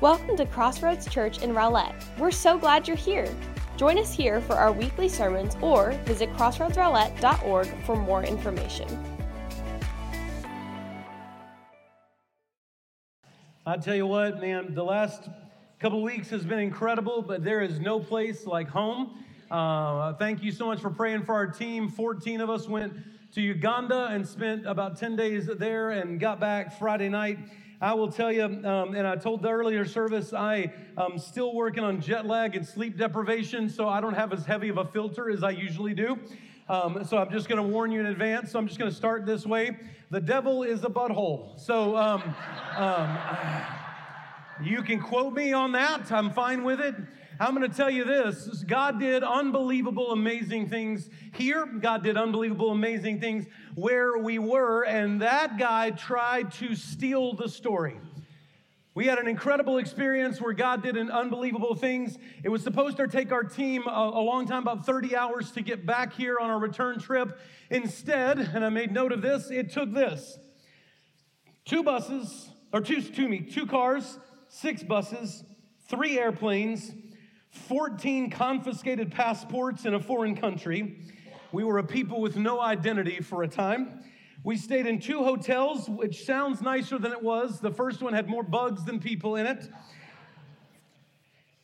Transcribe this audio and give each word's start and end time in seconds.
Welcome 0.00 0.36
to 0.36 0.46
Crossroads 0.46 1.10
Church 1.10 1.42
in 1.42 1.52
Rowlett. 1.52 1.92
We're 2.18 2.30
so 2.30 2.56
glad 2.56 2.86
you're 2.86 2.96
here. 2.96 3.28
Join 3.76 3.98
us 3.98 4.14
here 4.14 4.40
for 4.40 4.52
our 4.52 4.70
weekly 4.70 5.08
sermons 5.08 5.56
or 5.60 5.90
visit 6.04 6.32
crossroadsrowlett.org 6.34 7.66
for 7.84 7.96
more 7.96 8.22
information. 8.22 8.86
I 13.66 13.76
tell 13.78 13.96
you 13.96 14.06
what, 14.06 14.40
man, 14.40 14.72
the 14.72 14.84
last 14.84 15.30
couple 15.80 16.00
weeks 16.04 16.30
has 16.30 16.44
been 16.44 16.60
incredible, 16.60 17.20
but 17.20 17.42
there 17.42 17.60
is 17.60 17.80
no 17.80 17.98
place 17.98 18.46
like 18.46 18.68
home. 18.68 19.24
Uh, 19.50 20.12
thank 20.12 20.44
you 20.44 20.52
so 20.52 20.66
much 20.66 20.78
for 20.78 20.90
praying 20.90 21.24
for 21.24 21.34
our 21.34 21.48
team. 21.48 21.88
14 21.88 22.40
of 22.40 22.50
us 22.50 22.68
went 22.68 22.92
to 23.32 23.40
Uganda 23.40 24.06
and 24.12 24.24
spent 24.24 24.64
about 24.64 24.96
10 24.96 25.16
days 25.16 25.50
there 25.58 25.90
and 25.90 26.20
got 26.20 26.38
back 26.38 26.78
Friday 26.78 27.08
night. 27.08 27.40
I 27.80 27.94
will 27.94 28.10
tell 28.10 28.32
you, 28.32 28.42
um, 28.42 28.96
and 28.96 29.06
I 29.06 29.14
told 29.14 29.42
the 29.42 29.50
earlier 29.50 29.84
service, 29.84 30.32
I 30.32 30.72
am 30.96 31.16
still 31.16 31.54
working 31.54 31.84
on 31.84 32.00
jet 32.00 32.26
lag 32.26 32.56
and 32.56 32.66
sleep 32.66 32.98
deprivation, 32.98 33.68
so 33.68 33.88
I 33.88 34.00
don't 34.00 34.14
have 34.14 34.32
as 34.32 34.44
heavy 34.44 34.68
of 34.68 34.78
a 34.78 34.84
filter 34.84 35.30
as 35.30 35.44
I 35.44 35.50
usually 35.50 35.94
do. 35.94 36.18
Um, 36.68 37.04
so 37.04 37.18
I'm 37.18 37.30
just 37.30 37.48
going 37.48 37.62
to 37.62 37.68
warn 37.68 37.92
you 37.92 38.00
in 38.00 38.06
advance. 38.06 38.50
So 38.50 38.58
I'm 38.58 38.66
just 38.66 38.80
going 38.80 38.90
to 38.90 38.96
start 38.96 39.26
this 39.26 39.46
way. 39.46 39.78
The 40.10 40.20
devil 40.20 40.64
is 40.64 40.82
a 40.82 40.88
butthole. 40.88 41.58
So 41.58 41.96
um, 41.96 42.34
um, 42.76 43.16
you 44.64 44.82
can 44.82 45.00
quote 45.00 45.32
me 45.32 45.52
on 45.52 45.70
that. 45.72 46.10
I'm 46.10 46.32
fine 46.32 46.64
with 46.64 46.80
it. 46.80 46.96
I'm 47.40 47.54
going 47.54 47.68
to 47.68 47.76
tell 47.76 47.90
you 47.90 48.04
this 48.04 48.64
God 48.64 48.98
did 48.98 49.22
unbelievable, 49.22 50.12
amazing 50.12 50.68
things 50.68 51.08
here. 51.34 51.66
God 51.66 52.02
did 52.02 52.16
unbelievable, 52.16 52.70
amazing 52.70 53.20
things 53.20 53.46
where 53.76 54.18
we 54.18 54.38
were, 54.38 54.82
and 54.82 55.22
that 55.22 55.56
guy 55.56 55.90
tried 55.92 56.52
to 56.54 56.74
steal 56.74 57.34
the 57.34 57.48
story. 57.48 58.00
We 58.94 59.06
had 59.06 59.18
an 59.18 59.28
incredible 59.28 59.78
experience 59.78 60.40
where 60.40 60.52
God 60.52 60.82
did 60.82 60.96
an 60.96 61.08
unbelievable 61.08 61.76
things. 61.76 62.18
It 62.42 62.48
was 62.48 62.64
supposed 62.64 62.96
to 62.96 63.06
take 63.06 63.30
our 63.30 63.44
team 63.44 63.86
a, 63.86 63.90
a, 63.90 64.20
long 64.20 64.44
time, 64.44 64.62
about 64.62 64.84
30 64.84 65.14
hours 65.14 65.52
to 65.52 65.62
get 65.62 65.86
back 65.86 66.14
here 66.14 66.38
on 66.40 66.50
our 66.50 66.58
return 66.58 66.98
trip. 66.98 67.38
Instead, 67.70 68.40
and 68.40 68.64
I 68.64 68.70
made 68.70 68.90
note 68.90 69.12
of 69.12 69.22
this, 69.22 69.52
it 69.52 69.70
took 69.70 69.92
this 69.94 70.40
two 71.64 71.84
buses, 71.84 72.48
or 72.72 72.80
two, 72.80 72.96
excuse 72.96 73.28
me, 73.28 73.38
two 73.38 73.66
cars, 73.66 74.18
six 74.48 74.82
buses, 74.82 75.44
three 75.88 76.18
airplanes, 76.18 76.92
14 77.68 78.30
confiscated 78.30 79.10
passports 79.10 79.84
in 79.84 79.94
a 79.94 80.00
foreign 80.00 80.36
country. 80.36 80.98
We 81.52 81.64
were 81.64 81.78
a 81.78 81.84
people 81.84 82.20
with 82.20 82.36
no 82.36 82.60
identity 82.60 83.20
for 83.20 83.42
a 83.42 83.48
time. 83.48 84.02
We 84.44 84.56
stayed 84.56 84.86
in 84.86 85.00
two 85.00 85.24
hotels, 85.24 85.88
which 85.88 86.24
sounds 86.24 86.62
nicer 86.62 86.98
than 86.98 87.12
it 87.12 87.22
was. 87.22 87.60
The 87.60 87.70
first 87.70 88.02
one 88.02 88.12
had 88.12 88.28
more 88.28 88.42
bugs 88.42 88.84
than 88.84 89.00
people 89.00 89.36
in 89.36 89.46
it. 89.46 89.68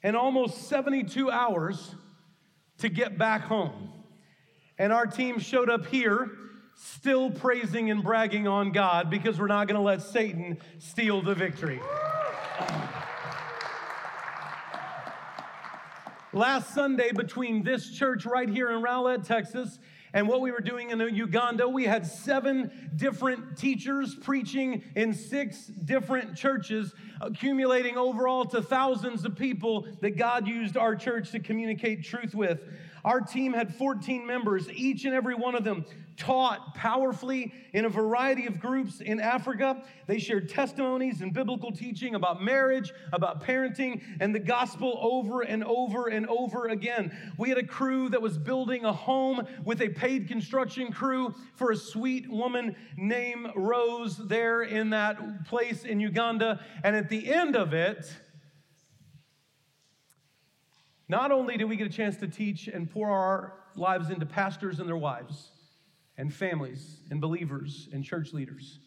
And 0.03 0.17
almost 0.17 0.69
72 0.69 1.31
hours 1.31 1.95
to 2.79 2.89
get 2.89 3.17
back 3.17 3.43
home. 3.43 3.91
And 4.79 4.93
our 4.93 5.07
team 5.07 5.39
showed 5.39 5.71
up 5.71 5.87
here 5.87 6.31
still 6.75 7.31
praising 7.31 7.91
and 7.91 8.03
bragging 8.03 8.49
on 8.49 8.73
God 8.73 9.09
because 9.09 9.39
we're 9.39 9.47
not 9.47 9.69
going 9.69 9.77
to 9.77 9.83
let 9.83 10.03
Satan 10.03 10.59
steal 10.79 11.23
the 11.23 11.35
victory. 11.35 11.81
Last 16.35 16.75
Sunday, 16.75 17.13
between 17.13 17.63
this 17.63 17.89
church 17.93 18.27
right 18.27 18.49
here 18.49 18.73
in 18.73 18.83
Rowlett, 18.83 19.23
Texas, 19.25 19.79
and 20.13 20.27
what 20.27 20.41
we 20.41 20.51
were 20.51 20.61
doing 20.61 20.91
in 20.91 20.99
Uganda, 20.99 21.69
we 21.69 21.85
had 21.85 22.05
seven 22.05 22.91
different 22.97 23.57
teachers 23.57 24.17
preaching 24.17 24.83
in 24.97 25.15
six 25.15 25.67
different 25.67 26.37
churches, 26.37 26.93
accumulating 27.21 27.97
overall 27.97 28.45
to 28.47 28.61
thousands 28.61 29.25
of 29.25 29.37
people 29.37 29.87
that 30.01 30.17
God 30.17 30.49
used 30.49 30.77
our 30.77 30.97
church 30.97 31.31
to 31.31 31.39
communicate 31.39 32.03
truth 32.03 32.35
with. 32.35 32.65
Our 33.05 33.21
team 33.21 33.53
had 33.53 33.73
14 33.73 34.27
members. 34.27 34.69
Each 34.71 35.05
and 35.05 35.15
every 35.15 35.37
one 35.37 35.55
of 35.55 35.63
them 35.63 35.85
taught 36.17 36.75
powerfully 36.75 37.53
in 37.73 37.85
a 37.85 37.89
variety 37.89 38.47
of 38.47 38.61
groups 38.61 39.01
in 39.01 39.21
Africa. 39.21 39.83
They 40.07 40.19
shared 40.19 40.49
testimonies 40.49 41.21
and 41.21 41.33
biblical 41.33 41.73
teaching 41.73 42.15
about 42.15 42.43
marriage, 42.43 42.93
about 43.13 43.43
parenting, 43.43 44.03
and 44.21 44.35
the 44.35 44.39
gospel 44.39 44.99
over 45.01 45.43
and 45.43 45.65
over 45.65 46.09
and 46.09 46.27
over 46.27 46.69
again. 46.69 47.17
We 47.39 47.49
had 47.49 47.59
a 47.59 47.67
crew 47.67 48.09
that 48.11 48.23
was 48.23 48.39
building 48.39 48.85
a 48.85 48.93
home 48.93 49.47
with 49.65 49.81
a 49.81 49.89
paid 49.89 50.29
construction 50.29 50.93
crew 50.93 51.35
for 51.55 51.73
a 51.73 51.77
sweet 51.77 52.31
woman 52.31 52.77
named 52.97 53.51
Rose 53.55 54.17
there 54.17 54.63
in 54.63 54.91
that 54.91 55.47
place 55.47 55.85
in 55.85 56.01
Uganda. 56.01 56.61
And 56.83 56.95
at 56.95 57.09
the 57.09 57.33
end 57.33 57.57
of 57.57 57.75
it, 57.75 58.15
not 61.09 61.33
only 61.33 61.57
did 61.57 61.65
we 61.65 61.77
get 61.77 61.87
a 61.87 61.91
chance 61.91 62.17
to 62.19 62.29
teach 62.29 62.67
and 62.69 62.91
pour 62.91 63.11
our 63.11 63.55
lives 63.77 64.11
into 64.11 64.25
pastors 64.25 64.81
and 64.81 64.89
their 64.89 64.97
wives, 64.97 65.51
and 66.17 66.33
families, 66.33 67.01
and 67.11 67.21
believers, 67.21 67.89
and 67.93 68.05
church 68.05 68.33
leaders, 68.33 68.79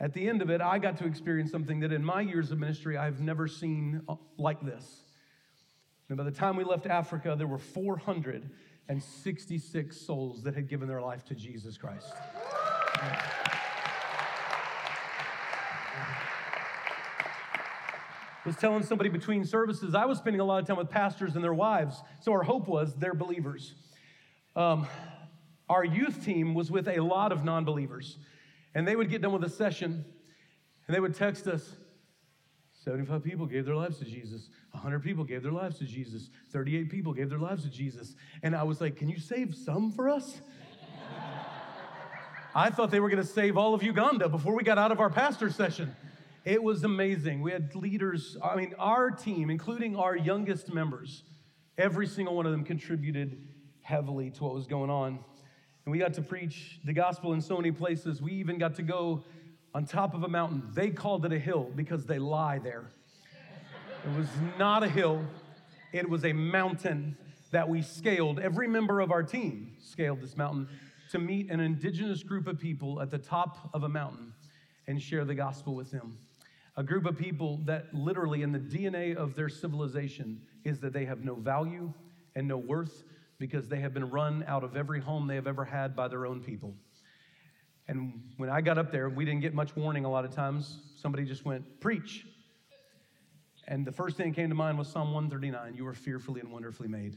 at 0.00 0.12
the 0.12 0.28
end 0.28 0.42
of 0.42 0.50
it, 0.50 0.60
I 0.60 0.78
got 0.78 0.98
to 0.98 1.06
experience 1.06 1.50
something 1.50 1.80
that 1.80 1.92
in 1.92 2.04
my 2.04 2.20
years 2.20 2.52
of 2.52 2.58
ministry 2.58 2.96
I've 2.96 3.20
never 3.20 3.48
seen 3.48 4.02
uh, 4.08 4.14
like 4.36 4.64
this. 4.64 5.02
And 6.08 6.16
by 6.16 6.22
the 6.24 6.30
time 6.30 6.56
we 6.56 6.62
left 6.64 6.86
Africa, 6.86 7.34
there 7.36 7.48
were 7.48 7.58
466 7.58 10.00
souls 10.00 10.42
that 10.44 10.54
had 10.54 10.68
given 10.68 10.86
their 10.88 11.02
life 11.02 11.24
to 11.26 11.34
Jesus 11.34 11.76
Christ. 11.76 12.14
was 18.48 18.56
telling 18.56 18.82
somebody 18.82 19.10
between 19.10 19.44
services, 19.44 19.94
I 19.94 20.06
was 20.06 20.16
spending 20.16 20.40
a 20.40 20.44
lot 20.44 20.58
of 20.58 20.66
time 20.66 20.78
with 20.78 20.88
pastors 20.88 21.34
and 21.34 21.44
their 21.44 21.52
wives. 21.52 22.02
So 22.20 22.32
our 22.32 22.42
hope 22.42 22.66
was 22.66 22.94
they're 22.94 23.12
believers. 23.12 23.74
Um, 24.56 24.86
our 25.68 25.84
youth 25.84 26.24
team 26.24 26.54
was 26.54 26.70
with 26.70 26.88
a 26.88 27.00
lot 27.00 27.32
of 27.32 27.44
non 27.44 27.64
believers. 27.64 28.18
And 28.74 28.86
they 28.86 28.96
would 28.96 29.10
get 29.10 29.22
done 29.22 29.32
with 29.32 29.44
a 29.44 29.48
session 29.48 30.04
and 30.86 30.94
they 30.94 31.00
would 31.00 31.14
text 31.14 31.46
us 31.46 31.76
75 32.72 33.22
people 33.22 33.44
gave 33.44 33.66
their 33.66 33.74
lives 33.74 33.98
to 33.98 34.04
Jesus, 34.04 34.48
100 34.70 35.02
people 35.02 35.24
gave 35.24 35.42
their 35.42 35.52
lives 35.52 35.78
to 35.78 35.84
Jesus, 35.84 36.30
38 36.52 36.88
people 36.88 37.12
gave 37.12 37.28
their 37.28 37.38
lives 37.38 37.64
to 37.64 37.70
Jesus. 37.70 38.14
And 38.42 38.56
I 38.56 38.62
was 38.62 38.80
like, 38.80 38.96
Can 38.96 39.08
you 39.08 39.18
save 39.18 39.54
some 39.54 39.92
for 39.92 40.08
us? 40.08 40.40
I 42.54 42.70
thought 42.70 42.90
they 42.90 43.00
were 43.00 43.10
going 43.10 43.22
to 43.22 43.28
save 43.28 43.58
all 43.58 43.74
of 43.74 43.82
Uganda 43.82 44.28
before 44.28 44.54
we 44.54 44.62
got 44.62 44.78
out 44.78 44.90
of 44.90 45.00
our 45.00 45.10
pastor 45.10 45.50
session. 45.50 45.94
It 46.44 46.62
was 46.62 46.82
amazing. 46.82 47.42
We 47.42 47.52
had 47.52 47.74
leaders, 47.74 48.38
I 48.42 48.56
mean, 48.56 48.74
our 48.78 49.10
team, 49.10 49.50
including 49.50 49.96
our 49.96 50.16
youngest 50.16 50.72
members, 50.72 51.24
every 51.76 52.06
single 52.06 52.36
one 52.36 52.46
of 52.46 52.52
them 52.52 52.64
contributed 52.64 53.48
heavily 53.82 54.30
to 54.30 54.44
what 54.44 54.54
was 54.54 54.66
going 54.66 54.88
on. 54.88 55.18
And 55.88 55.92
we 55.94 55.98
got 56.00 56.12
to 56.12 56.20
preach 56.20 56.80
the 56.84 56.92
gospel 56.92 57.32
in 57.32 57.40
so 57.40 57.56
many 57.56 57.72
places. 57.72 58.20
We 58.20 58.32
even 58.32 58.58
got 58.58 58.74
to 58.74 58.82
go 58.82 59.24
on 59.72 59.86
top 59.86 60.12
of 60.12 60.22
a 60.22 60.28
mountain. 60.28 60.64
They 60.74 60.90
called 60.90 61.24
it 61.24 61.32
a 61.32 61.38
hill 61.38 61.70
because 61.74 62.04
they 62.04 62.18
lie 62.18 62.58
there. 62.58 62.90
It 64.04 64.14
was 64.14 64.26
not 64.58 64.82
a 64.82 64.88
hill, 64.90 65.24
it 65.94 66.06
was 66.06 66.26
a 66.26 66.34
mountain 66.34 67.16
that 67.52 67.66
we 67.70 67.80
scaled. 67.80 68.38
Every 68.38 68.68
member 68.68 69.00
of 69.00 69.10
our 69.10 69.22
team 69.22 69.76
scaled 69.80 70.20
this 70.20 70.36
mountain 70.36 70.68
to 71.12 71.18
meet 71.18 71.50
an 71.50 71.58
indigenous 71.58 72.22
group 72.22 72.48
of 72.48 72.58
people 72.58 73.00
at 73.00 73.10
the 73.10 73.16
top 73.16 73.70
of 73.72 73.84
a 73.84 73.88
mountain 73.88 74.34
and 74.88 75.00
share 75.00 75.24
the 75.24 75.34
gospel 75.34 75.74
with 75.74 75.90
them 75.90 76.18
a 76.76 76.82
group 76.82 77.06
of 77.06 77.18
people 77.18 77.60
that 77.64 77.92
literally 77.92 78.42
in 78.42 78.52
the 78.52 78.58
DNA 78.58 79.16
of 79.16 79.34
their 79.34 79.48
civilization 79.48 80.40
is 80.64 80.78
that 80.78 80.92
they 80.92 81.04
have 81.04 81.24
no 81.24 81.34
value 81.34 81.92
and 82.36 82.46
no 82.46 82.56
worth 82.56 83.02
because 83.38 83.68
they 83.68 83.80
have 83.80 83.94
been 83.94 84.10
run 84.10 84.44
out 84.46 84.64
of 84.64 84.76
every 84.76 85.00
home 85.00 85.26
they 85.26 85.36
have 85.36 85.46
ever 85.46 85.64
had 85.64 85.94
by 85.94 86.08
their 86.08 86.26
own 86.26 86.40
people. 86.40 86.74
And 87.86 88.22
when 88.36 88.50
I 88.50 88.60
got 88.60 88.76
up 88.76 88.92
there, 88.92 89.08
we 89.08 89.24
didn't 89.24 89.40
get 89.40 89.54
much 89.54 89.74
warning 89.74 90.04
a 90.04 90.10
lot 90.10 90.24
of 90.24 90.34
times. 90.34 90.78
Somebody 90.96 91.24
just 91.24 91.44
went, 91.44 91.80
Preach. 91.80 92.26
And 93.66 93.86
the 93.86 93.92
first 93.92 94.16
thing 94.16 94.30
that 94.30 94.36
came 94.36 94.48
to 94.48 94.54
mind 94.54 94.78
was 94.78 94.88
Psalm 94.88 95.12
139 95.12 95.74
You 95.76 95.84
were 95.84 95.94
fearfully 95.94 96.40
and 96.40 96.50
wonderfully 96.50 96.88
made. 96.88 97.16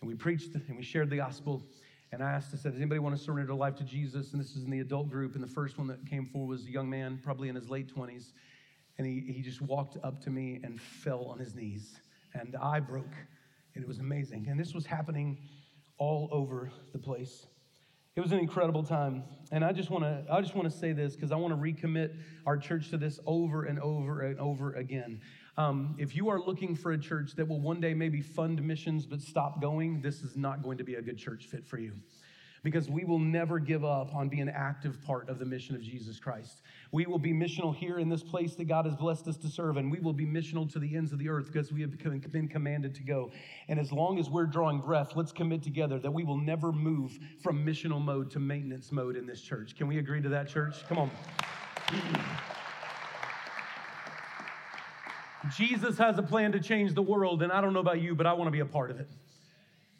And 0.00 0.08
we 0.08 0.14
preached 0.14 0.54
and 0.54 0.76
we 0.76 0.82
shared 0.82 1.10
the 1.10 1.16
gospel. 1.16 1.62
And 2.10 2.22
I 2.22 2.30
asked, 2.30 2.50
I 2.52 2.56
said, 2.56 2.72
Does 2.72 2.80
anybody 2.80 2.98
want 2.98 3.16
to 3.16 3.22
surrender 3.22 3.46
their 3.46 3.56
life 3.56 3.76
to 3.76 3.84
Jesus? 3.84 4.32
And 4.32 4.40
this 4.40 4.56
is 4.56 4.64
in 4.64 4.70
the 4.70 4.80
adult 4.80 5.08
group. 5.08 5.34
And 5.34 5.42
the 5.42 5.48
first 5.48 5.78
one 5.78 5.86
that 5.86 6.04
came 6.06 6.26
forward 6.26 6.48
was 6.48 6.66
a 6.66 6.70
young 6.70 6.90
man, 6.90 7.20
probably 7.22 7.48
in 7.48 7.54
his 7.54 7.70
late 7.70 7.94
20s. 7.94 8.32
And 8.98 9.06
he, 9.06 9.32
he 9.32 9.40
just 9.40 9.62
walked 9.62 9.96
up 10.02 10.20
to 10.24 10.30
me 10.30 10.60
and 10.62 10.80
fell 10.80 11.24
on 11.26 11.38
his 11.38 11.54
knees. 11.54 12.00
And 12.34 12.56
I 12.60 12.80
broke. 12.80 13.14
And 13.74 13.82
it 13.82 13.88
was 13.88 13.98
amazing. 13.98 14.48
And 14.48 14.58
this 14.58 14.74
was 14.74 14.86
happening 14.86 15.38
all 15.98 16.28
over 16.32 16.70
the 16.92 16.98
place. 16.98 17.46
It 18.14 18.20
was 18.20 18.32
an 18.32 18.38
incredible 18.38 18.82
time. 18.82 19.24
And 19.50 19.64
I 19.64 19.72
just 19.72 19.88
want 19.90 20.04
to 20.04 20.24
I 20.30 20.40
just 20.40 20.54
want 20.54 20.70
to 20.70 20.76
say 20.76 20.92
this 20.92 21.14
because 21.14 21.32
I 21.32 21.36
want 21.36 21.54
to 21.54 21.60
recommit 21.60 22.14
our 22.46 22.58
church 22.58 22.90
to 22.90 22.98
this 22.98 23.18
over 23.26 23.64
and 23.64 23.78
over 23.80 24.20
and 24.22 24.38
over 24.38 24.74
again. 24.74 25.20
Um, 25.56 25.96
if 25.98 26.14
you 26.14 26.28
are 26.28 26.40
looking 26.40 26.74
for 26.74 26.92
a 26.92 26.98
church 26.98 27.34
that 27.36 27.46
will 27.46 27.60
one 27.60 27.80
day 27.80 27.94
maybe 27.94 28.20
fund 28.20 28.62
missions 28.62 29.06
but 29.06 29.20
stop 29.20 29.60
going, 29.60 30.00
this 30.00 30.22
is 30.22 30.36
not 30.36 30.62
going 30.62 30.78
to 30.78 30.84
be 30.84 30.94
a 30.94 31.02
good 31.02 31.18
church 31.18 31.46
fit 31.46 31.66
for 31.66 31.78
you 31.78 31.92
because 32.62 32.88
we 32.88 33.04
will 33.04 33.18
never 33.18 33.58
give 33.58 33.84
up 33.84 34.14
on 34.14 34.28
being 34.28 34.42
an 34.42 34.54
active 34.54 35.02
part 35.02 35.28
of 35.28 35.38
the 35.38 35.44
mission 35.44 35.74
of 35.74 35.82
Jesus 35.82 36.20
Christ. 36.20 36.62
We 36.92 37.06
will 37.06 37.18
be 37.18 37.32
missional 37.32 37.74
here 37.74 37.98
in 37.98 38.08
this 38.08 38.22
place 38.22 38.54
that 38.54 38.64
God 38.64 38.86
has 38.86 38.94
blessed 38.94 39.26
us 39.26 39.36
to 39.38 39.48
serve, 39.48 39.76
and 39.76 39.90
we 39.90 39.98
will 39.98 40.12
be 40.12 40.26
missional 40.26 40.70
to 40.72 40.78
the 40.78 40.96
ends 40.96 41.12
of 41.12 41.18
the 41.18 41.28
earth 41.28 41.46
because 41.52 41.72
we 41.72 41.80
have 41.80 41.98
been 42.30 42.48
commanded 42.48 42.94
to 42.94 43.02
go. 43.02 43.32
And 43.68 43.80
as 43.80 43.90
long 43.90 44.18
as 44.18 44.30
we're 44.30 44.46
drawing 44.46 44.80
breath, 44.80 45.12
let's 45.16 45.32
commit 45.32 45.62
together 45.62 45.98
that 45.98 46.12
we 46.12 46.22
will 46.22 46.38
never 46.38 46.72
move 46.72 47.18
from 47.42 47.66
missional 47.66 48.00
mode 48.00 48.30
to 48.32 48.38
maintenance 48.40 48.92
mode 48.92 49.16
in 49.16 49.26
this 49.26 49.40
church. 49.40 49.76
Can 49.76 49.88
we 49.88 49.98
agree 49.98 50.22
to 50.22 50.28
that, 50.28 50.48
church? 50.48 50.86
Come 50.88 50.98
on. 50.98 51.10
Jesus 55.56 55.98
has 55.98 56.18
a 56.18 56.22
plan 56.22 56.52
to 56.52 56.60
change 56.60 56.94
the 56.94 57.02
world, 57.02 57.42
and 57.42 57.50
I 57.50 57.60
don't 57.60 57.72
know 57.72 57.80
about 57.80 58.00
you, 58.00 58.14
but 58.14 58.26
I 58.26 58.32
want 58.34 58.46
to 58.46 58.52
be 58.52 58.60
a 58.60 58.66
part 58.66 58.92
of 58.92 59.00
it. 59.00 59.08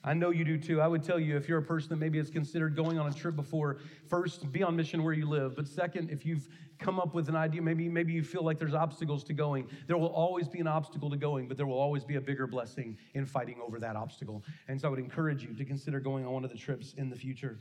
I 0.05 0.15
know 0.15 0.31
you 0.31 0.45
do 0.45 0.59
too. 0.59 0.81
I 0.81 0.89
would 0.89 1.05
tell 1.05 1.21
you 1.21 1.37
if 1.37 1.49
you're 1.49 1.59
a 1.59 1.63
person 1.63 1.91
that 1.91 1.97
maybe 1.97 2.19
has 2.19 2.29
considered 2.29 2.75
going 2.75 2.99
on 2.99 3.07
a 3.07 3.15
trip 3.15 3.37
before, 3.37 3.79
first, 4.09 4.51
be 4.51 4.63
on 4.63 4.75
mission 4.75 5.05
where 5.05 5.13
you 5.13 5.29
live. 5.29 5.55
But 5.55 5.69
second, 5.69 6.11
if 6.11 6.27
you've 6.27 6.49
come 6.81 6.99
up 6.99 7.15
with 7.15 7.29
an 7.29 7.37
idea, 7.37 7.63
maybe, 7.63 7.89
maybe 7.89 8.13
you 8.13 8.25
feel 8.25 8.43
like 8.45 8.59
there's 8.59 8.75
obstacles 8.75 9.23
to 9.25 9.33
going, 9.33 9.69
there 9.87 9.97
will 9.97 10.09
always 10.09 10.49
be 10.49 10.59
an 10.59 10.67
obstacle 10.67 11.09
to 11.11 11.17
going, 11.17 11.47
but 11.47 11.57
there 11.57 11.67
will 11.67 11.79
always 11.79 12.05
be 12.05 12.17
a 12.17 12.21
bigger 12.21 12.49
blessing 12.49 12.99
in 13.15 13.25
fighting 13.25 13.61
over 13.65 13.79
that 13.79 13.95
obstacle. 13.95 14.43
And 14.67 14.81
so 14.81 14.89
I 14.89 14.91
would 14.91 14.99
encourage 14.99 15.45
you 15.45 15.55
to 15.55 15.65
consider 15.65 16.01
going 16.01 16.27
on 16.27 16.33
one 16.33 16.45
of 16.45 16.51
the 16.51 16.59
trips 16.59 16.95
in 16.95 17.09
the 17.09 17.17
future. 17.17 17.59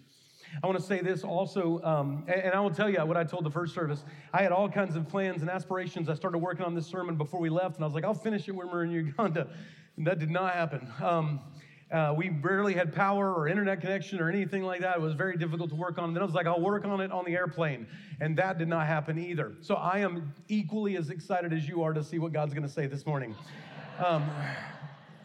I 0.63 0.67
want 0.67 0.79
to 0.79 0.83
say 0.83 1.01
this 1.01 1.23
also, 1.23 1.79
um, 1.83 2.25
and, 2.27 2.53
I 2.53 2.59
will 2.59 2.71
tell 2.71 2.89
you 2.89 2.99
what 3.05 3.15
I 3.15 3.23
told 3.23 3.45
the 3.45 3.51
first 3.51 3.73
service. 3.73 4.03
I 4.33 4.41
had 4.41 4.51
all 4.51 4.67
kinds 4.67 4.95
of 4.95 5.07
plans 5.07 5.41
and 5.41 5.49
aspirations. 5.49 6.09
I 6.09 6.15
started 6.15 6.39
working 6.39 6.65
on 6.65 6.73
this 6.73 6.87
sermon 6.87 7.15
before 7.15 7.39
we 7.39 7.49
left, 7.49 7.75
and 7.75 7.85
I 7.85 7.87
was 7.87 7.94
like, 7.94 8.03
I'll 8.03 8.13
finish 8.13 8.47
it 8.49 8.51
when 8.51 8.69
we're 8.69 8.83
in 8.83 8.91
Uganda. 8.91 9.47
And 9.97 10.07
that 10.07 10.19
did 10.19 10.31
not 10.31 10.53
happen. 10.53 10.91
Um, 11.01 11.39
uh, 11.91 12.13
we 12.15 12.29
barely 12.29 12.73
had 12.73 12.93
power 12.93 13.33
or 13.33 13.47
internet 13.47 13.81
connection 13.81 14.19
or 14.19 14.29
anything 14.29 14.63
like 14.63 14.81
that. 14.81 14.95
It 14.95 15.01
was 15.01 15.13
very 15.13 15.38
difficult 15.38 15.69
to 15.71 15.75
work 15.75 15.97
on. 15.97 16.05
And 16.05 16.15
then 16.15 16.21
I 16.21 16.25
was 16.25 16.33
like, 16.33 16.47
I'll 16.47 16.61
work 16.61 16.85
on 16.85 17.01
it 17.01 17.11
on 17.11 17.25
the 17.25 17.33
airplane. 17.33 17.85
And 18.19 18.38
that 18.38 18.57
did 18.57 18.67
not 18.67 18.88
happen 18.88 19.19
either. 19.19 19.53
So 19.61 19.75
I 19.75 19.99
am 19.99 20.33
equally 20.47 20.95
as 20.95 21.09
excited 21.09 21.51
as 21.51 21.67
you 21.67 21.83
are 21.83 21.93
to 21.93 22.03
see 22.03 22.17
what 22.17 22.31
God's 22.31 22.53
going 22.53 22.65
to 22.65 22.73
say 22.73 22.88
this 22.88 23.05
morning. 23.05 23.35
Um, 24.03 24.29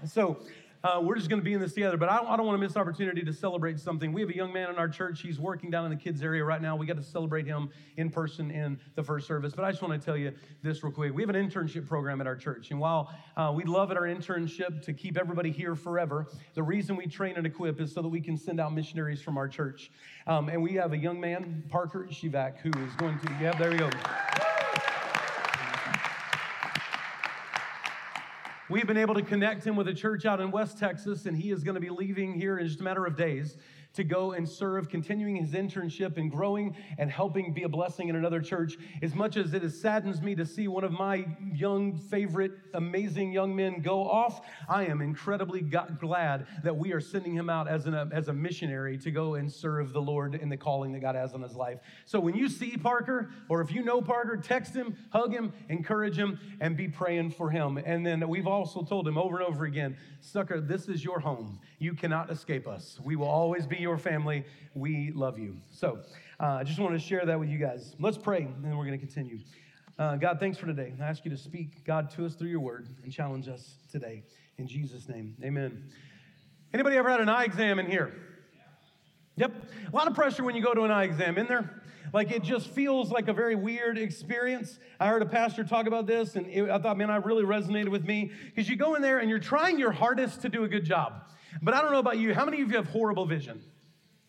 so 0.04 0.38
uh, 0.86 1.00
we're 1.00 1.16
just 1.16 1.28
going 1.28 1.40
to 1.40 1.44
be 1.44 1.52
in 1.52 1.60
this 1.60 1.72
together. 1.72 1.96
But 1.96 2.08
I 2.08 2.18
don't, 2.18 2.28
I 2.28 2.36
don't 2.36 2.46
want 2.46 2.60
to 2.60 2.64
miss 2.64 2.76
opportunity 2.76 3.22
to 3.22 3.32
celebrate 3.32 3.80
something. 3.80 4.12
We 4.12 4.20
have 4.20 4.30
a 4.30 4.36
young 4.36 4.52
man 4.52 4.70
in 4.70 4.76
our 4.76 4.88
church. 4.88 5.20
He's 5.20 5.40
working 5.40 5.68
down 5.68 5.84
in 5.84 5.90
the 5.90 5.96
kids' 5.96 6.22
area 6.22 6.44
right 6.44 6.62
now. 6.62 6.76
We 6.76 6.86
got 6.86 6.96
to 6.96 7.02
celebrate 7.02 7.46
him 7.46 7.70
in 7.96 8.08
person 8.08 8.50
in 8.52 8.78
the 8.94 9.02
first 9.02 9.26
service. 9.26 9.52
But 9.54 9.64
I 9.64 9.70
just 9.70 9.82
want 9.82 10.00
to 10.00 10.04
tell 10.04 10.16
you 10.16 10.32
this 10.62 10.84
real 10.84 10.92
quick. 10.92 11.12
We 11.12 11.22
have 11.22 11.30
an 11.30 11.36
internship 11.36 11.88
program 11.88 12.20
at 12.20 12.28
our 12.28 12.36
church. 12.36 12.70
And 12.70 12.78
while 12.78 13.12
uh, 13.36 13.52
we 13.54 13.64
love 13.64 13.90
at 13.90 13.96
our 13.96 14.04
internship 14.04 14.82
to 14.82 14.92
keep 14.92 15.18
everybody 15.18 15.50
here 15.50 15.74
forever, 15.74 16.28
the 16.54 16.62
reason 16.62 16.94
we 16.94 17.06
train 17.06 17.34
and 17.36 17.46
equip 17.46 17.80
is 17.80 17.92
so 17.92 18.00
that 18.02 18.08
we 18.08 18.20
can 18.20 18.36
send 18.36 18.60
out 18.60 18.72
missionaries 18.72 19.20
from 19.20 19.36
our 19.36 19.48
church. 19.48 19.90
Um, 20.28 20.48
and 20.48 20.62
we 20.62 20.74
have 20.74 20.92
a 20.92 20.98
young 20.98 21.20
man, 21.20 21.64
Parker 21.68 22.06
Shivak, 22.10 22.58
who 22.58 22.70
is 22.84 22.92
going 22.94 23.18
to, 23.18 23.36
yeah, 23.40 23.56
there 23.58 23.72
you 23.72 23.78
go. 23.78 23.90
We've 28.68 28.86
been 28.86 28.96
able 28.96 29.14
to 29.14 29.22
connect 29.22 29.64
him 29.64 29.76
with 29.76 29.86
a 29.86 29.94
church 29.94 30.26
out 30.26 30.40
in 30.40 30.50
West 30.50 30.76
Texas, 30.76 31.26
and 31.26 31.36
he 31.36 31.52
is 31.52 31.62
going 31.62 31.76
to 31.76 31.80
be 31.80 31.88
leaving 31.88 32.34
here 32.34 32.58
in 32.58 32.66
just 32.66 32.80
a 32.80 32.82
matter 32.82 33.06
of 33.06 33.16
days 33.16 33.56
to 33.96 34.04
go 34.04 34.32
and 34.32 34.48
serve, 34.48 34.88
continuing 34.88 35.36
his 35.36 35.52
internship 35.52 36.16
and 36.16 36.30
growing 36.30 36.76
and 36.98 37.10
helping 37.10 37.52
be 37.52 37.64
a 37.64 37.68
blessing 37.68 38.08
in 38.08 38.16
another 38.16 38.40
church. 38.40 38.76
As 39.02 39.14
much 39.14 39.36
as 39.36 39.52
it 39.52 39.68
saddens 39.70 40.22
me 40.22 40.34
to 40.34 40.46
see 40.46 40.68
one 40.68 40.84
of 40.84 40.92
my 40.92 41.26
young, 41.52 41.96
favorite, 41.96 42.52
amazing 42.74 43.32
young 43.32 43.56
men 43.56 43.80
go 43.80 44.08
off, 44.08 44.42
I 44.68 44.86
am 44.86 45.00
incredibly 45.00 45.62
glad 45.62 46.46
that 46.62 46.76
we 46.76 46.92
are 46.92 47.00
sending 47.00 47.34
him 47.34 47.50
out 47.50 47.68
as, 47.68 47.86
an, 47.86 47.94
as 47.94 48.28
a 48.28 48.32
missionary 48.32 48.98
to 48.98 49.10
go 49.10 49.34
and 49.34 49.50
serve 49.50 49.92
the 49.92 50.00
Lord 50.00 50.34
in 50.34 50.48
the 50.48 50.56
calling 50.56 50.92
that 50.92 51.00
God 51.00 51.14
has 51.14 51.32
on 51.32 51.42
his 51.42 51.54
life. 51.54 51.78
So 52.04 52.20
when 52.20 52.34
you 52.34 52.48
see 52.48 52.76
Parker, 52.76 53.30
or 53.48 53.60
if 53.60 53.72
you 53.72 53.82
know 53.82 54.02
Parker, 54.02 54.36
text 54.36 54.74
him, 54.74 54.96
hug 55.10 55.32
him, 55.32 55.52
encourage 55.68 56.16
him, 56.16 56.38
and 56.60 56.76
be 56.76 56.88
praying 56.88 57.30
for 57.30 57.50
him. 57.50 57.78
And 57.78 58.04
then 58.04 58.28
we've 58.28 58.46
also 58.46 58.82
told 58.82 59.08
him 59.08 59.16
over 59.16 59.38
and 59.38 59.46
over 59.46 59.64
again, 59.64 59.96
sucker, 60.20 60.60
this 60.60 60.88
is 60.88 61.04
your 61.04 61.20
home. 61.20 61.60
You 61.78 61.94
cannot 61.94 62.30
escape 62.30 62.68
us. 62.68 63.00
We 63.02 63.16
will 63.16 63.28
always 63.28 63.66
be 63.66 63.85
your 63.86 63.98
family. 63.98 64.44
We 64.74 65.12
love 65.14 65.38
you. 65.38 65.58
So 65.70 66.00
uh, 66.40 66.58
I 66.60 66.64
just 66.64 66.80
want 66.80 66.94
to 66.94 66.98
share 66.98 67.24
that 67.24 67.38
with 67.38 67.48
you 67.48 67.56
guys. 67.56 67.94
Let's 68.00 68.18
pray, 68.18 68.40
and 68.40 68.64
then 68.64 68.76
we're 68.76 68.84
going 68.84 68.98
to 68.98 69.06
continue. 69.06 69.38
Uh, 69.96 70.16
God, 70.16 70.40
thanks 70.40 70.58
for 70.58 70.66
today. 70.66 70.92
I 71.00 71.04
ask 71.04 71.24
you 71.24 71.30
to 71.30 71.36
speak, 71.36 71.84
God, 71.84 72.10
to 72.16 72.26
us 72.26 72.34
through 72.34 72.48
your 72.48 72.58
word 72.58 72.88
and 73.04 73.12
challenge 73.12 73.46
us 73.46 73.76
today. 73.92 74.24
In 74.58 74.66
Jesus' 74.66 75.08
name, 75.08 75.36
amen. 75.40 75.84
Anybody 76.74 76.96
ever 76.96 77.08
had 77.08 77.20
an 77.20 77.28
eye 77.28 77.44
exam 77.44 77.78
in 77.78 77.86
here? 77.86 78.12
Yep. 79.36 79.52
A 79.92 79.94
lot 79.94 80.08
of 80.08 80.14
pressure 80.14 80.42
when 80.42 80.56
you 80.56 80.62
go 80.64 80.74
to 80.74 80.82
an 80.82 80.90
eye 80.90 81.04
exam, 81.04 81.38
in 81.38 81.46
there? 81.46 81.80
Like 82.12 82.32
it 82.32 82.42
just 82.42 82.70
feels 82.70 83.12
like 83.12 83.28
a 83.28 83.32
very 83.32 83.54
weird 83.54 83.98
experience. 83.98 84.80
I 84.98 85.06
heard 85.06 85.22
a 85.22 85.26
pastor 85.26 85.62
talk 85.62 85.86
about 85.86 86.08
this, 86.08 86.34
and 86.34 86.48
it, 86.48 86.68
I 86.68 86.78
thought, 86.78 86.98
man, 86.98 87.08
I 87.08 87.16
really 87.16 87.44
resonated 87.44 87.88
with 87.88 88.04
me 88.04 88.32
because 88.46 88.68
you 88.68 88.74
go 88.74 88.96
in 88.96 89.02
there 89.02 89.20
and 89.20 89.30
you're 89.30 89.38
trying 89.38 89.78
your 89.78 89.92
hardest 89.92 90.42
to 90.42 90.48
do 90.48 90.64
a 90.64 90.68
good 90.68 90.84
job. 90.84 91.22
But 91.62 91.74
I 91.74 91.80
don't 91.82 91.92
know 91.92 92.00
about 92.00 92.18
you. 92.18 92.34
How 92.34 92.44
many 92.44 92.60
of 92.60 92.70
you 92.70 92.76
have 92.76 92.88
horrible 92.88 93.26
vision? 93.26 93.62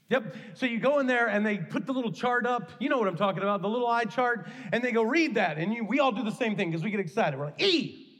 Yep. 0.09 0.35
So 0.53 0.65
you 0.65 0.79
go 0.79 0.99
in 0.99 1.07
there 1.07 1.27
and 1.27 1.45
they 1.45 1.57
put 1.57 1.85
the 1.85 1.91
little 1.91 2.11
chart 2.11 2.45
up. 2.45 2.71
You 2.79 2.89
know 2.89 2.97
what 2.97 3.07
I'm 3.07 3.17
talking 3.17 3.43
about, 3.43 3.61
the 3.61 3.67
little 3.67 3.87
eye 3.87 4.05
chart, 4.05 4.47
and 4.71 4.83
they 4.83 4.91
go 4.91 5.03
read 5.03 5.35
that. 5.35 5.57
And 5.57 5.73
you, 5.73 5.83
we 5.83 5.99
all 5.99 6.11
do 6.11 6.23
the 6.23 6.31
same 6.31 6.55
thing 6.55 6.69
because 6.71 6.83
we 6.83 6.91
get 6.91 6.99
excited. 6.99 7.37
We're 7.37 7.45
like, 7.45 7.61
E. 7.61 8.03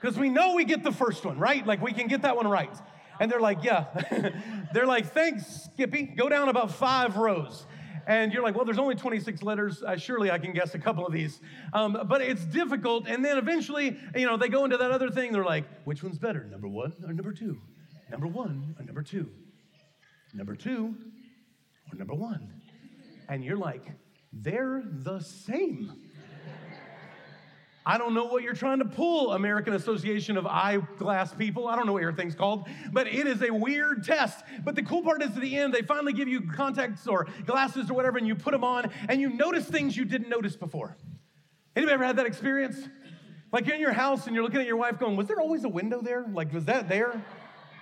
Because 0.00 0.18
we 0.18 0.30
know 0.30 0.54
we 0.54 0.64
get 0.64 0.82
the 0.82 0.92
first 0.92 1.26
one, 1.26 1.38
right? 1.38 1.66
Like 1.66 1.82
we 1.82 1.92
can 1.92 2.06
get 2.06 2.22
that 2.22 2.34
one 2.34 2.48
right. 2.48 2.74
And 3.20 3.30
they're 3.30 3.40
like, 3.40 3.62
yeah. 3.62 3.84
they're 4.72 4.86
like, 4.86 5.12
thanks, 5.12 5.64
Skippy. 5.74 6.04
Go 6.04 6.30
down 6.30 6.48
about 6.48 6.72
five 6.72 7.18
rows. 7.18 7.66
And 8.06 8.32
you're 8.32 8.42
like, 8.42 8.54
well, 8.54 8.64
there's 8.64 8.78
only 8.78 8.94
26 8.94 9.42
letters. 9.42 9.82
Uh, 9.82 9.96
surely 9.98 10.30
I 10.30 10.38
can 10.38 10.54
guess 10.54 10.74
a 10.74 10.78
couple 10.78 11.06
of 11.06 11.12
these. 11.12 11.38
Um, 11.74 11.98
but 12.08 12.22
it's 12.22 12.44
difficult. 12.46 13.06
And 13.06 13.22
then 13.22 13.36
eventually, 13.36 13.98
you 14.16 14.24
know, 14.24 14.38
they 14.38 14.48
go 14.48 14.64
into 14.64 14.78
that 14.78 14.90
other 14.90 15.10
thing. 15.10 15.32
They're 15.32 15.44
like, 15.44 15.66
which 15.84 16.02
one's 16.02 16.18
better, 16.18 16.44
number 16.44 16.66
one 16.66 16.94
or 17.06 17.12
number 17.12 17.32
two? 17.32 17.60
Number 18.10 18.26
one 18.26 18.74
or 18.78 18.84
number 18.84 19.02
two? 19.02 19.30
Number 20.34 20.56
two 20.56 20.94
or 21.92 21.98
number 21.98 22.14
one? 22.14 22.60
And 23.28 23.44
you're 23.44 23.56
like, 23.56 23.86
they're 24.32 24.82
the 24.84 25.20
same. 25.20 25.92
I 27.86 27.98
don't 27.98 28.14
know 28.14 28.26
what 28.26 28.42
you're 28.42 28.54
trying 28.54 28.80
to 28.80 28.84
pull, 28.84 29.32
American 29.32 29.72
Association 29.72 30.36
of 30.36 30.46
Eyeglass 30.46 31.34
People. 31.34 31.66
I 31.66 31.76
don't 31.76 31.86
know 31.86 31.92
what 31.92 32.02
your 32.02 32.12
thing's 32.12 32.34
called, 32.34 32.68
but 32.92 33.06
it 33.06 33.26
is 33.26 33.42
a 33.42 33.50
weird 33.50 34.04
test. 34.04 34.44
But 34.64 34.74
the 34.74 34.82
cool 34.82 35.02
part 35.02 35.22
is 35.22 35.30
at 35.30 35.40
the 35.40 35.56
end, 35.56 35.72
they 35.72 35.82
finally 35.82 36.12
give 36.12 36.28
you 36.28 36.42
contacts 36.42 37.06
or 37.06 37.26
glasses 37.46 37.90
or 37.90 37.94
whatever, 37.94 38.18
and 38.18 38.26
you 38.26 38.34
put 38.34 38.52
them 38.52 38.64
on, 38.64 38.90
and 39.08 39.20
you 39.20 39.30
notice 39.30 39.64
things 39.64 39.96
you 39.96 40.04
didn't 40.04 40.28
notice 40.28 40.56
before. 40.56 40.96
Anybody 41.74 41.94
ever 41.94 42.04
had 42.04 42.16
that 42.16 42.26
experience? 42.26 42.76
Like 43.50 43.66
you're 43.66 43.76
in 43.76 43.80
your 43.80 43.92
house 43.92 44.26
and 44.26 44.34
you're 44.34 44.44
looking 44.44 44.60
at 44.60 44.66
your 44.66 44.76
wife 44.76 44.98
going, 44.98 45.16
Was 45.16 45.26
there 45.26 45.40
always 45.40 45.64
a 45.64 45.68
window 45.68 46.02
there? 46.02 46.26
Like, 46.32 46.52
was 46.52 46.66
that 46.66 46.88
there 46.88 47.24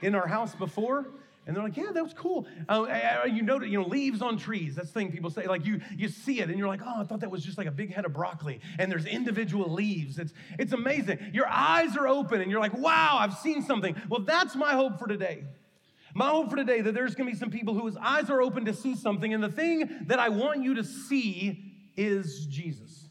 in 0.03 0.15
our 0.15 0.27
house 0.27 0.55
before? 0.55 1.07
And 1.49 1.57
they're 1.57 1.65
like, 1.65 1.79
yeah, 1.79 1.91
that 1.93 2.03
was 2.05 2.13
cool. 2.13 2.47
Uh, 2.69 3.23
you 3.27 3.41
know, 3.43 3.63
you 3.63 3.81
know, 3.81 3.89
leaves 3.89 4.21
on 4.21 4.37
trees. 4.37 4.75
That's 4.75 4.89
the 4.89 5.01
thing 5.01 5.11
people 5.11 5.31
say. 5.31 5.47
Like 5.47 5.65
you, 5.65 5.81
you 5.97 6.11
see 6.11 6.41
it, 6.41 6.51
and 6.51 6.59
you're 6.59 6.69
like, 6.69 6.83
oh, 6.85 7.01
I 7.01 7.05
thought 7.05 7.21
that 7.21 7.31
was 7.31 7.43
just 7.43 7.57
like 7.57 7.67
a 7.67 7.71
big 7.71 7.91
head 7.91 8.05
of 8.05 8.13
broccoli. 8.13 8.61
And 8.79 8.93
there's 8.93 9.07
individual 9.07 9.73
leaves. 9.73 10.19
It's, 10.19 10.35
it's 10.59 10.75
amazing. 10.75 11.19
Your 11.33 11.49
eyes 11.49 11.97
are 11.97 12.07
open, 12.07 12.43
and 12.43 12.51
you're 12.51 12.61
like, 12.61 12.77
wow, 12.77 13.17
I've 13.19 13.33
seen 13.33 13.63
something. 13.63 13.97
Well, 14.11 14.21
that's 14.21 14.57
my 14.57 14.75
hope 14.75 14.99
for 14.99 15.07
today. 15.07 15.45
My 16.15 16.29
hope 16.29 16.51
for 16.51 16.57
today 16.57 16.83
that 16.83 16.93
there's 16.93 17.15
going 17.15 17.29
to 17.29 17.33
be 17.33 17.39
some 17.39 17.51
people 17.51 17.73
whose 17.73 17.97
eyes 17.97 18.29
are 18.29 18.43
open 18.43 18.67
to 18.67 18.75
see 18.75 18.95
something, 18.95 19.33
and 19.33 19.43
the 19.43 19.49
thing 19.49 19.89
that 20.07 20.19
I 20.19 20.29
want 20.29 20.63
you 20.63 20.75
to 20.75 20.85
see 20.85 21.73
is 21.97 22.47
Jesus. 22.47 23.08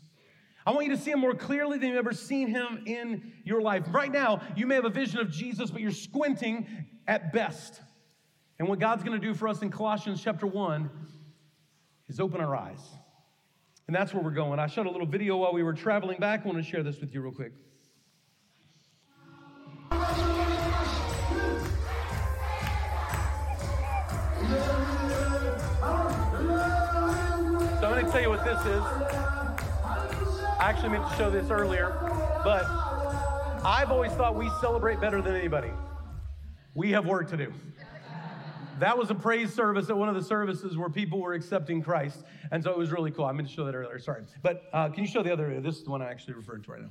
I 0.67 0.71
want 0.71 0.85
you 0.85 0.91
to 0.97 1.01
see 1.01 1.11
him 1.11 1.21
more 1.21 1.33
clearly 1.33 1.77
than 1.77 1.87
you've 1.87 1.97
ever 1.97 2.11
seen 2.11 2.49
him 2.49 2.83
in 2.85 3.31
your 3.45 3.61
life. 3.61 3.85
Right 3.89 4.11
now, 4.11 4.41
you 4.57 4.67
may 4.67 4.75
have 4.75 4.83
a 4.83 4.89
vision 4.89 5.21
of 5.21 5.31
Jesus, 5.31 5.71
but 5.71 5.79
you're 5.79 5.91
squinting 5.91 6.67
at 7.07 7.31
best. 7.31 7.79
And 8.59 8.67
what 8.67 8.77
God's 8.77 9.01
going 9.01 9.17
to 9.17 9.25
do 9.25 9.33
for 9.33 9.47
us 9.47 9.61
in 9.61 9.71
Colossians 9.71 10.21
chapter 10.21 10.45
1 10.45 10.89
is 12.09 12.19
open 12.19 12.41
our 12.41 12.53
eyes. 12.53 12.81
And 13.87 13.95
that's 13.95 14.13
where 14.13 14.21
we're 14.21 14.31
going. 14.31 14.59
I 14.59 14.67
shot 14.67 14.87
a 14.87 14.91
little 14.91 15.07
video 15.07 15.37
while 15.37 15.53
we 15.53 15.63
were 15.63 15.71
traveling 15.71 16.19
back. 16.19 16.41
I 16.43 16.49
want 16.49 16.57
to 16.57 16.69
share 16.69 16.83
this 16.83 16.99
with 16.99 17.13
you 17.13 17.21
real 17.21 17.31
quick. 17.31 17.53
So 19.89 19.95
I'm 27.85 27.93
going 27.93 28.05
to 28.05 28.11
tell 28.11 28.21
you 28.21 28.29
what 28.29 28.43
this 28.43 28.65
is. 28.65 29.36
I 30.59 30.71
actually 30.71 30.89
meant 30.89 31.07
to 31.07 31.15
show 31.15 31.29
this 31.29 31.51
earlier, 31.51 31.95
but 32.43 32.65
I've 33.63 33.91
always 33.91 34.11
thought 34.13 34.35
we 34.35 34.49
celebrate 34.59 34.99
better 34.99 35.21
than 35.21 35.35
anybody. 35.35 35.69
We 36.73 36.91
have 36.91 37.05
work 37.05 37.29
to 37.29 37.37
do. 37.37 37.53
That 38.79 38.97
was 38.97 39.11
a 39.11 39.15
praise 39.15 39.53
service 39.53 39.91
at 39.91 39.97
one 39.97 40.09
of 40.09 40.15
the 40.15 40.23
services 40.23 40.75
where 40.75 40.89
people 40.89 41.21
were 41.21 41.33
accepting 41.33 41.83
Christ. 41.83 42.23
And 42.51 42.63
so 42.63 42.71
it 42.71 42.77
was 42.77 42.91
really 42.91 43.11
cool. 43.11 43.25
I 43.25 43.33
meant 43.33 43.47
to 43.49 43.53
show 43.53 43.65
that 43.65 43.75
earlier. 43.75 43.99
Sorry. 43.99 44.23
But 44.41 44.63
uh, 44.73 44.89
can 44.89 45.03
you 45.03 45.09
show 45.09 45.21
the 45.21 45.31
other? 45.31 45.59
This 45.61 45.77
is 45.77 45.83
the 45.83 45.91
one 45.91 46.01
I 46.01 46.09
actually 46.09 46.33
referred 46.33 46.63
to 46.63 46.71
right 46.71 46.81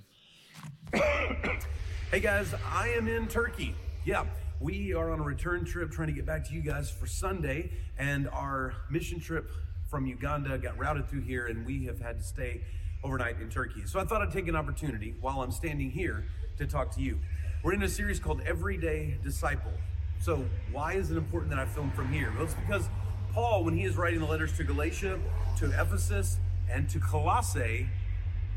now. 0.92 1.00
hey 2.12 2.20
guys, 2.20 2.54
I 2.72 2.90
am 2.90 3.08
in 3.08 3.26
Turkey. 3.26 3.74
Yeah. 4.04 4.26
we 4.60 4.94
are 4.94 5.10
on 5.10 5.18
a 5.18 5.24
return 5.24 5.64
trip 5.64 5.90
trying 5.90 6.08
to 6.08 6.14
get 6.14 6.24
back 6.24 6.46
to 6.48 6.54
you 6.54 6.62
guys 6.62 6.88
for 6.88 7.08
Sunday, 7.08 7.72
and 7.98 8.28
our 8.28 8.74
mission 8.90 9.18
trip 9.18 9.50
from 9.88 10.06
Uganda 10.06 10.56
got 10.56 10.78
routed 10.78 11.08
through 11.08 11.22
here, 11.22 11.46
and 11.46 11.66
we 11.66 11.84
have 11.86 12.00
had 12.00 12.18
to 12.18 12.24
stay 12.24 12.62
overnight 13.06 13.40
in 13.40 13.48
Turkey. 13.48 13.86
So 13.86 14.00
I 14.00 14.04
thought 14.04 14.20
I'd 14.20 14.32
take 14.32 14.48
an 14.48 14.56
opportunity 14.56 15.14
while 15.20 15.40
I'm 15.40 15.52
standing 15.52 15.90
here 15.90 16.24
to 16.58 16.66
talk 16.66 16.92
to 16.96 17.00
you. 17.00 17.20
We're 17.62 17.72
in 17.72 17.84
a 17.84 17.88
series 17.88 18.18
called 18.18 18.40
Everyday 18.44 19.16
Disciple. 19.22 19.70
So, 20.18 20.44
why 20.72 20.94
is 20.94 21.12
it 21.12 21.16
important 21.16 21.50
that 21.50 21.60
I 21.60 21.66
film 21.66 21.92
from 21.92 22.12
here? 22.12 22.32
Well, 22.34 22.44
it's 22.44 22.54
because 22.54 22.88
Paul, 23.32 23.62
when 23.62 23.76
he 23.76 23.84
is 23.84 23.96
writing 23.96 24.18
the 24.18 24.26
letters 24.26 24.56
to 24.56 24.64
Galatia, 24.64 25.20
to 25.58 25.66
Ephesus, 25.66 26.38
and 26.68 26.88
to 26.88 26.98
Colossae, 26.98 27.88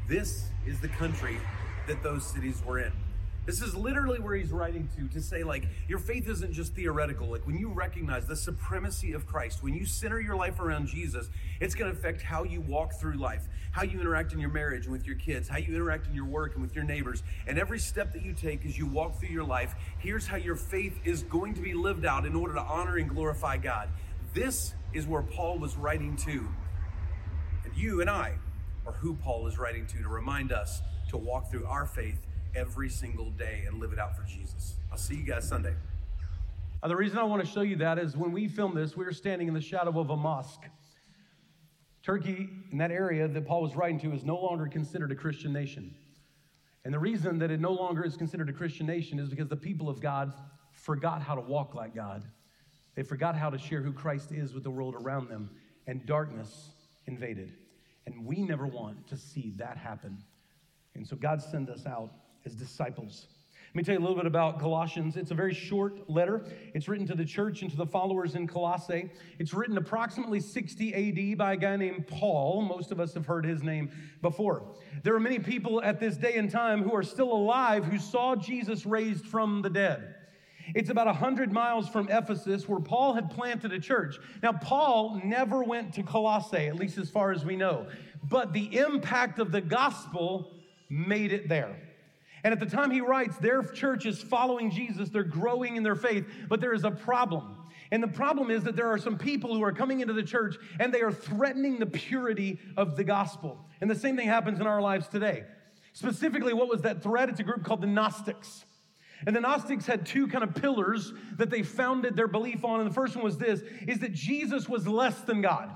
this 0.07 0.49
is 0.65 0.79
the 0.79 0.87
country 0.87 1.37
that 1.85 2.01
those 2.01 2.25
cities 2.25 2.63
were 2.65 2.79
in. 2.79 2.91
This 3.49 3.63
is 3.63 3.73
literally 3.73 4.19
where 4.19 4.35
he's 4.35 4.51
writing 4.51 4.87
to, 4.95 5.07
to 5.07 5.19
say, 5.19 5.43
like, 5.43 5.65
your 5.87 5.97
faith 5.97 6.29
isn't 6.29 6.53
just 6.53 6.75
theoretical. 6.75 7.31
Like, 7.31 7.47
when 7.47 7.57
you 7.57 7.69
recognize 7.69 8.27
the 8.27 8.35
supremacy 8.35 9.13
of 9.13 9.25
Christ, 9.25 9.63
when 9.63 9.73
you 9.73 9.87
center 9.87 10.21
your 10.21 10.35
life 10.35 10.59
around 10.59 10.85
Jesus, 10.85 11.31
it's 11.59 11.73
going 11.73 11.91
to 11.91 11.97
affect 11.97 12.21
how 12.21 12.43
you 12.43 12.61
walk 12.61 12.93
through 12.93 13.13
life, 13.13 13.47
how 13.71 13.81
you 13.81 13.99
interact 13.99 14.33
in 14.33 14.39
your 14.39 14.51
marriage 14.51 14.83
and 14.83 14.91
with 14.91 15.07
your 15.07 15.15
kids, 15.15 15.49
how 15.49 15.57
you 15.57 15.73
interact 15.73 16.05
in 16.05 16.13
your 16.13 16.25
work 16.25 16.53
and 16.53 16.61
with 16.61 16.75
your 16.75 16.83
neighbors. 16.83 17.23
And 17.47 17.57
every 17.57 17.79
step 17.79 18.13
that 18.13 18.23
you 18.23 18.33
take 18.33 18.67
as 18.67 18.77
you 18.77 18.85
walk 18.85 19.19
through 19.19 19.29
your 19.29 19.43
life, 19.43 19.73
here's 19.97 20.27
how 20.27 20.37
your 20.37 20.55
faith 20.55 20.99
is 21.03 21.23
going 21.23 21.55
to 21.55 21.61
be 21.61 21.73
lived 21.73 22.05
out 22.05 22.27
in 22.27 22.35
order 22.35 22.53
to 22.53 22.61
honor 22.61 22.97
and 22.97 23.09
glorify 23.09 23.57
God. 23.57 23.89
This 24.35 24.75
is 24.93 25.07
where 25.07 25.23
Paul 25.23 25.57
was 25.57 25.75
writing 25.75 26.15
to. 26.17 26.47
And 27.63 27.75
you 27.75 28.01
and 28.01 28.11
I 28.11 28.35
are 28.85 28.93
who 28.93 29.15
Paul 29.15 29.47
is 29.47 29.57
writing 29.57 29.87
to 29.87 30.03
to 30.03 30.07
remind 30.07 30.51
us 30.51 30.83
to 31.09 31.17
walk 31.17 31.49
through 31.49 31.65
our 31.65 31.87
faith 31.87 32.27
every 32.55 32.89
single 32.89 33.29
day 33.31 33.63
and 33.67 33.79
live 33.79 33.93
it 33.93 33.99
out 33.99 34.15
for 34.15 34.23
Jesus. 34.23 34.75
I'll 34.91 34.97
see 34.97 35.15
you 35.15 35.23
guys 35.23 35.47
Sunday. 35.47 35.73
Uh, 36.81 36.87
the 36.87 36.95
reason 36.95 37.17
I 37.17 37.23
want 37.23 37.43
to 37.43 37.47
show 37.47 37.61
you 37.61 37.75
that 37.77 37.99
is 37.99 38.15
when 38.15 38.31
we 38.31 38.47
filmed 38.47 38.77
this, 38.77 38.95
we 38.95 39.03
were 39.03 39.11
standing 39.11 39.47
in 39.47 39.53
the 39.53 39.61
shadow 39.61 39.99
of 39.99 40.09
a 40.09 40.15
mosque. 40.15 40.63
Turkey, 42.03 42.49
in 42.71 42.77
that 42.77 42.91
area 42.91 43.27
that 43.27 43.45
Paul 43.45 43.61
was 43.61 43.75
writing 43.75 43.99
to, 43.99 44.13
is 44.13 44.23
no 44.23 44.39
longer 44.39 44.67
considered 44.67 45.11
a 45.11 45.15
Christian 45.15 45.51
nation. 45.51 45.93
And 46.85 46.93
the 46.93 46.99
reason 46.99 47.37
that 47.39 47.51
it 47.51 47.59
no 47.59 47.71
longer 47.71 48.05
is 48.05 48.15
considered 48.15 48.49
a 48.49 48.53
Christian 48.53 48.87
nation 48.87 49.19
is 49.19 49.29
because 49.29 49.49
the 49.49 49.57
people 49.57 49.89
of 49.89 49.99
God 49.99 50.33
forgot 50.71 51.21
how 51.21 51.35
to 51.35 51.41
walk 51.41 51.75
like 51.75 51.93
God. 51.93 52.23
They 52.95 53.03
forgot 53.03 53.35
how 53.35 53.49
to 53.49 53.57
share 53.57 53.81
who 53.81 53.91
Christ 53.91 54.31
is 54.31 54.53
with 54.53 54.63
the 54.63 54.71
world 54.71 54.95
around 54.95 55.29
them, 55.29 55.49
and 55.87 56.05
darkness 56.05 56.69
invaded. 57.07 57.53
And 58.05 58.25
we 58.25 58.41
never 58.41 58.65
want 58.65 59.07
to 59.07 59.17
see 59.17 59.53
that 59.57 59.77
happen. 59.77 60.17
And 60.95 61.05
so 61.05 61.15
God 61.15 61.41
sent 61.41 61.69
us 61.69 61.85
out 61.85 62.11
as 62.45 62.53
disciples. 62.53 63.27
Let 63.69 63.75
me 63.75 63.83
tell 63.83 63.93
you 63.93 63.99
a 63.99 64.01
little 64.01 64.15
bit 64.15 64.25
about 64.25 64.59
Colossians. 64.59 65.15
It's 65.15 65.29
a 65.29 65.35
very 65.35 65.53
short 65.53 66.09
letter. 66.09 66.43
It's 66.73 66.87
written 66.87 67.05
to 67.05 67.13
the 67.13 67.23
church 67.23 67.61
and 67.61 67.69
to 67.69 67.77
the 67.77 67.85
followers 67.85 68.33
in 68.33 68.47
Colossae. 68.47 69.11
It's 69.37 69.53
written 69.53 69.77
approximately 69.77 70.39
60 70.39 71.31
AD 71.31 71.37
by 71.37 71.53
a 71.53 71.55
guy 71.57 71.75
named 71.75 72.07
Paul. 72.07 72.63
Most 72.63 72.91
of 72.91 72.99
us 72.99 73.13
have 73.13 73.27
heard 73.27 73.45
his 73.45 73.61
name 73.61 73.91
before. 74.23 74.63
There 75.03 75.13
are 75.13 75.19
many 75.19 75.37
people 75.37 75.83
at 75.83 75.99
this 75.99 76.17
day 76.17 76.37
and 76.37 76.49
time 76.49 76.81
who 76.81 76.95
are 76.95 77.03
still 77.03 77.31
alive 77.31 77.85
who 77.85 77.99
saw 77.99 78.35
Jesus 78.35 78.87
raised 78.87 79.27
from 79.27 79.61
the 79.61 79.69
dead. 79.69 80.15
It's 80.73 80.89
about 80.89 81.05
100 81.05 81.51
miles 81.51 81.87
from 81.87 82.09
Ephesus 82.09 82.67
where 82.67 82.79
Paul 82.79 83.13
had 83.13 83.29
planted 83.29 83.71
a 83.71 83.79
church. 83.79 84.17
Now, 84.41 84.53
Paul 84.53 85.21
never 85.23 85.63
went 85.63 85.93
to 85.93 86.03
Colossae, 86.03 86.67
at 86.67 86.75
least 86.75 86.97
as 86.97 87.11
far 87.11 87.31
as 87.31 87.45
we 87.45 87.55
know, 87.55 87.85
but 88.23 88.51
the 88.51 88.77
impact 88.77 89.37
of 89.37 89.51
the 89.51 89.61
gospel 89.61 90.53
made 90.89 91.31
it 91.31 91.47
there. 91.47 91.75
And 92.43 92.53
at 92.53 92.59
the 92.59 92.65
time 92.65 92.91
he 92.91 93.01
writes, 93.01 93.37
their 93.37 93.63
church 93.63 94.05
is 94.05 94.21
following 94.21 94.71
Jesus, 94.71 95.09
they're 95.09 95.23
growing 95.23 95.75
in 95.75 95.83
their 95.83 95.95
faith, 95.95 96.25
but 96.47 96.61
there 96.61 96.73
is 96.73 96.83
a 96.83 96.91
problem. 96.91 97.57
And 97.91 98.03
the 98.03 98.07
problem 98.07 98.51
is 98.51 98.63
that 98.63 98.75
there 98.75 98.87
are 98.87 98.97
some 98.97 99.17
people 99.17 99.55
who 99.55 99.63
are 99.63 99.71
coming 99.71 100.01
into 100.01 100.13
the 100.13 100.23
church 100.23 100.55
and 100.79 100.93
they 100.93 101.01
are 101.01 101.11
threatening 101.11 101.79
the 101.79 101.87
purity 101.87 102.59
of 102.77 102.95
the 102.95 103.03
gospel. 103.03 103.65
And 103.81 103.89
the 103.89 103.95
same 103.95 104.15
thing 104.15 104.27
happens 104.27 104.59
in 104.59 104.67
our 104.67 104.81
lives 104.81 105.07
today. 105.07 105.43
Specifically, 105.93 106.53
what 106.53 106.69
was 106.69 106.81
that 106.81 107.01
threat? 107.01 107.29
It's 107.29 107.39
a 107.39 107.43
group 107.43 107.63
called 107.63 107.81
the 107.81 107.87
Gnostics. 107.87 108.63
And 109.25 109.35
the 109.35 109.41
Gnostics 109.41 109.85
had 109.85 110.05
two 110.05 110.27
kind 110.27 110.43
of 110.43 110.55
pillars 110.55 111.11
that 111.37 111.49
they 111.49 111.63
founded 111.63 112.15
their 112.15 112.27
belief 112.27 112.63
on. 112.63 112.79
And 112.79 112.89
the 112.89 112.93
first 112.93 113.15
one 113.15 113.25
was 113.25 113.37
this 113.37 113.61
is 113.87 113.99
that 113.99 114.13
Jesus 114.13 114.69
was 114.69 114.87
less 114.87 115.19
than 115.21 115.41
God. 115.41 115.71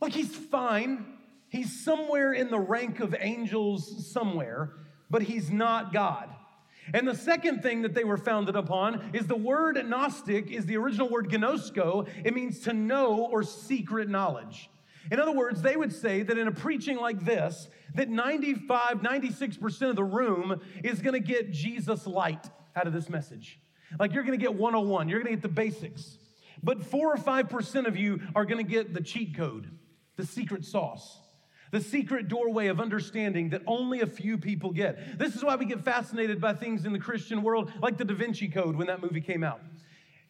Like 0.00 0.12
he's 0.12 0.34
fine. 0.34 1.06
He's 1.48 1.84
somewhere 1.84 2.32
in 2.32 2.50
the 2.50 2.58
rank 2.58 3.00
of 3.00 3.14
angels 3.18 4.10
somewhere, 4.10 4.72
but 5.12 5.22
he's 5.22 5.50
not 5.50 5.92
God. 5.92 6.30
And 6.94 7.06
the 7.06 7.14
second 7.14 7.62
thing 7.62 7.82
that 7.82 7.94
they 7.94 8.02
were 8.02 8.16
founded 8.16 8.56
upon 8.56 9.10
is 9.12 9.26
the 9.26 9.36
word 9.36 9.76
Gnostic 9.86 10.50
is 10.50 10.66
the 10.66 10.76
original 10.78 11.08
word 11.08 11.28
gnosko. 11.28 12.08
It 12.24 12.34
means 12.34 12.60
to 12.60 12.72
know 12.72 13.26
or 13.26 13.44
secret 13.44 14.08
knowledge. 14.08 14.68
In 15.10 15.20
other 15.20 15.32
words, 15.32 15.62
they 15.62 15.76
would 15.76 15.92
say 15.92 16.22
that 16.22 16.38
in 16.38 16.48
a 16.48 16.52
preaching 16.52 16.96
like 16.96 17.24
this, 17.24 17.68
that 17.94 18.08
95, 18.08 19.02
96% 19.02 19.90
of 19.90 19.96
the 19.96 20.02
room 20.02 20.60
is 20.82 21.00
going 21.02 21.14
to 21.14 21.20
get 21.20 21.52
Jesus 21.52 22.06
light 22.06 22.48
out 22.74 22.86
of 22.86 22.92
this 22.92 23.08
message. 23.08 23.60
Like 24.00 24.14
you're 24.14 24.24
going 24.24 24.38
to 24.38 24.42
get 24.42 24.54
101, 24.54 25.08
you're 25.08 25.20
going 25.20 25.36
to 25.36 25.40
get 25.40 25.42
the 25.42 25.54
basics. 25.54 26.16
But 26.62 26.82
4 26.82 27.14
or 27.14 27.16
5% 27.16 27.86
of 27.86 27.96
you 27.96 28.20
are 28.34 28.46
going 28.46 28.64
to 28.64 28.70
get 28.70 28.94
the 28.94 29.02
cheat 29.02 29.36
code, 29.36 29.68
the 30.16 30.26
secret 30.26 30.64
sauce 30.64 31.21
the 31.72 31.80
secret 31.80 32.28
doorway 32.28 32.68
of 32.68 32.80
understanding 32.80 33.48
that 33.48 33.62
only 33.66 34.02
a 34.02 34.06
few 34.06 34.38
people 34.38 34.70
get. 34.70 35.18
This 35.18 35.34
is 35.34 35.42
why 35.42 35.56
we 35.56 35.64
get 35.64 35.80
fascinated 35.80 36.40
by 36.40 36.52
things 36.52 36.84
in 36.84 36.92
the 36.92 36.98
Christian 36.98 37.42
world, 37.42 37.72
like 37.80 37.96
the 37.96 38.04
Da 38.04 38.14
Vinci 38.14 38.46
Code 38.46 38.76
when 38.76 38.86
that 38.86 39.02
movie 39.02 39.22
came 39.22 39.42
out. 39.42 39.60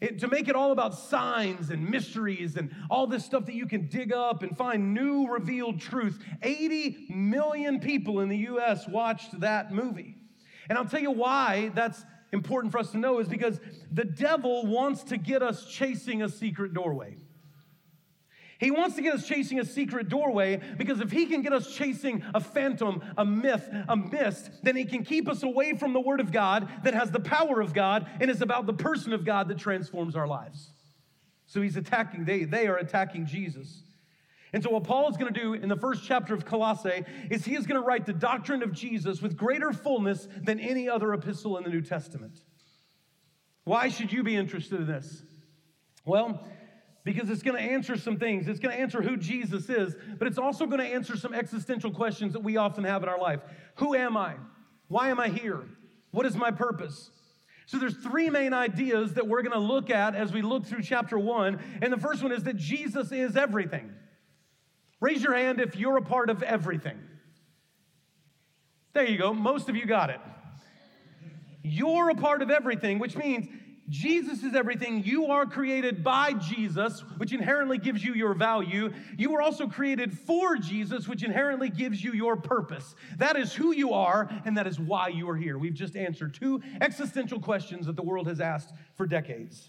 It, 0.00 0.18
to 0.20 0.28
make 0.28 0.48
it 0.48 0.56
all 0.56 0.72
about 0.72 0.94
signs 0.96 1.70
and 1.70 1.88
mysteries 1.88 2.56
and 2.56 2.74
all 2.90 3.06
this 3.06 3.24
stuff 3.24 3.46
that 3.46 3.54
you 3.54 3.66
can 3.66 3.88
dig 3.88 4.12
up 4.12 4.42
and 4.42 4.56
find 4.56 4.94
new 4.94 5.28
revealed 5.28 5.80
truth. 5.80 6.24
80 6.42 7.06
million 7.10 7.78
people 7.78 8.20
in 8.20 8.28
the 8.28 8.38
US 8.38 8.88
watched 8.88 9.38
that 9.40 9.72
movie. 9.72 10.16
And 10.68 10.78
I'll 10.78 10.86
tell 10.86 11.00
you 11.00 11.10
why 11.10 11.70
that's 11.74 12.04
important 12.32 12.72
for 12.72 12.78
us 12.78 12.90
to 12.92 12.98
know 12.98 13.18
is 13.18 13.28
because 13.28 13.60
the 13.92 14.04
devil 14.04 14.66
wants 14.66 15.02
to 15.04 15.16
get 15.16 15.42
us 15.42 15.66
chasing 15.66 16.22
a 16.22 16.28
secret 16.28 16.72
doorway. 16.72 17.16
He 18.62 18.70
wants 18.70 18.94
to 18.94 19.02
get 19.02 19.14
us 19.14 19.26
chasing 19.26 19.58
a 19.58 19.64
secret 19.64 20.08
doorway 20.08 20.60
because 20.78 21.00
if 21.00 21.10
he 21.10 21.26
can 21.26 21.42
get 21.42 21.52
us 21.52 21.74
chasing 21.74 22.22
a 22.32 22.38
phantom, 22.38 23.02
a 23.18 23.24
myth, 23.24 23.68
a 23.88 23.96
mist, 23.96 24.52
then 24.62 24.76
he 24.76 24.84
can 24.84 25.04
keep 25.04 25.28
us 25.28 25.42
away 25.42 25.72
from 25.72 25.92
the 25.92 25.98
Word 25.98 26.20
of 26.20 26.30
God 26.30 26.68
that 26.84 26.94
has 26.94 27.10
the 27.10 27.18
power 27.18 27.60
of 27.60 27.74
God 27.74 28.06
and 28.20 28.30
is 28.30 28.40
about 28.40 28.66
the 28.66 28.72
person 28.72 29.12
of 29.12 29.24
God 29.24 29.48
that 29.48 29.58
transforms 29.58 30.14
our 30.14 30.28
lives. 30.28 30.70
So 31.46 31.60
he's 31.60 31.76
attacking, 31.76 32.24
they, 32.24 32.44
they 32.44 32.68
are 32.68 32.76
attacking 32.76 33.26
Jesus. 33.26 33.82
And 34.52 34.62
so, 34.62 34.70
what 34.70 34.84
Paul 34.84 35.10
is 35.10 35.16
going 35.16 35.34
to 35.34 35.40
do 35.40 35.54
in 35.54 35.68
the 35.68 35.76
first 35.76 36.04
chapter 36.04 36.32
of 36.32 36.44
Colossae 36.44 37.04
is 37.30 37.44
he 37.44 37.56
is 37.56 37.66
going 37.66 37.80
to 37.80 37.84
write 37.84 38.06
the 38.06 38.12
doctrine 38.12 38.62
of 38.62 38.72
Jesus 38.72 39.20
with 39.20 39.36
greater 39.36 39.72
fullness 39.72 40.28
than 40.40 40.60
any 40.60 40.88
other 40.88 41.12
epistle 41.14 41.56
in 41.56 41.64
the 41.64 41.70
New 41.70 41.80
Testament. 41.80 42.38
Why 43.64 43.88
should 43.88 44.12
you 44.12 44.22
be 44.22 44.36
interested 44.36 44.78
in 44.78 44.86
this? 44.86 45.24
Well, 46.04 46.46
because 47.04 47.30
it's 47.30 47.42
going 47.42 47.56
to 47.56 47.62
answer 47.62 47.96
some 47.96 48.16
things. 48.16 48.46
It's 48.48 48.60
going 48.60 48.74
to 48.74 48.80
answer 48.80 49.02
who 49.02 49.16
Jesus 49.16 49.68
is, 49.68 49.96
but 50.18 50.28
it's 50.28 50.38
also 50.38 50.66
going 50.66 50.80
to 50.80 50.86
answer 50.86 51.16
some 51.16 51.34
existential 51.34 51.90
questions 51.90 52.32
that 52.34 52.42
we 52.42 52.56
often 52.56 52.84
have 52.84 53.02
in 53.02 53.08
our 53.08 53.18
life. 53.18 53.40
Who 53.76 53.94
am 53.94 54.16
I? 54.16 54.36
Why 54.88 55.08
am 55.08 55.18
I 55.18 55.28
here? 55.28 55.64
What 56.12 56.26
is 56.26 56.36
my 56.36 56.50
purpose? 56.50 57.10
So 57.66 57.78
there's 57.78 57.96
three 57.96 58.28
main 58.30 58.52
ideas 58.52 59.14
that 59.14 59.26
we're 59.26 59.42
going 59.42 59.52
to 59.52 59.58
look 59.58 59.90
at 59.90 60.14
as 60.14 60.32
we 60.32 60.42
look 60.42 60.66
through 60.66 60.82
chapter 60.82 61.18
1, 61.18 61.58
and 61.80 61.92
the 61.92 61.98
first 61.98 62.22
one 62.22 62.32
is 62.32 62.44
that 62.44 62.56
Jesus 62.56 63.10
is 63.12 63.36
everything. 63.36 63.92
Raise 65.00 65.22
your 65.22 65.34
hand 65.34 65.60
if 65.60 65.74
you're 65.76 65.96
a 65.96 66.02
part 66.02 66.30
of 66.30 66.42
everything. 66.42 66.98
There 68.92 69.08
you 69.08 69.18
go. 69.18 69.32
Most 69.32 69.68
of 69.68 69.74
you 69.76 69.86
got 69.86 70.10
it. 70.10 70.20
You're 71.62 72.10
a 72.10 72.14
part 72.14 72.42
of 72.42 72.50
everything, 72.50 72.98
which 72.98 73.16
means 73.16 73.48
Jesus 73.88 74.42
is 74.42 74.54
everything. 74.54 75.02
You 75.04 75.26
are 75.26 75.44
created 75.44 76.04
by 76.04 76.34
Jesus, 76.34 77.00
which 77.18 77.32
inherently 77.32 77.78
gives 77.78 78.02
you 78.04 78.14
your 78.14 78.32
value. 78.32 78.92
You 79.18 79.30
were 79.30 79.42
also 79.42 79.66
created 79.66 80.16
for 80.16 80.56
Jesus, 80.56 81.08
which 81.08 81.24
inherently 81.24 81.68
gives 81.68 82.02
you 82.02 82.12
your 82.12 82.36
purpose. 82.36 82.94
That 83.18 83.36
is 83.36 83.52
who 83.52 83.72
you 83.72 83.92
are, 83.92 84.30
and 84.44 84.56
that 84.56 84.66
is 84.66 84.78
why 84.78 85.08
you 85.08 85.28
are 85.28 85.36
here. 85.36 85.58
We've 85.58 85.74
just 85.74 85.96
answered 85.96 86.34
two 86.34 86.62
existential 86.80 87.40
questions 87.40 87.86
that 87.86 87.96
the 87.96 88.02
world 88.02 88.28
has 88.28 88.40
asked 88.40 88.72
for 88.94 89.06
decades. 89.06 89.68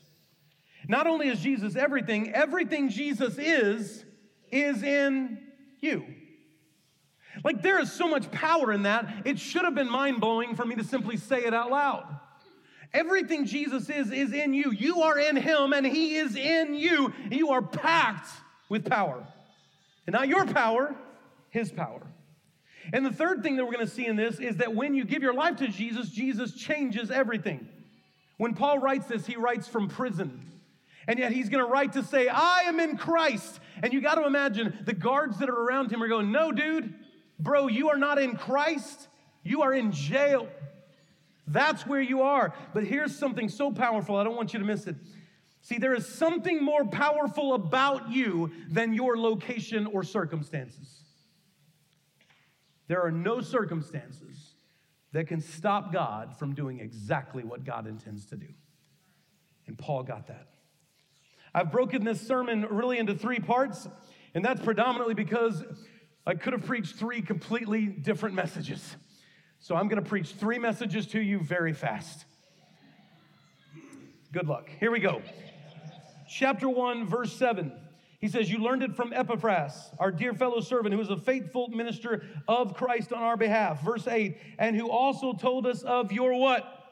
Not 0.87 1.07
only 1.07 1.29
is 1.29 1.39
Jesus 1.39 1.75
everything, 1.75 2.31
everything 2.33 2.89
Jesus 2.89 3.37
is, 3.37 4.05
is 4.51 4.83
in 4.83 5.39
you. 5.81 6.05
Like 7.43 7.61
there 7.61 7.79
is 7.79 7.91
so 7.91 8.07
much 8.07 8.29
power 8.31 8.71
in 8.71 8.83
that, 8.83 9.23
it 9.25 9.39
should 9.39 9.65
have 9.65 9.75
been 9.75 9.89
mind 9.89 10.21
blowing 10.21 10.55
for 10.55 10.65
me 10.65 10.75
to 10.75 10.83
simply 10.83 11.17
say 11.17 11.39
it 11.39 11.53
out 11.53 11.71
loud. 11.71 12.19
Everything 12.93 13.45
Jesus 13.45 13.89
is, 13.89 14.11
is 14.11 14.33
in 14.33 14.53
you. 14.53 14.71
You 14.71 15.01
are 15.01 15.17
in 15.17 15.35
him 15.35 15.73
and 15.73 15.85
he 15.85 16.15
is 16.15 16.35
in 16.35 16.75
you. 16.75 17.11
You 17.31 17.49
are 17.49 17.61
packed 17.61 18.29
with 18.69 18.85
power. 18.85 19.25
And 20.05 20.13
not 20.13 20.27
your 20.27 20.45
power, 20.45 20.95
his 21.49 21.71
power. 21.71 22.01
And 22.91 23.05
the 23.05 23.11
third 23.11 23.41
thing 23.41 23.55
that 23.55 23.65
we're 23.65 23.73
going 23.73 23.85
to 23.85 23.91
see 23.91 24.05
in 24.05 24.15
this 24.15 24.39
is 24.39 24.57
that 24.57 24.75
when 24.75 24.93
you 24.93 25.05
give 25.05 25.23
your 25.23 25.33
life 25.33 25.57
to 25.57 25.67
Jesus, 25.67 26.09
Jesus 26.09 26.53
changes 26.53 27.09
everything. 27.09 27.67
When 28.37 28.53
Paul 28.53 28.79
writes 28.79 29.07
this, 29.07 29.25
he 29.25 29.37
writes 29.37 29.67
from 29.67 29.87
prison. 29.87 30.51
And 31.07 31.17
yet 31.17 31.31
he's 31.31 31.49
going 31.49 31.63
to 31.63 31.69
write 31.69 31.93
to 31.93 32.03
say, 32.03 32.27
I 32.27 32.63
am 32.65 32.79
in 32.79 32.97
Christ. 32.97 33.59
And 33.81 33.93
you 33.93 34.01
got 34.01 34.15
to 34.15 34.25
imagine 34.25 34.77
the 34.85 34.93
guards 34.93 35.39
that 35.39 35.49
are 35.49 35.55
around 35.55 35.91
him 35.91 36.01
are 36.01 36.07
going, 36.07 36.31
No, 36.31 36.51
dude, 36.51 36.93
bro, 37.39 37.67
you 37.67 37.89
are 37.89 37.97
not 37.97 38.19
in 38.19 38.35
Christ. 38.35 39.07
You 39.43 39.63
are 39.63 39.73
in 39.73 39.91
jail. 39.91 40.47
That's 41.47 41.85
where 41.85 42.01
you 42.01 42.21
are. 42.21 42.53
But 42.73 42.83
here's 42.83 43.17
something 43.17 43.49
so 43.49 43.71
powerful, 43.71 44.15
I 44.15 44.23
don't 44.23 44.35
want 44.35 44.53
you 44.53 44.59
to 44.59 44.65
miss 44.65 44.87
it. 44.87 44.95
See, 45.61 45.77
there 45.77 45.93
is 45.93 46.05
something 46.05 46.63
more 46.63 46.83
powerful 46.85 47.53
about 47.53 48.11
you 48.11 48.51
than 48.69 48.93
your 48.93 49.17
location 49.17 49.85
or 49.87 50.03
circumstances. 50.03 51.03
There 52.87 53.01
are 53.01 53.11
no 53.11 53.39
circumstances 53.39 54.55
that 55.13 55.27
can 55.27 55.39
stop 55.39 55.93
God 55.93 56.35
from 56.37 56.53
doing 56.53 56.79
exactly 56.79 57.43
what 57.43 57.63
God 57.63 57.87
intends 57.87 58.25
to 58.27 58.35
do. 58.35 58.47
And 59.67 59.77
Paul 59.77 60.03
got 60.03 60.27
that. 60.27 60.47
I've 61.55 61.71
broken 61.71 62.03
this 62.03 62.19
sermon 62.19 62.65
really 62.69 62.97
into 62.97 63.15
three 63.15 63.39
parts, 63.39 63.87
and 64.33 64.43
that's 64.43 64.61
predominantly 64.61 65.13
because 65.13 65.63
I 66.25 66.35
could 66.35 66.53
have 66.53 66.65
preached 66.65 66.95
three 66.95 67.21
completely 67.21 67.85
different 67.85 68.35
messages. 68.35 68.95
So 69.63 69.77
I'm 69.77 69.87
going 69.87 70.03
to 70.03 70.09
preach 70.09 70.33
three 70.33 70.59
messages 70.59 71.07
to 71.07 71.21
you 71.21 71.39
very 71.39 71.71
fast. 71.71 72.25
Good 74.33 74.45
luck. 74.45 74.69
Here 74.77 74.91
we 74.91 74.99
go. 74.99 75.21
Chapter 76.29 76.67
1, 76.67 77.07
verse 77.07 77.31
7. 77.31 77.71
He 78.19 78.27
says, 78.27 78.51
You 78.51 78.57
learned 78.57 78.83
it 78.83 78.93
from 78.93 79.13
Epaphras, 79.13 79.91
our 79.99 80.11
dear 80.11 80.33
fellow 80.33 80.59
servant, 80.59 80.93
who 80.93 80.99
is 80.99 81.09
a 81.09 81.15
faithful 81.15 81.69
minister 81.69 82.25
of 82.45 82.73
Christ 82.73 83.13
on 83.13 83.23
our 83.23 83.37
behalf. 83.37 83.81
Verse 83.85 84.05
8, 84.05 84.37
and 84.59 84.75
who 84.75 84.91
also 84.91 85.31
told 85.31 85.65
us 85.65 85.81
of 85.83 86.11
your 86.11 86.37
what? 86.37 86.82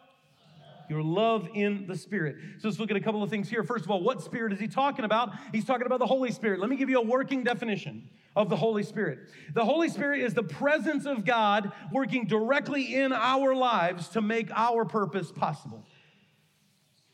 Your 0.92 1.02
love 1.02 1.48
in 1.54 1.88
the 1.88 1.96
Spirit. 1.96 2.36
So 2.60 2.68
let's 2.68 2.78
look 2.78 2.92
at 2.92 2.98
a 2.98 3.00
couple 3.00 3.24
of 3.24 3.30
things 3.30 3.50
here. 3.50 3.64
First 3.64 3.86
of 3.86 3.92
all, 3.92 4.04
what 4.04 4.22
Spirit 4.22 4.52
is 4.52 4.60
he 4.60 4.68
talking 4.68 5.06
about? 5.06 5.30
He's 5.54 5.64
talking 5.64 5.86
about 5.86 6.00
the 6.00 6.06
Holy 6.06 6.34
Spirit. 6.34 6.60
Let 6.60 6.70
me 6.70 6.76
give 6.76 6.90
you 6.90 7.00
a 7.00 7.06
working 7.06 7.46
definition 7.46 8.10
of 8.36 8.50
the 8.50 8.58
Holy 8.58 8.84
Spirit. 8.84 9.20
The 9.54 9.64
Holy 9.64 9.88
Spirit 9.88 10.20
is 10.20 10.34
the 10.34 10.44
presence 10.44 11.06
of 11.06 11.24
God 11.24 11.72
working 11.94 12.28
directly 12.28 12.94
in 12.94 13.14
our 13.14 13.56
lives 13.56 14.10
to 14.10 14.22
make 14.22 14.52
our 14.52 14.84
purpose 14.84 15.32
possible. 15.32 15.86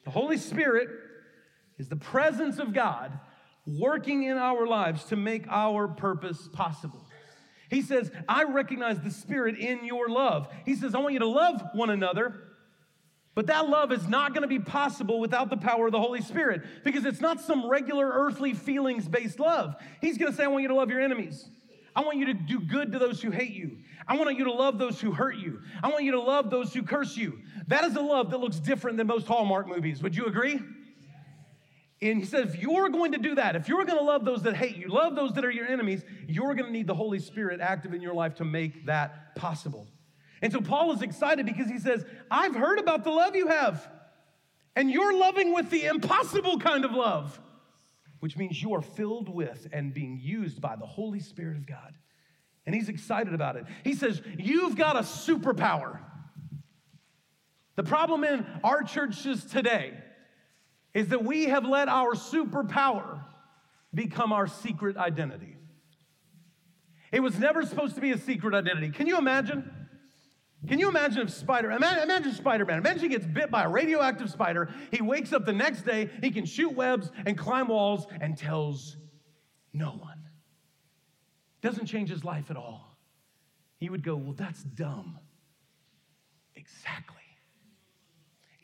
The 0.06 0.10
Holy 0.10 0.38
Spirit 0.38 0.90
is 1.78 1.88
the 1.88 1.98
presence 1.98 2.58
of 2.58 2.74
God 2.74 3.12
working 3.68 4.24
in 4.24 4.38
our 4.38 4.66
lives 4.66 5.04
to 5.04 5.16
make 5.16 5.46
our 5.50 5.88
purpose 5.88 6.50
possible. 6.52 7.06
He 7.70 7.84
says, 7.84 8.10
I 8.28 8.46
recognize 8.46 9.00
the 9.02 9.12
Spirit 9.12 9.56
in 9.56 9.86
your 9.86 10.10
love. 10.10 10.48
He 10.66 10.74
says, 10.74 10.96
I 10.96 10.98
want 10.98 11.14
you 11.14 11.20
to 11.20 11.28
love 11.28 11.62
one 11.76 11.92
another 11.92 12.42
but 13.38 13.46
that 13.46 13.70
love 13.70 13.92
is 13.92 14.08
not 14.08 14.34
going 14.34 14.42
to 14.42 14.48
be 14.48 14.58
possible 14.58 15.20
without 15.20 15.52
the 15.52 15.58
power 15.58 15.86
of 15.86 15.92
the 15.92 16.00
Holy 16.00 16.22
Spirit 16.22 16.64
because 16.84 17.06
it's 17.06 17.22
not 17.22 17.40
some 17.40 17.70
regular 17.70 18.10
earthly 18.12 18.56
feelings 18.56 19.08
based 19.08 19.40
love. 19.40 19.76
He's 20.02 20.18
going 20.18 20.32
to 20.32 20.36
say, 20.36 20.46
I 20.46 20.48
want 20.48 20.64
you 20.64 20.70
to 20.70 20.74
love 20.74 20.90
your 20.90 21.02
enemies. 21.02 21.48
I 21.96 22.02
want 22.02 22.18
you 22.18 22.26
to 22.26 22.34
do 22.34 22.60
good 22.60 22.94
to 22.94 22.98
those 22.98 23.22
who 23.22 23.30
hate 23.30 23.52
you. 23.52 23.78
I 24.08 24.18
want 24.18 24.36
you 24.40 24.46
to 24.46 24.52
love 24.52 24.80
those 24.80 25.00
who 25.00 25.12
hurt 25.12 25.36
you. 25.36 25.62
I 25.84 25.90
want 25.90 26.04
you 26.04 26.14
to 26.14 26.20
love 26.20 26.50
those 26.50 26.74
who 26.74 26.82
curse 26.82 27.16
you. 27.16 27.38
That 27.68 27.84
is 27.84 27.96
a 27.96 28.02
love 28.02 28.32
that 28.32 28.40
looks 28.40 28.58
different 28.58 28.98
than 28.98 29.06
most 29.06 29.28
Hallmark 29.28 29.68
movies. 29.68 30.02
Would 30.02 30.16
you 30.16 30.26
agree? 30.26 30.60
And 32.02 32.18
he 32.18 32.26
says, 32.26 32.56
if 32.56 32.60
you're 32.60 32.90
going 32.90 33.12
to 33.12 33.20
do 33.20 33.36
that, 33.36 33.56
if 33.56 33.70
you're 33.70 33.86
going 33.86 34.00
to 34.00 34.04
love 34.04 34.26
those 34.26 34.42
that 34.44 34.56
hate 34.56 34.78
you, 34.78 34.88
love 34.88 35.16
those 35.16 35.34
that 35.34 35.46
are 35.46 35.52
your 35.52 35.68
enemies, 35.68 36.04
you're 36.28 36.56
going 36.56 36.66
to 36.66 36.72
need 36.72 36.88
the 36.88 36.96
Holy 36.96 37.20
Spirit 37.20 37.62
active 37.62 37.94
in 37.94 38.02
your 38.02 38.16
life 38.16 38.34
to 38.38 38.46
make 38.46 38.88
that 38.88 39.36
possible. 39.36 39.88
And 40.42 40.54
so 40.54 40.62
Paul 40.62 40.92
is 40.94 41.02
excited 41.02 41.46
because 41.46 41.68
he 41.68 41.80
says, 41.80 42.06
I've 42.30 42.56
heard 42.56 42.80
about 42.80 43.04
the 43.04 43.10
love 43.10 43.36
you 43.36 43.48
have, 43.48 43.88
and 44.76 44.92
you're 44.92 45.18
loving 45.18 45.54
with 45.54 45.70
the 45.70 45.86
impossible 45.86 46.60
kind 46.60 46.86
of 46.86 46.92
love, 46.92 47.40
which 48.20 48.38
means 48.38 48.62
you 48.62 48.74
are 48.76 48.82
filled 48.82 49.30
with 49.30 49.68
and 49.72 49.94
being 49.94 50.20
used 50.22 50.62
by 50.62 50.76
the 50.76 50.86
Holy 50.86 51.20
Spirit 51.20 51.58
of 51.58 51.66
God. 51.66 51.96
And 52.66 52.76
he's 52.76 52.90
excited 52.90 53.34
about 53.34 53.56
it. 53.56 53.66
He 53.84 53.94
says, 53.94 54.22
You've 54.38 54.76
got 54.76 54.96
a 54.96 55.02
superpower. 55.02 56.00
The 57.76 57.84
problem 57.84 58.24
in 58.24 58.46
our 58.64 58.84
churches 58.84 59.46
today 59.46 59.94
is 60.94 61.10
that 61.10 61.24
we 61.24 61.46
have 61.46 61.64
let 61.64 61.88
our 61.88 62.14
superpower 62.14 63.24
become 63.94 64.34
our 64.34 64.48
secret 64.48 64.98
identity. 64.98 65.56
It 67.12 67.22
was 67.22 67.40
never 67.40 67.64
supposed 67.64 67.96
to 67.96 68.02
be 68.02 68.12
a 68.12 68.18
secret 68.18 68.54
identity. 68.54 68.90
Can 68.90 69.08
you 69.08 69.18
imagine? 69.18 69.72
Can 70.66 70.80
you 70.80 70.90
imagine 70.90 71.22
if 71.22 71.30
Spider, 71.30 71.72
imagine, 71.72 72.34
Spider-Man, 72.34 72.80
imagine 72.80 73.02
he 73.02 73.10
gets 73.10 73.26
bit 73.26 73.52
by 73.52 73.64
a 73.64 73.70
radioactive 73.70 74.30
spider, 74.30 74.70
he 74.92 75.02
wakes 75.04 75.32
up 75.32 75.46
the 75.46 75.54
next 75.54 75.84
day, 75.84 76.10
he 76.22 76.32
can 76.32 76.46
shoot 76.46 76.74
webs 76.74 77.12
and 77.26 77.38
climb 77.38 77.68
walls 77.68 78.08
and 78.20 78.36
tells 78.36 78.98
no 79.72 79.92
one. 79.92 80.24
Doesn't 81.62 81.86
change 81.86 82.10
his 82.10 82.26
life 82.26 82.50
at 82.50 82.58
all. 82.58 82.98
He 83.78 83.90
would 83.90 84.04
go, 84.04 84.16
well, 84.16 84.34
that's 84.34 84.64
dumb. 84.64 85.20
Exactly. 86.56 87.16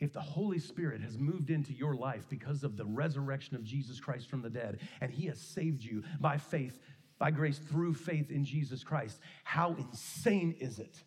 If 0.00 0.12
the 0.12 0.20
Holy 0.20 0.58
Spirit 0.58 1.00
has 1.00 1.16
moved 1.16 1.50
into 1.50 1.72
your 1.72 1.94
life 1.94 2.26
because 2.28 2.64
of 2.64 2.76
the 2.76 2.84
resurrection 2.84 3.54
of 3.54 3.62
Jesus 3.62 4.00
Christ 4.00 4.28
from 4.28 4.42
the 4.42 4.50
dead, 4.50 4.80
and 5.00 5.12
he 5.12 5.26
has 5.26 5.38
saved 5.38 5.82
you 5.82 6.02
by 6.20 6.38
faith, 6.38 6.78
by 7.18 7.30
grace 7.30 7.58
through 7.58 7.94
faith 7.94 8.30
in 8.32 8.44
Jesus 8.44 8.82
Christ, 8.82 9.20
how 9.44 9.74
insane 9.74 10.56
is 10.60 10.80
it? 10.80 11.04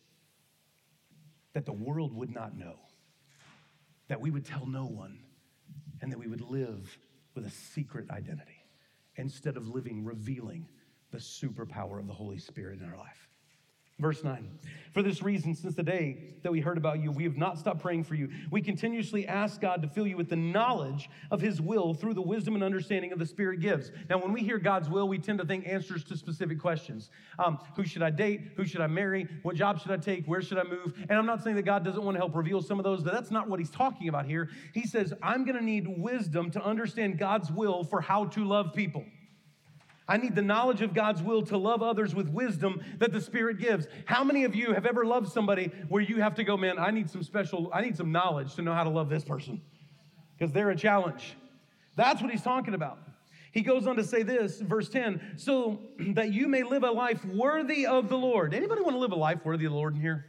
That 1.57 1.65
the 1.65 1.73
world 1.73 2.13
would 2.13 2.29
not 2.29 2.55
know, 2.55 2.75
that 4.09 4.21
we 4.21 4.29
would 4.29 4.45
tell 4.45 4.67
no 4.67 4.85
one, 4.85 5.17
and 6.03 6.11
that 6.11 6.19
we 6.19 6.27
would 6.27 6.39
live 6.39 6.95
with 7.33 7.47
a 7.47 7.49
secret 7.49 8.07
identity 8.11 8.63
instead 9.15 9.57
of 9.57 9.67
living 9.67 10.05
revealing 10.05 10.67
the 11.09 11.17
superpower 11.17 11.99
of 11.99 12.05
the 12.05 12.13
Holy 12.13 12.37
Spirit 12.37 12.79
in 12.79 12.87
our 12.87 12.95
life. 12.95 13.26
Verse 13.99 14.23
9, 14.23 14.47
for 14.93 15.01
this 15.01 15.23
reason, 15.23 15.55
since 15.55 15.73
the 15.73 15.81
day 15.81 16.35
that 16.43 16.51
we 16.51 16.59
heard 16.59 16.77
about 16.77 17.01
you, 17.01 17.11
we 17.11 17.23
have 17.23 17.35
not 17.35 17.57
stopped 17.57 17.81
praying 17.81 18.03
for 18.03 18.13
you. 18.13 18.29
We 18.51 18.61
continuously 18.61 19.27
ask 19.27 19.59
God 19.59 19.81
to 19.81 19.87
fill 19.87 20.05
you 20.05 20.15
with 20.15 20.29
the 20.29 20.35
knowledge 20.35 21.09
of 21.31 21.41
His 21.41 21.59
will 21.59 21.95
through 21.95 22.13
the 22.13 22.21
wisdom 22.21 22.53
and 22.53 22.63
understanding 22.63 23.11
of 23.11 23.17
the 23.17 23.25
Spirit 23.25 23.59
gives. 23.59 23.91
Now, 24.07 24.19
when 24.19 24.33
we 24.33 24.41
hear 24.41 24.59
God's 24.59 24.87
will, 24.87 25.07
we 25.07 25.17
tend 25.17 25.39
to 25.39 25.45
think 25.45 25.67
answers 25.67 26.03
to 26.05 26.17
specific 26.17 26.59
questions 26.59 27.09
um, 27.39 27.57
Who 27.75 27.85
should 27.85 28.03
I 28.03 28.11
date? 28.11 28.51
Who 28.55 28.65
should 28.65 28.81
I 28.81 28.87
marry? 28.87 29.27
What 29.41 29.55
job 29.55 29.81
should 29.81 29.91
I 29.91 29.97
take? 29.97 30.25
Where 30.25 30.43
should 30.43 30.59
I 30.59 30.63
move? 30.63 30.93
And 31.09 31.17
I'm 31.17 31.25
not 31.25 31.43
saying 31.43 31.55
that 31.55 31.65
God 31.65 31.83
doesn't 31.83 32.03
want 32.03 32.13
to 32.13 32.19
help 32.19 32.35
reveal 32.35 32.61
some 32.61 32.79
of 32.79 32.83
those, 32.83 33.01
but 33.01 33.13
that's 33.13 33.31
not 33.31 33.49
what 33.49 33.59
He's 33.59 33.71
talking 33.71 34.09
about 34.09 34.27
here. 34.27 34.49
He 34.75 34.85
says, 34.85 35.11
I'm 35.23 35.43
going 35.43 35.57
to 35.57 35.65
need 35.65 35.87
wisdom 35.87 36.51
to 36.51 36.63
understand 36.63 37.17
God's 37.17 37.51
will 37.51 37.83
for 37.83 37.99
how 37.99 38.25
to 38.25 38.45
love 38.45 38.73
people. 38.75 39.05
I 40.07 40.17
need 40.17 40.35
the 40.35 40.41
knowledge 40.41 40.81
of 40.81 40.93
God's 40.93 41.21
will 41.21 41.41
to 41.43 41.57
love 41.57 41.83
others 41.83 42.15
with 42.15 42.29
wisdom 42.29 42.81
that 42.99 43.11
the 43.11 43.19
Spirit 43.19 43.59
gives. 43.59 43.87
How 44.05 44.23
many 44.23 44.45
of 44.45 44.55
you 44.55 44.73
have 44.73 44.85
ever 44.85 45.05
loved 45.05 45.31
somebody 45.31 45.71
where 45.89 46.01
you 46.01 46.21
have 46.21 46.35
to 46.35 46.43
go, 46.43 46.55
man, 46.55 46.79
I 46.79 46.91
need 46.91 47.09
some 47.09 47.23
special, 47.23 47.69
I 47.73 47.81
need 47.81 47.97
some 47.97 48.11
knowledge 48.11 48.55
to 48.55 48.61
know 48.61 48.73
how 48.73 48.83
to 48.83 48.89
love 48.89 49.09
this 49.09 49.25
person 49.25 49.61
because 50.37 50.53
they're 50.53 50.69
a 50.69 50.77
challenge? 50.77 51.35
That's 51.97 52.21
what 52.21 52.31
he's 52.31 52.43
talking 52.43 52.73
about. 52.73 52.99
He 53.51 53.61
goes 53.61 53.87
on 53.87 53.95
to 53.95 54.03
say 54.03 54.23
this, 54.23 54.61
verse 54.61 54.87
10, 54.87 55.33
so 55.35 55.79
that 56.13 56.31
you 56.31 56.47
may 56.47 56.63
live 56.63 56.83
a 56.83 56.91
life 56.91 57.25
worthy 57.25 57.85
of 57.85 58.07
the 58.07 58.17
Lord. 58.17 58.53
Anybody 58.53 58.81
want 58.81 58.95
to 58.95 58.99
live 58.99 59.11
a 59.11 59.15
life 59.15 59.39
worthy 59.43 59.65
of 59.65 59.71
the 59.71 59.77
Lord 59.77 59.95
in 59.95 60.01
here? 60.01 60.25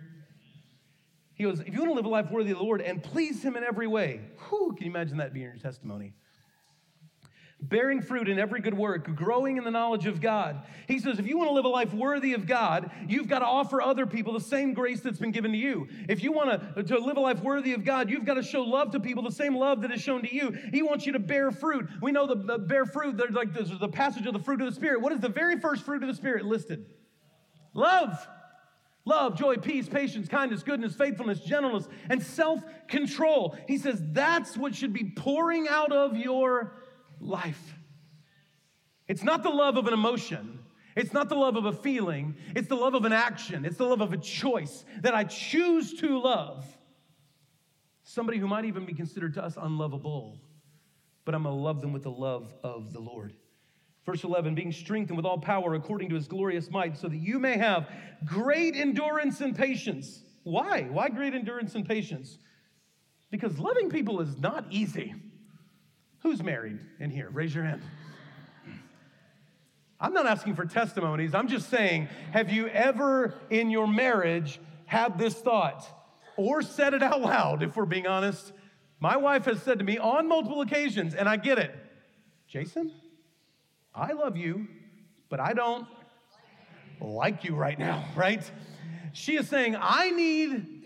He 1.35 1.45
goes, 1.45 1.61
if 1.61 1.73
you 1.73 1.79
want 1.79 1.91
to 1.91 1.95
live 1.95 2.05
a 2.05 2.09
life 2.09 2.31
worthy 2.33 2.51
of 2.51 2.59
the 2.59 2.65
Lord 2.65 2.81
and 2.81 3.01
please 3.01 3.43
Him 3.45 3.57
in 3.57 3.63
every 3.63 3.87
way, 3.87 4.23
whew, 4.49 4.75
can 4.77 4.87
you 4.87 4.91
imagine 4.91 5.19
that 5.19 5.33
being 5.33 5.45
your 5.45 5.57
testimony? 5.57 6.15
Bearing 7.61 8.01
fruit 8.01 8.29
in 8.29 8.39
every 8.39 8.61
good 8.61 8.77
work, 8.77 9.15
growing 9.17 9.57
in 9.57 9.65
the 9.65 9.71
knowledge 9.71 10.07
of 10.07 10.21
God. 10.21 10.63
He 10.87 10.99
says, 10.99 11.19
if 11.19 11.27
you 11.27 11.37
want 11.37 11.51
to 11.51 11.53
live 11.53 11.65
a 11.65 11.69
life 11.69 11.93
worthy 11.93 12.35
of 12.35 12.47
God, 12.47 12.91
you've 13.09 13.29
got 13.29 13.41
to 13.41 13.47
offer 13.47 13.83
other 13.83 14.07
people 14.07 14.33
the 14.33 14.41
same 14.41 14.75
grace 14.75 15.01
that's 15.01 15.19
been 15.19 15.33
given 15.33 15.51
to 15.53 15.59
you. 15.59 15.89
If 16.09 16.23
you 16.23 16.33
want 16.33 16.77
to, 16.77 16.83
to 16.85 16.99
live 16.99 17.17
a 17.17 17.21
life 17.21 17.43
worthy 17.43 17.73
of 17.75 17.85
God, 17.85 18.11
you've 18.11 18.25
got 18.25 18.35
to 18.35 18.43
show 18.43 18.63
love 18.63 18.93
to 18.93 19.01
people 19.01 19.25
the 19.25 19.33
same 19.33 19.57
love 19.57 19.83
that 19.83 19.91
is 19.91 20.01
shown 20.01 20.23
to 20.23 20.33
you. 20.33 20.57
He 20.73 20.83
wants 20.83 21.05
you 21.05 21.13
to 21.13 21.19
bear 21.19 21.51
fruit. 21.51 21.89
We 22.01 22.13
know 22.13 22.27
the, 22.27 22.37
the 22.37 22.59
bear 22.59 22.87
fruit, 22.87 23.17
there's 23.17 23.35
like 23.35 23.53
this, 23.53 23.71
the 23.79 23.89
passage 23.89 24.27
of 24.27 24.35
the 24.35 24.39
fruit 24.39 24.61
of 24.61 24.69
the 24.69 24.75
Spirit. 24.75 25.01
What 25.01 25.13
is 25.13 25.21
the 25.21 25.29
very 25.29 25.59
first 25.59 25.85
fruit 25.85 26.03
of 26.03 26.09
the 26.09 26.15
Spirit 26.15 26.45
listed? 26.45 26.87
Love. 27.75 28.27
Love, 29.05 29.39
joy, 29.39 29.57
peace, 29.57 29.89
patience, 29.89 30.29
kindness, 30.29 30.63
goodness, 30.63 30.95
faithfulness, 30.95 31.41
gentleness, 31.41 31.89
and 32.11 32.23
self 32.23 32.63
control. 32.89 33.57
He 33.67 33.79
says 33.79 34.03
that's 34.13 34.55
what 34.55 34.75
should 34.75 34.93
be 34.93 35.13
pouring 35.17 35.67
out 35.67 35.93
of 35.93 36.15
your 36.15 36.75
life. 37.21 37.75
It's 39.07 39.23
not 39.23 39.43
the 39.43 39.51
love 39.51 39.77
of 39.77 39.87
an 39.87 39.95
emotion. 39.95 40.59
It's 40.97 41.13
not 41.13 41.29
the 41.29 41.37
love 41.37 41.57
of 41.57 41.65
a 41.65 41.73
feeling. 41.73 42.37
It's 42.57 42.69
the 42.69 42.75
love 42.75 42.95
of 42.95 43.05
an 43.05 43.13
action. 43.13 43.65
It's 43.65 43.77
the 43.77 43.87
love 43.87 44.01
of 44.01 44.13
a 44.13 44.17
choice 44.17 44.85
that 45.01 45.15
I 45.15 45.25
choose 45.25 45.95
to 46.01 46.19
love 46.19 46.67
somebody 48.03 48.39
who 48.39 48.49
might 48.49 48.65
even 48.65 48.87
be 48.87 48.95
considered 48.95 49.35
to 49.35 49.45
us 49.45 49.57
unlovable, 49.61 50.41
but 51.25 51.35
I'm 51.35 51.43
going 51.43 51.55
to 51.55 51.61
love 51.61 51.83
them 51.83 51.93
with 51.93 52.03
the 52.03 52.11
love 52.11 52.55
of 52.65 52.93
the 52.93 53.01
Lord. 53.01 53.35
Verse 54.07 54.25
11, 54.25 54.55
being 54.55 54.73
strengthened 54.73 55.17
with 55.17 55.27
all 55.27 55.39
power 55.39 55.75
according 55.75 56.09
to 56.09 56.15
his 56.15 56.27
glorious 56.27 56.71
might, 56.71 56.97
so 56.97 57.09
that 57.09 57.19
you 57.19 57.39
may 57.39 57.59
have 57.59 57.91
great 58.25 58.75
endurance 58.75 59.43
and 59.43 59.55
patience. 59.55 60.23
Why? 60.43 60.89
Why 60.91 61.11
great 61.11 61.35
endurance 61.35 61.75
and 61.75 61.87
patience? 61.87 62.39
Because 63.31 63.59
loving 63.59 63.91
people 63.91 64.23
is 64.23 64.39
not 64.39 64.65
easy. 64.71 65.15
Who's 66.29 66.43
married 66.43 66.79
in 67.01 67.09
here? 67.09 67.31
Raise 67.33 67.55
your 67.55 67.65
hand. 67.65 67.81
I'm 69.99 70.13
not 70.13 70.27
asking 70.27 70.57
for 70.57 70.67
testimonies. 70.67 71.35
I'm 71.35 71.49
just 71.49 71.71
saying, 71.71 72.09
have 72.33 72.53
you 72.53 72.69
ever 72.69 73.33
in 73.49 73.71
your 73.71 73.87
marriage 73.87 74.61
had 74.85 75.19
this 75.19 75.33
thought 75.33 75.89
or 76.37 76.61
said 76.61 76.93
it 76.93 77.03
out 77.03 77.23
loud, 77.23 77.63
if 77.63 77.77
we're 77.77 77.87
being 77.87 78.07
honest? 78.07 78.53
My 79.01 79.17
wife 79.17 79.47
has 79.47 79.63
said 79.63 79.79
to 79.79 79.87
me 79.87 79.97
on 79.97 80.29
multiple 80.29 80.61
occasions, 80.61 81.15
and 81.15 81.27
I 81.27 81.39
get 81.39 81.57
it 81.57 81.75
Jason, 82.47 82.93
I 83.95 84.13
love 84.13 84.37
you, 84.37 84.69
but 85.31 85.41
I 85.41 85.55
don't 85.55 85.87
like 87.01 87.43
you 87.45 87.55
right 87.55 87.79
now, 87.79 88.05
right? 88.15 88.43
She 89.15 89.39
is 89.39 89.49
saying, 89.49 89.79
I 89.81 90.11
need 90.11 90.85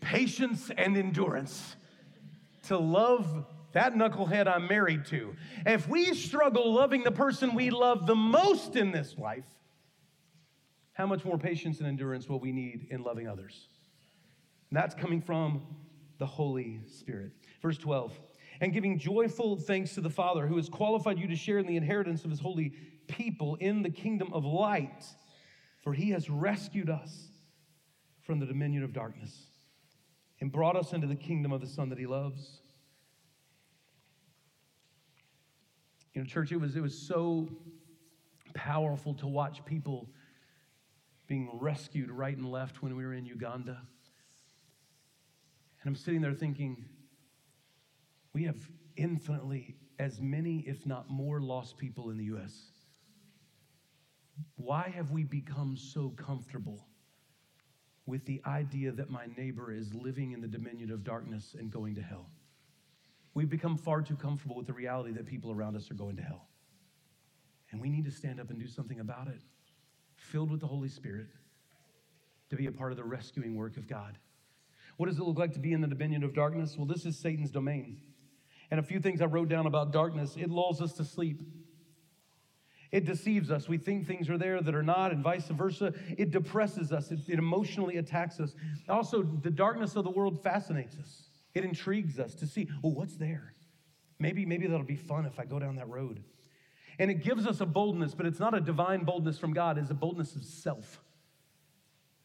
patience 0.00 0.70
and 0.78 0.96
endurance 0.96 1.74
to 2.68 2.78
love 2.78 3.44
that 3.72 3.94
knucklehead 3.94 4.46
I'm 4.46 4.66
married 4.66 5.06
to. 5.06 5.34
If 5.66 5.88
we 5.88 6.14
struggle 6.14 6.72
loving 6.72 7.02
the 7.02 7.12
person 7.12 7.54
we 7.54 7.70
love 7.70 8.06
the 8.06 8.14
most 8.14 8.76
in 8.76 8.92
this 8.92 9.16
life, 9.18 9.46
how 10.92 11.06
much 11.06 11.24
more 11.24 11.38
patience 11.38 11.78
and 11.78 11.88
endurance 11.88 12.28
will 12.28 12.40
we 12.40 12.52
need 12.52 12.88
in 12.90 13.02
loving 13.02 13.26
others? 13.26 13.68
And 14.70 14.76
that's 14.76 14.94
coming 14.94 15.20
from 15.20 15.62
the 16.18 16.26
Holy 16.26 16.80
Spirit. 16.86 17.32
Verse 17.60 17.78
12, 17.78 18.18
and 18.60 18.72
giving 18.72 18.98
joyful 18.98 19.56
thanks 19.56 19.94
to 19.94 20.00
the 20.00 20.10
Father 20.10 20.46
who 20.46 20.56
has 20.56 20.68
qualified 20.68 21.18
you 21.18 21.26
to 21.28 21.36
share 21.36 21.58
in 21.58 21.66
the 21.66 21.76
inheritance 21.76 22.24
of 22.24 22.30
his 22.30 22.40
holy 22.40 22.72
people 23.08 23.56
in 23.56 23.82
the 23.82 23.90
kingdom 23.90 24.32
of 24.32 24.44
light, 24.44 25.04
for 25.82 25.92
he 25.92 26.10
has 26.10 26.30
rescued 26.30 26.88
us 26.88 27.28
from 28.22 28.38
the 28.38 28.46
dominion 28.46 28.84
of 28.84 28.92
darkness 28.92 29.46
and 30.40 30.52
brought 30.52 30.76
us 30.76 30.92
into 30.92 31.06
the 31.06 31.16
kingdom 31.16 31.52
of 31.52 31.60
the 31.60 31.66
Son 31.66 31.88
that 31.88 31.98
he 31.98 32.06
loves. 32.06 32.60
You 36.14 36.20
know, 36.20 36.26
church, 36.26 36.52
it 36.52 36.56
was, 36.56 36.76
it 36.76 36.82
was 36.82 36.96
so 36.96 37.48
powerful 38.54 39.14
to 39.14 39.26
watch 39.26 39.64
people 39.64 40.08
being 41.26 41.48
rescued 41.60 42.10
right 42.10 42.36
and 42.36 42.50
left 42.50 42.82
when 42.82 42.96
we 42.96 43.04
were 43.04 43.14
in 43.14 43.24
Uganda. 43.24 43.78
And 45.80 45.88
I'm 45.88 45.96
sitting 45.96 46.20
there 46.20 46.34
thinking, 46.34 46.84
we 48.34 48.44
have 48.44 48.56
infinitely 48.96 49.76
as 49.98 50.20
many, 50.20 50.58
if 50.66 50.84
not 50.86 51.08
more, 51.08 51.40
lost 51.40 51.78
people 51.78 52.10
in 52.10 52.18
the 52.18 52.24
U.S. 52.24 52.72
Why 54.56 54.92
have 54.94 55.10
we 55.10 55.24
become 55.24 55.76
so 55.76 56.10
comfortable 56.10 56.86
with 58.04 58.24
the 58.26 58.42
idea 58.46 58.92
that 58.92 59.10
my 59.10 59.26
neighbor 59.36 59.72
is 59.72 59.94
living 59.94 60.32
in 60.32 60.40
the 60.40 60.48
dominion 60.48 60.90
of 60.90 61.04
darkness 61.04 61.54
and 61.58 61.70
going 61.70 61.94
to 61.94 62.02
hell? 62.02 62.30
We've 63.34 63.48
become 63.48 63.76
far 63.76 64.02
too 64.02 64.16
comfortable 64.16 64.56
with 64.56 64.66
the 64.66 64.72
reality 64.72 65.12
that 65.12 65.26
people 65.26 65.50
around 65.50 65.76
us 65.76 65.90
are 65.90 65.94
going 65.94 66.16
to 66.16 66.22
hell. 66.22 66.48
And 67.70 67.80
we 67.80 67.88
need 67.88 68.04
to 68.04 68.10
stand 68.10 68.38
up 68.38 68.50
and 68.50 68.58
do 68.60 68.66
something 68.66 69.00
about 69.00 69.28
it, 69.28 69.40
filled 70.16 70.50
with 70.50 70.60
the 70.60 70.66
Holy 70.66 70.88
Spirit, 70.88 71.28
to 72.50 72.56
be 72.56 72.66
a 72.66 72.72
part 72.72 72.92
of 72.92 72.98
the 72.98 73.04
rescuing 73.04 73.56
work 73.56 73.78
of 73.78 73.88
God. 73.88 74.18
What 74.98 75.06
does 75.06 75.18
it 75.18 75.22
look 75.22 75.38
like 75.38 75.54
to 75.54 75.58
be 75.58 75.72
in 75.72 75.80
the 75.80 75.88
dominion 75.88 76.22
of 76.22 76.34
darkness? 76.34 76.76
Well, 76.76 76.86
this 76.86 77.06
is 77.06 77.18
Satan's 77.18 77.50
domain. 77.50 78.02
And 78.70 78.78
a 78.78 78.82
few 78.82 79.00
things 79.00 79.22
I 79.22 79.24
wrote 79.24 79.48
down 79.48 79.66
about 79.66 79.92
darkness 79.92 80.36
it 80.36 80.50
lulls 80.50 80.82
us 80.82 80.92
to 80.94 81.04
sleep. 81.04 81.40
It 82.90 83.06
deceives 83.06 83.50
us. 83.50 83.68
We 83.68 83.78
think 83.78 84.06
things 84.06 84.28
are 84.28 84.36
there 84.36 84.60
that 84.60 84.74
are 84.74 84.82
not, 84.82 85.12
and 85.12 85.24
vice 85.24 85.48
versa. 85.48 85.94
It 86.18 86.30
depresses 86.30 86.92
us. 86.92 87.10
It, 87.10 87.20
it 87.26 87.38
emotionally 87.38 87.96
attacks 87.96 88.38
us. 88.38 88.54
Also, 88.86 89.22
the 89.22 89.50
darkness 89.50 89.96
of 89.96 90.04
the 90.04 90.10
world 90.10 90.42
fascinates 90.42 90.96
us. 90.98 91.28
It 91.54 91.64
intrigues 91.64 92.18
us 92.18 92.34
to 92.36 92.46
see, 92.46 92.68
oh, 92.82 92.88
what's 92.90 93.16
there? 93.16 93.54
Maybe, 94.18 94.46
maybe 94.46 94.66
that'll 94.66 94.84
be 94.84 94.96
fun 94.96 95.26
if 95.26 95.38
I 95.38 95.44
go 95.44 95.58
down 95.58 95.76
that 95.76 95.88
road. 95.88 96.22
And 96.98 97.10
it 97.10 97.22
gives 97.22 97.46
us 97.46 97.60
a 97.60 97.66
boldness, 97.66 98.14
but 98.14 98.26
it's 98.26 98.38
not 98.38 98.54
a 98.54 98.60
divine 98.60 99.04
boldness 99.04 99.38
from 99.38 99.52
God, 99.52 99.78
it's 99.78 99.90
a 99.90 99.94
boldness 99.94 100.36
of 100.36 100.44
self. 100.44 101.00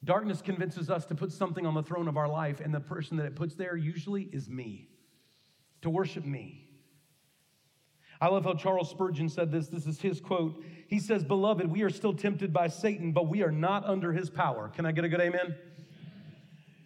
Darkness 0.04 0.42
convinces 0.42 0.90
us 0.90 1.06
to 1.06 1.16
put 1.16 1.32
something 1.32 1.66
on 1.66 1.74
the 1.74 1.84
throne 1.84 2.08
of 2.08 2.18
our 2.18 2.28
life, 2.28 2.60
and 2.60 2.74
the 2.74 2.80
person 2.80 3.18
that 3.18 3.26
it 3.26 3.36
puts 3.36 3.56
there 3.56 3.76
usually 3.76 4.24
is 4.32 4.48
me, 4.48 4.90
to 5.82 5.90
worship 5.90 6.24
me. 6.24 6.68
I 8.20 8.28
love 8.28 8.46
how 8.46 8.54
Charles 8.54 8.90
Spurgeon 8.90 9.30
said 9.30 9.52
this. 9.52 9.68
This 9.68 9.86
is 9.86 10.02
his 10.02 10.20
quote. 10.20 10.64
He 10.88 11.00
says, 11.00 11.24
Beloved, 11.24 11.68
we 11.68 11.84
are 11.84 11.90
still 11.90 12.14
tempted 12.14 12.52
by 12.52 12.68
Satan, 12.68 13.12
but 13.12 13.28
we 13.28 13.44
are 13.44 13.52
not 13.52 13.86
under 13.86 14.12
his 14.12 14.30
power. 14.30 14.70
Can 14.70 14.86
I 14.86 14.92
get 14.92 15.04
a 15.04 15.10
good 15.10 15.22
amen? 15.22 15.56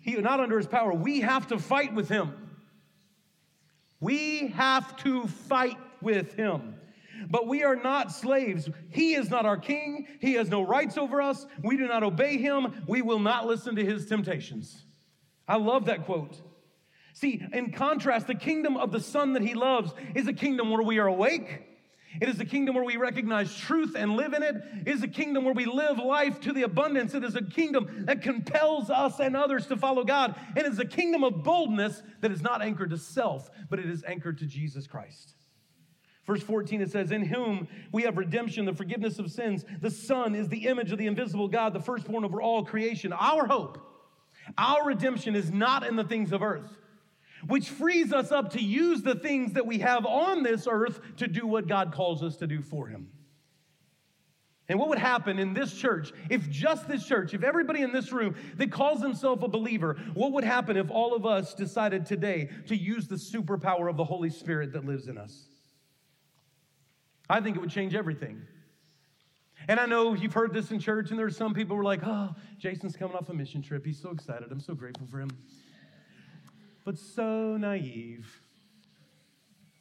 He 0.01 0.15
not 0.15 0.39
under 0.39 0.57
his 0.57 0.67
power. 0.67 0.93
We 0.93 1.21
have 1.21 1.47
to 1.47 1.59
fight 1.59 1.93
with 1.93 2.09
him. 2.09 2.33
We 3.99 4.47
have 4.49 4.95
to 4.97 5.27
fight 5.27 5.77
with 6.01 6.33
him. 6.33 6.75
But 7.29 7.47
we 7.47 7.63
are 7.63 7.75
not 7.75 8.11
slaves. 8.11 8.67
He 8.89 9.13
is 9.13 9.29
not 9.29 9.45
our 9.45 9.57
king. 9.57 10.07
He 10.19 10.33
has 10.33 10.49
no 10.49 10.63
rights 10.63 10.97
over 10.97 11.21
us. 11.21 11.45
We 11.63 11.77
do 11.77 11.87
not 11.87 12.01
obey 12.01 12.37
him. 12.37 12.83
We 12.87 13.03
will 13.03 13.19
not 13.19 13.45
listen 13.45 13.75
to 13.75 13.85
his 13.85 14.07
temptations. 14.07 14.83
I 15.47 15.57
love 15.57 15.85
that 15.85 16.05
quote. 16.05 16.41
See, 17.13 17.45
in 17.53 17.71
contrast, 17.71 18.25
the 18.25 18.35
kingdom 18.35 18.77
of 18.77 18.91
the 18.91 18.99
Son 18.99 19.33
that 19.33 19.43
he 19.43 19.53
loves 19.53 19.93
is 20.15 20.27
a 20.27 20.33
kingdom 20.33 20.71
where 20.71 20.81
we 20.81 20.97
are 20.97 21.07
awake, 21.07 21.63
it 22.19 22.27
is 22.27 22.39
a 22.39 22.45
kingdom 22.45 22.75
where 22.75 22.83
we 22.83 22.97
recognize 22.97 23.55
truth 23.55 23.95
and 23.95 24.17
live 24.17 24.33
in 24.33 24.43
it. 24.43 24.55
It 24.85 24.89
is 24.89 25.03
a 25.03 25.07
kingdom 25.07 25.45
where 25.45 25.53
we 25.53 25.65
live 25.65 25.97
life 25.97 26.41
to 26.41 26.51
the 26.51 26.63
abundance. 26.63 27.13
It 27.13 27.23
is 27.23 27.35
a 27.35 27.43
kingdom 27.43 28.05
that 28.05 28.21
compels 28.21 28.89
us 28.89 29.19
and 29.19 29.37
others 29.37 29.67
to 29.67 29.77
follow 29.77 30.03
God. 30.03 30.35
And 30.49 30.65
It 30.65 30.65
is 30.65 30.79
a 30.79 30.85
kingdom 30.85 31.23
of 31.23 31.43
boldness 31.43 32.01
that 32.19 32.31
is 32.31 32.41
not 32.41 32.61
anchored 32.61 32.89
to 32.89 32.97
self, 32.97 33.49
but 33.69 33.79
it 33.79 33.89
is 33.89 34.03
anchored 34.03 34.39
to 34.39 34.45
Jesus 34.45 34.87
Christ. 34.87 35.35
Verse 36.25 36.43
14, 36.43 36.81
it 36.81 36.91
says, 36.91 37.11
In 37.11 37.23
whom 37.23 37.67
we 37.91 38.03
have 38.03 38.17
redemption, 38.17 38.65
the 38.65 38.73
forgiveness 38.73 39.17
of 39.17 39.31
sins. 39.31 39.63
The 39.79 39.89
Son 39.89 40.35
is 40.35 40.49
the 40.49 40.67
image 40.67 40.91
of 40.91 40.97
the 40.97 41.07
invisible 41.07 41.47
God, 41.47 41.73
the 41.73 41.79
firstborn 41.79 42.25
over 42.25 42.41
all 42.41 42.65
creation. 42.65 43.13
Our 43.13 43.47
hope, 43.47 43.79
our 44.57 44.85
redemption 44.85 45.35
is 45.35 45.51
not 45.51 45.85
in 45.85 45.95
the 45.95 46.03
things 46.03 46.31
of 46.31 46.43
earth 46.43 46.77
which 47.47 47.69
frees 47.69 48.13
us 48.13 48.31
up 48.31 48.51
to 48.51 48.61
use 48.61 49.01
the 49.01 49.15
things 49.15 49.53
that 49.53 49.65
we 49.65 49.79
have 49.79 50.05
on 50.05 50.43
this 50.43 50.67
earth 50.69 50.99
to 51.17 51.27
do 51.27 51.47
what 51.47 51.67
God 51.67 51.93
calls 51.93 52.23
us 52.23 52.37
to 52.37 52.47
do 52.47 52.61
for 52.61 52.87
Him. 52.87 53.09
And 54.71 54.79
what 54.79 54.87
would 54.87 54.99
happen 54.99 55.37
in 55.37 55.53
this 55.53 55.73
church, 55.73 56.13
if 56.29 56.49
just 56.49 56.87
this 56.87 57.05
church, 57.05 57.33
if 57.33 57.43
everybody 57.43 57.81
in 57.81 57.91
this 57.91 58.13
room 58.13 58.35
that 58.55 58.71
calls 58.71 59.01
himself 59.01 59.43
a 59.43 59.49
believer, 59.49 59.97
what 60.13 60.31
would 60.31 60.45
happen 60.45 60.77
if 60.77 60.89
all 60.89 61.13
of 61.13 61.25
us 61.25 61.53
decided 61.53 62.05
today 62.05 62.49
to 62.67 62.75
use 62.77 63.05
the 63.05 63.15
superpower 63.15 63.89
of 63.89 63.97
the 63.97 64.05
Holy 64.05 64.29
Spirit 64.29 64.71
that 64.71 64.85
lives 64.85 65.09
in 65.09 65.17
us? 65.17 65.47
I 67.29 67.41
think 67.41 67.57
it 67.57 67.59
would 67.59 67.69
change 67.69 67.95
everything. 67.95 68.43
And 69.67 69.77
I 69.77 69.87
know 69.87 70.13
you've 70.13 70.33
heard 70.33 70.53
this 70.53 70.71
in 70.71 70.79
church, 70.79 71.09
and 71.09 71.19
there 71.19 71.25
are 71.25 71.31
some 71.31 71.53
people 71.53 71.75
who 71.75 71.81
are 71.81 71.85
like, 71.85 72.01
oh, 72.05 72.33
Jason's 72.57 72.95
coming 72.95 73.17
off 73.17 73.27
a 73.27 73.33
mission 73.33 73.61
trip. 73.61 73.85
He's 73.85 74.01
so 74.01 74.11
excited. 74.11 74.51
I'm 74.51 74.61
so 74.61 74.73
grateful 74.73 75.05
for 75.05 75.19
him 75.19 75.31
but 76.83 76.97
so 76.97 77.57
naive. 77.57 78.41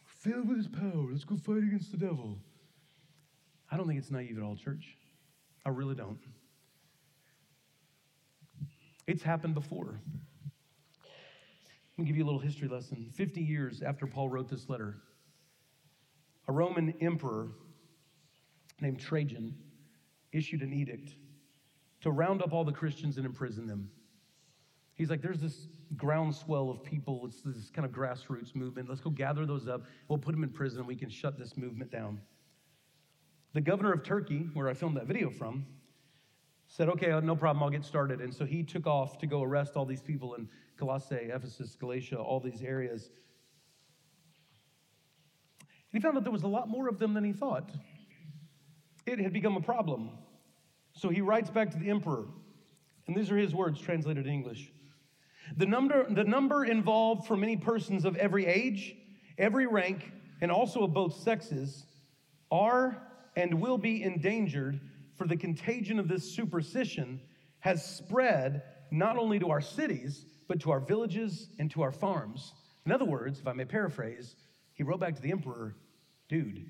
Filled 0.05 0.49
with 0.49 0.59
his 0.59 0.69
power, 0.69 1.09
let's 1.11 1.25
go 1.25 1.37
fight 1.37 1.59
against 1.59 1.93
the 1.93 1.97
devil. 1.97 2.39
I 3.71 3.77
don't 3.77 3.87
think 3.87 3.99
it's 3.99 4.11
naive 4.11 4.37
at 4.37 4.43
all, 4.43 4.57
church. 4.57 4.97
I 5.65 5.71
really 5.71 5.95
don't. 5.95 6.19
It's 9.07 9.23
happened 9.23 9.55
before. 9.55 10.01
Let 11.03 11.99
me 11.99 12.05
give 12.05 12.17
you 12.17 12.25
a 12.25 12.27
little 12.27 12.41
history 12.41 12.69
lesson. 12.69 13.11
50 13.15 13.41
years 13.41 13.83
after 13.83 14.07
Paul 14.07 14.29
wrote 14.29 14.49
this 14.49 14.69
letter, 14.69 14.97
a 16.49 16.53
Roman 16.53 16.95
emperor 17.01 17.49
named 18.81 19.01
Trajan 19.01 19.55
issued 20.33 20.63
an 20.63 20.73
edict 20.73 21.15
to 22.03 22.11
round 22.11 22.43
up 22.43 22.53
all 22.53 22.65
the 22.65 22.73
Christians 22.73 23.17
and 23.17 23.27
imprison 23.27 23.67
them. 23.67 23.91
He's 24.95 25.11
like, 25.11 25.23
there's 25.23 25.41
this 25.41 25.67
groundswell 25.97 26.71
of 26.71 26.83
people. 26.85 27.23
It's 27.27 27.43
this 27.43 27.71
kind 27.71 27.85
of 27.85 27.93
grassroots 27.93 28.55
movement. 28.55 28.89
Let's 28.89 29.01
go 29.01 29.11
gather 29.11 29.47
those 29.47 29.69
up. 29.69 29.83
We'll 30.09 30.19
put 30.19 30.33
them 30.33 30.45
in 30.45 30.51
prison. 30.51 30.87
We 30.87 30.97
can 30.97 31.11
shut 31.11 31.39
this 31.39 31.57
movement 31.57 31.91
down. 31.91 32.21
The 33.53 33.61
governor 33.61 33.93
of 33.93 34.05
Turkey, 34.05 34.49
where 34.55 34.69
I 34.69 34.75
filmed 34.75 34.97
that 34.97 35.07
video 35.07 35.31
from, 35.31 35.67
said, 36.69 36.89
okay, 36.89 37.11
uh, 37.11 37.21
no 37.21 37.35
problem, 37.35 37.63
I'll 37.65 37.71
get 37.71 37.85
started. 37.85 38.21
And 38.21 38.33
so 38.33 38.45
he 38.45 38.63
took 38.63 38.87
off 38.87 39.19
to 39.19 39.27
go 39.27 39.43
arrest 39.43 39.73
all 39.75 39.85
these 39.85 40.03
people 40.03 40.35
in 40.35 40.49
Colossae, 40.77 41.31
Ephesus, 41.33 41.75
Galatia, 41.75 42.19
all 42.19 42.39
these 42.39 42.63
areas. 42.63 43.11
And 45.93 46.01
he 46.01 46.01
found 46.01 46.17
out 46.17 46.23
there 46.23 46.33
was 46.33 46.45
a 46.45 46.49
lot 46.49 46.69
more 46.69 46.89
of 46.89 47.01
them 47.01 47.13
than 47.13 47.25
he 47.25 47.33
thought. 47.33 47.71
It 49.05 49.19
had 49.19 49.33
become 49.33 49.57
a 49.57 49.61
problem. 49.61 50.11
So 50.93 51.09
he 51.09 51.21
writes 51.21 51.51
back 51.51 51.71
to 51.73 51.79
the 51.79 51.91
emperor, 51.91 52.27
and 53.09 53.17
these 53.17 53.33
are 53.33 53.37
his 53.37 53.53
words 53.53 53.81
translated 53.81 54.27
in 54.27 54.33
English. 54.33 54.73
The 55.57 55.67
number, 55.67 56.07
the 56.09 56.25
number 56.25 56.65
involved 56.65 57.27
for 57.27 57.37
many 57.37 57.57
persons 57.57 58.05
of 58.05 58.17
every 58.17 58.47
age, 58.47 58.95
every 59.39 59.67
rank, 59.67 60.13
and 60.41 60.51
also 60.51 60.85
of 60.85 60.93
both 60.93 61.15
sexes 61.15 61.85
are 62.51 63.03
and 63.37 63.61
will 63.61 63.79
be 63.79 64.03
endangered 64.03 64.81
for 65.17 65.27
the 65.27 65.37
contagion 65.37 65.99
of 65.99 66.09
this 66.09 66.35
superstition 66.35 67.21
has 67.61 67.85
spread 67.85 68.63
not 68.91 69.17
only 69.17 69.39
to 69.39 69.51
our 69.51 69.61
cities, 69.61 70.27
but 70.49 70.61
to 70.61 70.71
our 70.71 70.81
villages 70.81 71.49
and 71.59 71.71
to 71.71 71.83
our 71.83 71.93
farms. 71.93 72.55
In 72.87 72.93
other 72.93 73.05
words, 73.05 73.39
if 73.39 73.47
I 73.47 73.53
may 73.53 73.65
paraphrase, 73.65 74.35
he 74.73 74.83
wrote 74.83 75.01
back 75.01 75.15
to 75.15 75.23
the 75.23 75.31
emperor, 75.31 75.77
dude, 76.29 76.67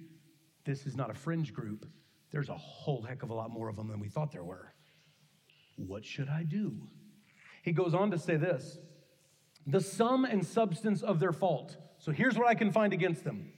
this 0.64 0.86
is 0.86 0.96
not 0.96 1.10
a 1.10 1.14
fringe 1.14 1.54
group. 1.54 1.86
There's 2.30 2.48
a 2.48 2.56
whole 2.56 3.02
heck 3.02 3.22
of 3.22 3.30
a 3.30 3.34
lot 3.34 3.50
more 3.50 3.68
of 3.68 3.76
them 3.76 3.88
than 3.88 4.00
we 4.00 4.08
thought 4.08 4.32
there 4.32 4.44
were. 4.44 4.74
What 5.76 6.04
should 6.04 6.28
I 6.28 6.42
do? 6.42 6.88
He 7.62 7.72
goes 7.72 7.94
on 7.94 8.10
to 8.10 8.18
say 8.18 8.36
this 8.36 8.78
the 9.66 9.80
sum 9.80 10.24
and 10.24 10.44
substance 10.44 11.02
of 11.02 11.20
their 11.20 11.32
fault. 11.32 11.76
So 11.98 12.12
here's 12.12 12.36
what 12.36 12.48
I 12.48 12.54
can 12.54 12.72
find 12.72 12.92
against 12.92 13.24
them. 13.24 13.52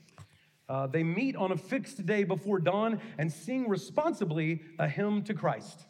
Uh, 0.69 0.87
they 0.87 1.03
meet 1.03 1.37
on 1.37 1.53
a 1.53 1.57
fixed 1.57 2.05
day 2.07 2.25
before 2.25 2.59
dawn 2.59 3.01
and 3.19 3.33
sing 3.33 3.69
responsibly 3.69 4.63
a 4.79 4.89
hymn 4.89 5.23
to 5.25 5.35
Christ. 5.35 5.85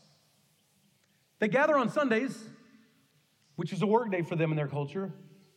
They 1.39 1.49
gather 1.49 1.77
on 1.77 1.89
Sundays, 1.89 2.39
which 3.57 3.73
is 3.73 3.83
a 3.83 3.87
work 3.87 4.11
day 4.11 4.23
for 4.23 4.37
them 4.37 4.51
in 4.51 4.57
their 4.57 4.69
culture. 4.69 5.13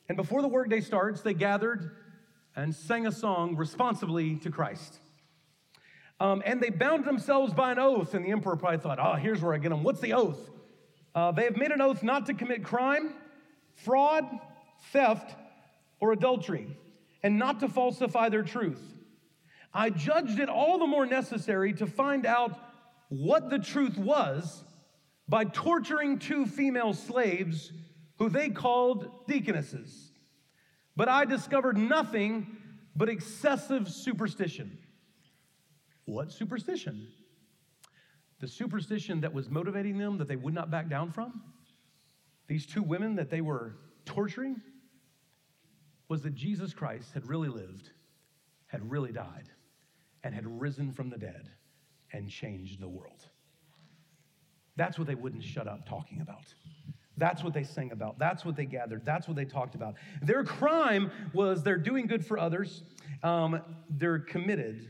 And 0.07 0.15
before 0.15 0.41
the 0.41 0.47
workday 0.47 0.81
starts, 0.81 1.21
they 1.21 1.33
gathered 1.33 1.91
and 2.55 2.73
sang 2.73 3.07
a 3.07 3.11
song 3.11 3.55
responsibly 3.55 4.37
to 4.37 4.51
Christ. 4.51 4.99
Um, 6.19 6.41
and 6.45 6.61
they 6.61 6.69
bound 6.69 7.05
themselves 7.05 7.53
by 7.53 7.71
an 7.71 7.79
oath. 7.79 8.13
And 8.13 8.23
the 8.23 8.31
emperor 8.31 8.55
probably 8.55 8.79
thought, 8.79 8.99
oh, 8.99 9.15
here's 9.15 9.41
where 9.41 9.53
I 9.53 9.57
get 9.57 9.69
them. 9.69 9.83
What's 9.83 9.99
the 9.99 10.13
oath? 10.13 10.49
Uh, 11.15 11.31
they 11.31 11.45
have 11.45 11.55
made 11.55 11.71
an 11.71 11.79
oath 11.81 12.03
not 12.03 12.25
to 12.25 12.33
commit 12.33 12.63
crime, 12.63 13.13
fraud, 13.73 14.25
theft, 14.91 15.33
or 16.01 16.11
adultery, 16.11 16.67
and 17.23 17.39
not 17.39 17.61
to 17.61 17.69
falsify 17.69 18.27
their 18.27 18.43
truth. 18.43 18.81
I 19.73 19.89
judged 19.89 20.39
it 20.39 20.49
all 20.49 20.77
the 20.77 20.87
more 20.87 21.05
necessary 21.05 21.73
to 21.73 21.87
find 21.87 22.25
out 22.25 22.59
what 23.07 23.49
the 23.49 23.59
truth 23.59 23.97
was 23.97 24.63
by 25.27 25.45
torturing 25.45 26.19
two 26.19 26.45
female 26.45 26.93
slaves 26.93 27.71
who 28.19 28.29
they 28.29 28.49
called 28.49 29.09
deaconesses. 29.27 30.11
But 30.95 31.07
I 31.09 31.25
discovered 31.25 31.77
nothing 31.77 32.57
but 32.95 33.09
excessive 33.09 33.89
superstition. 33.89 34.77
What 36.05 36.31
superstition? 36.31 37.07
The 38.39 38.47
superstition 38.47 39.21
that 39.21 39.33
was 39.33 39.49
motivating 39.49 39.97
them 39.97 40.17
that 40.17 40.27
they 40.27 40.35
would 40.35 40.53
not 40.53 40.69
back 40.69 40.89
down 40.89 41.11
from? 41.11 41.41
These 42.47 42.65
two 42.65 42.83
women 42.83 43.15
that 43.15 43.29
they 43.29 43.41
were 43.41 43.77
torturing? 44.05 44.61
Was 46.07 46.21
that 46.21 46.35
Jesus 46.35 46.73
Christ 46.73 47.11
had 47.13 47.27
really 47.27 47.49
lived, 47.49 47.89
had 48.67 48.89
really 48.91 49.11
died, 49.11 49.49
and 50.23 50.35
had 50.35 50.45
risen 50.45 50.91
from 50.91 51.09
the 51.09 51.17
dead 51.17 51.49
and 52.13 52.29
changed 52.29 52.79
the 52.79 52.87
world. 52.87 53.27
That's 54.75 54.99
what 54.99 55.07
they 55.07 55.15
wouldn't 55.15 55.43
shut 55.43 55.67
up 55.67 55.87
talking 55.87 56.21
about. 56.21 56.53
That's 57.17 57.43
what 57.43 57.53
they 57.53 57.63
sang 57.63 57.91
about. 57.91 58.19
That's 58.19 58.43
what 58.43 58.55
they 58.55 58.65
gathered. 58.65 59.05
That's 59.05 59.27
what 59.27 59.37
they 59.37 59.45
talked 59.45 59.73
about. 59.73 59.95
Their 60.21 60.43
crime 60.43 61.11
was 61.33 61.63
they're 61.63 61.77
doing 61.77 62.07
good 62.07 62.25
for 62.25 62.37
others. 62.37 62.83
Um, 63.23 63.61
they're 63.89 64.19
committed 64.19 64.87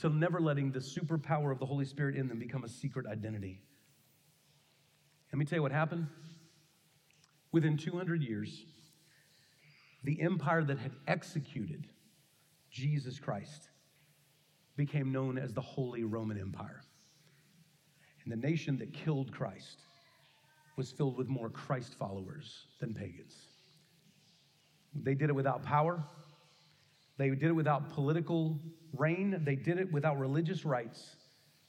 to 0.00 0.08
never 0.08 0.40
letting 0.40 0.72
the 0.72 0.78
superpower 0.78 1.52
of 1.52 1.58
the 1.58 1.66
Holy 1.66 1.84
Spirit 1.84 2.16
in 2.16 2.28
them 2.28 2.38
become 2.38 2.64
a 2.64 2.68
secret 2.68 3.06
identity. 3.06 3.60
Let 5.32 5.38
me 5.38 5.44
tell 5.44 5.58
you 5.58 5.62
what 5.62 5.72
happened. 5.72 6.06
Within 7.52 7.76
200 7.76 8.22
years, 8.22 8.64
the 10.04 10.20
empire 10.20 10.64
that 10.64 10.78
had 10.78 10.92
executed 11.06 11.86
Jesus 12.70 13.18
Christ 13.18 13.68
became 14.76 15.12
known 15.12 15.36
as 15.36 15.52
the 15.52 15.60
Holy 15.60 16.04
Roman 16.04 16.38
Empire. 16.38 16.80
And 18.24 18.32
the 18.32 18.48
nation 18.48 18.78
that 18.78 18.92
killed 18.92 19.32
Christ 19.32 19.80
was 20.76 20.90
filled 20.90 21.16
with 21.16 21.28
more 21.28 21.50
Christ 21.50 21.94
followers 21.98 22.66
than 22.80 22.94
pagans. 22.94 23.34
They 24.94 25.14
did 25.14 25.28
it 25.28 25.34
without 25.34 25.62
power. 25.62 26.02
They 27.18 27.28
did 27.30 27.44
it 27.44 27.52
without 27.52 27.90
political 27.90 28.58
reign. 28.96 29.42
They 29.44 29.56
did 29.56 29.78
it 29.78 29.92
without 29.92 30.18
religious 30.18 30.64
rights. 30.64 31.16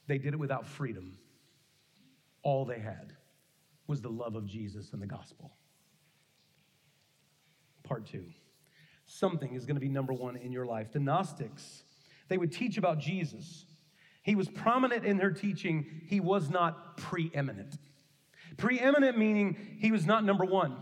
They 0.06 0.18
did 0.18 0.34
it 0.34 0.38
without 0.38 0.66
freedom. 0.66 1.18
All 2.42 2.64
they 2.64 2.78
had 2.78 3.12
was 3.86 4.00
the 4.00 4.10
love 4.10 4.34
of 4.34 4.46
Jesus 4.46 4.92
and 4.92 5.00
the 5.00 5.06
gospel. 5.06 5.52
Part 7.82 8.06
two. 8.06 8.24
Something 9.06 9.54
is 9.54 9.66
going 9.66 9.76
to 9.76 9.80
be 9.80 9.88
number 9.88 10.12
one 10.12 10.36
in 10.36 10.52
your 10.52 10.64
life. 10.64 10.92
The 10.92 11.00
Gnostics, 11.00 11.82
they 12.28 12.38
would 12.38 12.52
teach 12.52 12.78
about 12.78 12.98
Jesus. 12.98 13.66
He 14.22 14.34
was 14.34 14.48
prominent 14.48 15.04
in 15.04 15.18
their 15.18 15.32
teaching, 15.32 16.02
he 16.06 16.20
was 16.20 16.48
not 16.48 16.96
preeminent. 16.96 17.76
Preeminent 18.56 19.18
meaning 19.18 19.56
he 19.80 19.90
was 19.90 20.06
not 20.06 20.24
number 20.24 20.44
one. 20.44 20.76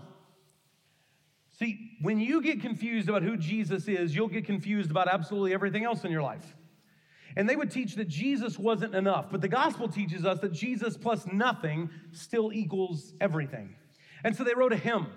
See, 1.61 1.99
when 2.01 2.19
you 2.19 2.41
get 2.41 2.63
confused 2.63 3.11
about 3.11 3.23
who 3.23 3.37
Jesus 3.37 3.87
is, 3.87 4.17
you'll 4.17 4.29
get 4.29 4.47
confused 4.47 4.91
about 4.91 5.09
absolutely 5.09 5.53
everything 5.53 5.85
else 5.85 6.05
in 6.05 6.11
your 6.11 6.23
life. 6.23 6.57
And 7.37 7.47
they 7.47 7.55
would 7.55 7.71
teach 7.71 7.97
that 7.97 8.09
Jesus 8.09 8.59
wasn't 8.59 8.95
enough, 8.95 9.27
but 9.31 9.43
the 9.43 9.49
gospel 9.49 9.87
teaches 9.87 10.25
us 10.25 10.41
that 10.41 10.53
Jesus 10.53 10.97
plus 10.97 11.27
nothing 11.31 11.91
still 12.13 12.51
equals 12.51 13.13
everything. 13.21 13.77
And 14.25 14.35
so 14.35 14.43
they 14.43 14.55
wrote 14.55 14.73
a 14.73 14.77
hymn, 14.77 15.09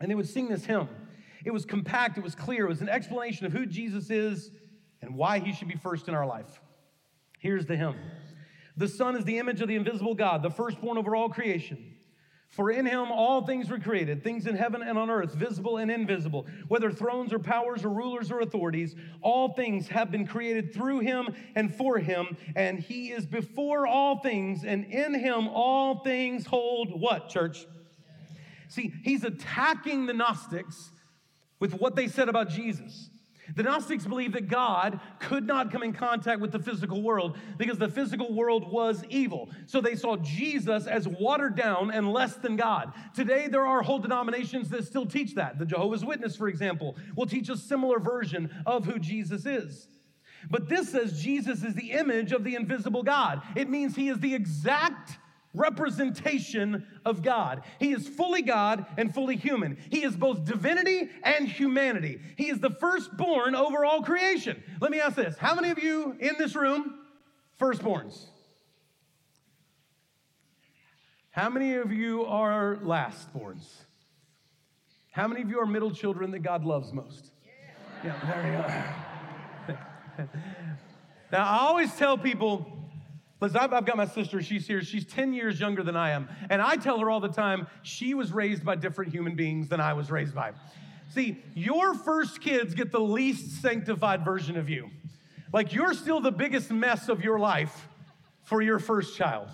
and 0.00 0.10
they 0.10 0.14
would 0.14 0.28
sing 0.28 0.48
this 0.48 0.66
hymn. 0.66 0.86
It 1.46 1.50
was 1.50 1.64
compact, 1.64 2.18
it 2.18 2.24
was 2.24 2.34
clear, 2.34 2.66
it 2.66 2.68
was 2.68 2.82
an 2.82 2.90
explanation 2.90 3.46
of 3.46 3.52
who 3.52 3.64
Jesus 3.64 4.10
is 4.10 4.50
and 5.00 5.14
why 5.14 5.38
he 5.38 5.54
should 5.54 5.68
be 5.68 5.76
first 5.76 6.08
in 6.08 6.14
our 6.14 6.26
life. 6.26 6.60
Here's 7.38 7.64
the 7.64 7.76
hymn 7.76 7.96
the 8.76 8.88
Son 8.88 9.16
is 9.16 9.24
the 9.24 9.38
image 9.38 9.62
of 9.62 9.68
the 9.68 9.76
invisible 9.76 10.14
God, 10.14 10.42
the 10.42 10.50
firstborn 10.50 10.98
over 10.98 11.16
all 11.16 11.30
creation. 11.30 11.93
For 12.54 12.70
in 12.70 12.86
him 12.86 13.10
all 13.10 13.44
things 13.44 13.68
were 13.68 13.80
created, 13.80 14.22
things 14.22 14.46
in 14.46 14.54
heaven 14.54 14.80
and 14.80 14.96
on 14.96 15.10
earth, 15.10 15.34
visible 15.34 15.78
and 15.78 15.90
invisible, 15.90 16.46
whether 16.68 16.92
thrones 16.92 17.32
or 17.32 17.40
powers 17.40 17.84
or 17.84 17.88
rulers 17.88 18.30
or 18.30 18.40
authorities, 18.40 18.94
all 19.22 19.54
things 19.54 19.88
have 19.88 20.12
been 20.12 20.24
created 20.24 20.72
through 20.72 21.00
him 21.00 21.34
and 21.56 21.74
for 21.74 21.98
him, 21.98 22.36
and 22.54 22.78
he 22.78 23.10
is 23.10 23.26
before 23.26 23.88
all 23.88 24.20
things, 24.20 24.62
and 24.64 24.84
in 24.84 25.14
him 25.14 25.48
all 25.48 26.04
things 26.04 26.46
hold 26.46 27.00
what, 27.00 27.28
church? 27.28 27.66
See, 28.68 28.94
he's 29.02 29.24
attacking 29.24 30.06
the 30.06 30.14
Gnostics 30.14 30.92
with 31.58 31.74
what 31.74 31.96
they 31.96 32.06
said 32.06 32.28
about 32.28 32.50
Jesus. 32.50 33.10
The 33.54 33.62
Gnostics 33.62 34.04
believed 34.04 34.34
that 34.34 34.48
God 34.48 35.00
could 35.20 35.46
not 35.46 35.70
come 35.70 35.82
in 35.82 35.92
contact 35.92 36.40
with 36.40 36.52
the 36.52 36.58
physical 36.58 37.02
world 37.02 37.36
because 37.56 37.78
the 37.78 37.88
physical 37.88 38.34
world 38.34 38.70
was 38.70 39.04
evil. 39.08 39.50
So 39.66 39.80
they 39.80 39.94
saw 39.94 40.16
Jesus 40.16 40.86
as 40.86 41.06
watered 41.06 41.56
down 41.56 41.90
and 41.90 42.12
less 42.12 42.34
than 42.36 42.56
God. 42.56 42.92
Today, 43.14 43.48
there 43.48 43.64
are 43.64 43.82
whole 43.82 44.00
denominations 44.00 44.68
that 44.70 44.84
still 44.84 45.06
teach 45.06 45.34
that. 45.36 45.58
The 45.58 45.66
Jehovah's 45.66 46.04
Witness, 46.04 46.36
for 46.36 46.48
example, 46.48 46.96
will 47.16 47.26
teach 47.26 47.48
a 47.48 47.56
similar 47.56 48.00
version 48.00 48.50
of 48.66 48.84
who 48.84 48.98
Jesus 48.98 49.46
is. 49.46 49.88
But 50.50 50.68
this 50.68 50.90
says 50.90 51.22
Jesus 51.22 51.62
is 51.62 51.74
the 51.74 51.92
image 51.92 52.32
of 52.32 52.44
the 52.44 52.54
invisible 52.54 53.02
God. 53.02 53.42
It 53.56 53.70
means 53.70 53.96
he 53.96 54.08
is 54.08 54.18
the 54.18 54.34
exact 54.34 55.18
representation 55.54 56.86
of 57.04 57.22
God. 57.22 57.62
He 57.78 57.92
is 57.92 58.06
fully 58.06 58.42
God 58.42 58.86
and 58.98 59.14
fully 59.14 59.36
human. 59.36 59.78
He 59.90 60.04
is 60.04 60.16
both 60.16 60.44
divinity 60.44 61.08
and 61.22 61.48
humanity. 61.48 62.20
He 62.36 62.50
is 62.50 62.58
the 62.58 62.70
firstborn 62.70 63.54
over 63.54 63.84
all 63.84 64.02
creation. 64.02 64.62
Let 64.80 64.90
me 64.90 65.00
ask 65.00 65.16
this 65.16 65.38
How 65.38 65.54
many 65.54 65.70
of 65.70 65.78
you 65.78 66.16
in 66.18 66.34
this 66.38 66.54
room, 66.54 66.98
firstborns? 67.58 68.26
How 71.30 71.48
many 71.48 71.74
of 71.74 71.90
you 71.90 72.24
are 72.26 72.76
lastborns? 72.76 73.64
How 75.10 75.26
many 75.26 75.42
of 75.42 75.50
you 75.50 75.60
are 75.60 75.66
middle 75.66 75.90
children 75.90 76.30
that 76.32 76.40
God 76.40 76.64
loves 76.64 76.92
most? 76.92 77.32
Yeah, 78.04 78.14
there 78.26 78.52
you 78.52 79.74
are. 79.74 80.28
now, 81.32 81.44
I 81.44 81.58
always 81.58 81.94
tell 81.96 82.18
people, 82.18 82.73
Listen, 83.44 83.58
I've, 83.58 83.74
I've 83.74 83.84
got 83.84 83.98
my 83.98 84.06
sister, 84.06 84.40
she's 84.40 84.66
here. 84.66 84.82
She's 84.82 85.04
10 85.04 85.34
years 85.34 85.60
younger 85.60 85.82
than 85.82 85.96
I 85.96 86.12
am. 86.12 86.30
And 86.48 86.62
I 86.62 86.76
tell 86.76 86.98
her 87.00 87.10
all 87.10 87.20
the 87.20 87.28
time, 87.28 87.66
she 87.82 88.14
was 88.14 88.32
raised 88.32 88.64
by 88.64 88.74
different 88.74 89.12
human 89.12 89.36
beings 89.36 89.68
than 89.68 89.82
I 89.82 89.92
was 89.92 90.10
raised 90.10 90.34
by. 90.34 90.52
See, 91.10 91.44
your 91.54 91.92
first 91.92 92.40
kids 92.40 92.74
get 92.74 92.90
the 92.90 93.00
least 93.00 93.60
sanctified 93.60 94.24
version 94.24 94.56
of 94.56 94.70
you. 94.70 94.88
Like 95.52 95.74
you're 95.74 95.92
still 95.92 96.20
the 96.20 96.32
biggest 96.32 96.70
mess 96.70 97.10
of 97.10 97.22
your 97.22 97.38
life 97.38 97.86
for 98.44 98.62
your 98.62 98.78
first 98.78 99.14
child. 99.14 99.48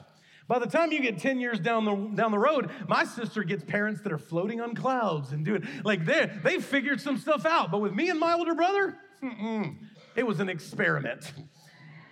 By 0.46 0.60
the 0.60 0.66
time 0.66 0.92
you 0.92 1.00
get 1.00 1.18
10 1.18 1.40
years 1.40 1.58
down 1.58 1.84
the, 1.84 1.96
down 2.14 2.30
the 2.30 2.38
road, 2.38 2.70
my 2.86 3.02
sister 3.02 3.42
gets 3.42 3.64
parents 3.64 4.02
that 4.02 4.12
are 4.12 4.18
floating 4.18 4.60
on 4.60 4.76
clouds 4.76 5.32
and 5.32 5.44
doing, 5.44 5.66
like 5.84 6.04
they 6.04 6.30
they 6.44 6.60
figured 6.60 7.00
some 7.00 7.18
stuff 7.18 7.44
out. 7.44 7.72
But 7.72 7.80
with 7.80 7.92
me 7.92 8.08
and 8.08 8.20
my 8.20 8.34
older 8.34 8.54
brother, 8.54 8.96
it 10.14 10.24
was 10.24 10.38
an 10.38 10.48
experiment 10.48 11.32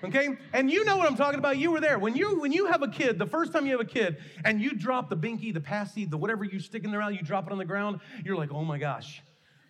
okay? 0.04 0.36
And 0.52 0.70
you 0.70 0.84
know 0.84 0.96
what 0.96 1.08
i'm 1.08 1.16
talking 1.16 1.38
about. 1.38 1.58
You 1.58 1.70
were 1.70 1.80
there. 1.80 1.98
When 1.98 2.16
you 2.16 2.40
when 2.40 2.52
you 2.52 2.66
have 2.66 2.82
a 2.82 2.88
kid 2.88 3.18
the 3.18 3.26
first 3.26 3.52
time 3.52 3.66
you 3.66 3.72
have 3.72 3.80
a 3.80 3.90
kid 3.90 4.18
and 4.44 4.60
you 4.60 4.70
drop 4.72 5.10
the 5.10 5.16
binky 5.16 5.52
the 5.52 5.60
passy 5.60 6.04
the 6.04 6.16
whatever 6.16 6.44
you 6.44 6.60
stick 6.60 6.84
in 6.84 6.90
there 6.90 7.02
out 7.02 7.14
you 7.14 7.22
drop 7.22 7.46
it 7.46 7.52
on 7.52 7.58
the 7.58 7.64
ground 7.64 8.00
you're 8.24 8.36
like 8.36 8.52
oh 8.52 8.64
my 8.64 8.78
gosh 8.78 9.22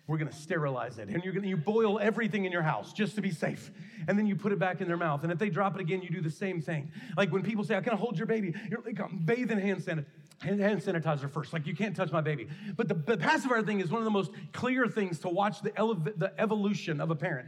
we're 0.09 0.17
going 0.17 0.31
to 0.31 0.35
sterilize 0.35 0.97
it. 0.97 1.07
And 1.07 1.23
you're 1.23 1.33
going 1.33 1.43
to 1.43 1.49
you 1.49 1.55
boil 1.55 1.99
everything 1.99 2.45
in 2.45 2.51
your 2.51 2.63
house 2.63 2.93
just 2.93 3.13
to 3.13 3.21
be 3.21 3.29
safe. 3.29 3.69
And 4.07 4.17
then 4.17 4.25
you 4.25 4.35
put 4.35 4.51
it 4.51 4.57
back 4.57 4.81
in 4.81 4.87
their 4.87 4.97
mouth. 4.97 5.21
And 5.21 5.31
if 5.31 5.37
they 5.37 5.51
drop 5.51 5.75
it 5.75 5.81
again 5.81 6.01
you 6.01 6.09
do 6.09 6.19
the 6.19 6.31
same 6.31 6.61
thing. 6.61 6.91
Like 7.15 7.31
when 7.31 7.43
people 7.43 7.63
say 7.63 7.77
i 7.77 7.81
can 7.81 7.93
I 7.93 7.95
hold 7.95 8.17
your 8.17 8.25
baby 8.25 8.55
you're 8.71 8.81
like 8.81 8.99
I'm 8.99 9.19
bathing 9.23 9.59
hand 9.59 9.81
sanitizer 9.81 10.05
hand 10.41 10.81
sanitizer 10.81 11.29
first. 11.29 11.53
Like 11.53 11.67
you 11.67 11.75
can't 11.75 11.95
touch 11.95 12.11
my 12.11 12.21
baby. 12.21 12.47
But 12.75 12.87
the, 12.87 12.95
the 12.95 13.17
pacifier 13.17 13.61
thing 13.61 13.81
is 13.81 13.91
one 13.91 14.01
of 14.01 14.05
the 14.05 14.11
most 14.11 14.31
clear 14.51 14.87
things 14.87 15.19
to 15.19 15.29
watch 15.29 15.61
the, 15.61 15.71
elev- 15.71 16.17
the 16.17 16.33
evolution 16.39 17.01
of 17.01 17.11
a 17.11 17.15
parent. 17.15 17.47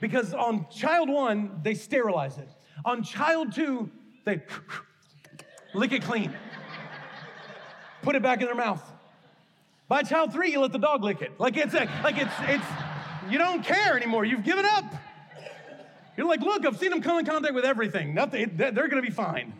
Because 0.00 0.34
on 0.34 0.66
child 0.70 1.08
one, 1.08 1.60
they 1.62 1.74
sterilize 1.74 2.38
it. 2.38 2.48
On 2.84 3.02
child 3.02 3.52
two, 3.54 3.90
they 4.24 4.42
lick 5.74 5.92
it 5.92 6.02
clean, 6.02 6.34
put 8.02 8.16
it 8.16 8.22
back 8.22 8.40
in 8.40 8.46
their 8.46 8.54
mouth. 8.54 8.82
By 9.88 10.02
child 10.02 10.32
three, 10.32 10.52
you 10.52 10.60
let 10.60 10.72
the 10.72 10.78
dog 10.78 11.04
lick 11.04 11.20
it. 11.20 11.38
Like 11.38 11.56
it's 11.56 11.74
a, 11.74 11.84
like 12.02 12.16
it's 12.16 12.32
it's 12.42 12.64
you 13.28 13.38
don't 13.38 13.62
care 13.62 13.96
anymore. 13.96 14.24
You've 14.24 14.44
given 14.44 14.64
up. 14.64 14.84
You're 16.16 16.26
like, 16.26 16.40
look, 16.40 16.66
I've 16.66 16.78
seen 16.78 16.90
them 16.90 17.00
come 17.02 17.18
in 17.18 17.24
contact 17.24 17.54
with 17.54 17.64
everything. 17.64 18.14
Nothing, 18.14 18.52
they're 18.54 18.72
going 18.72 18.90
to 18.90 19.02
be 19.02 19.10
fine. 19.10 19.54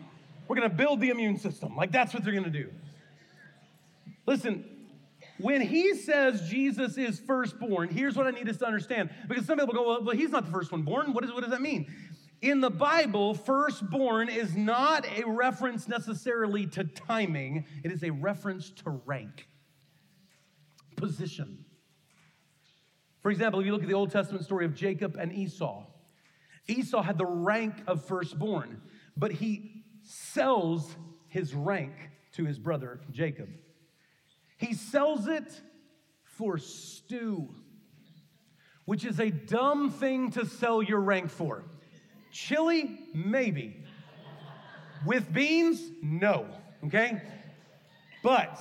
We're 0.47 0.57
going 0.57 0.69
to 0.69 0.75
build 0.75 0.99
the 0.99 1.09
immune 1.09 1.37
system. 1.37 1.75
Like 1.75 1.91
that's 1.91 2.13
what 2.13 2.23
they're 2.23 2.33
going 2.33 2.43
to 2.43 2.49
do. 2.49 2.69
Listen, 4.25 4.65
when 5.41 5.61
he 5.61 5.95
says 5.95 6.49
Jesus 6.49 6.97
is 6.97 7.19
firstborn, 7.19 7.89
here's 7.89 8.15
what 8.15 8.27
I 8.27 8.31
need 8.31 8.47
us 8.49 8.57
to 8.57 8.65
understand. 8.65 9.09
Because 9.27 9.45
some 9.45 9.57
people 9.57 9.73
go, 9.73 9.99
well, 10.01 10.15
he's 10.15 10.31
not 10.31 10.45
the 10.45 10.51
first 10.51 10.71
one 10.71 10.83
born. 10.83 11.13
What, 11.13 11.23
is, 11.23 11.31
what 11.31 11.41
does 11.41 11.51
that 11.51 11.61
mean? 11.61 11.91
In 12.41 12.59
the 12.59 12.71
Bible, 12.71 13.35
firstborn 13.35 14.29
is 14.29 14.55
not 14.55 15.05
a 15.15 15.27
reference 15.27 15.87
necessarily 15.87 16.65
to 16.67 16.83
timing, 16.83 17.65
it 17.83 17.91
is 17.91 18.03
a 18.03 18.09
reference 18.09 18.71
to 18.71 18.89
rank, 19.05 19.47
position. 20.95 21.65
For 23.21 23.29
example, 23.29 23.59
if 23.59 23.67
you 23.67 23.71
look 23.71 23.83
at 23.83 23.87
the 23.87 23.93
Old 23.93 24.11
Testament 24.11 24.43
story 24.43 24.65
of 24.65 24.73
Jacob 24.73 25.17
and 25.19 25.31
Esau, 25.31 25.85
Esau 26.67 27.01
had 27.03 27.17
the 27.19 27.25
rank 27.25 27.75
of 27.85 28.03
firstborn, 28.05 28.81
but 29.15 29.31
he 29.31 29.83
sells 30.01 30.95
his 31.27 31.53
rank 31.53 31.93
to 32.33 32.45
his 32.45 32.57
brother 32.57 33.01
Jacob. 33.11 33.49
He 34.61 34.75
sells 34.75 35.27
it 35.27 35.59
for 36.23 36.59
stew, 36.59 37.49
which 38.85 39.03
is 39.03 39.19
a 39.19 39.31
dumb 39.31 39.89
thing 39.89 40.29
to 40.31 40.45
sell 40.45 40.83
your 40.83 40.99
rank 40.99 41.31
for. 41.31 41.65
Chili, 42.31 42.99
maybe. 43.15 43.83
With 45.03 45.33
beans, 45.33 45.81
no, 46.03 46.45
okay? 46.85 47.23
But 48.21 48.59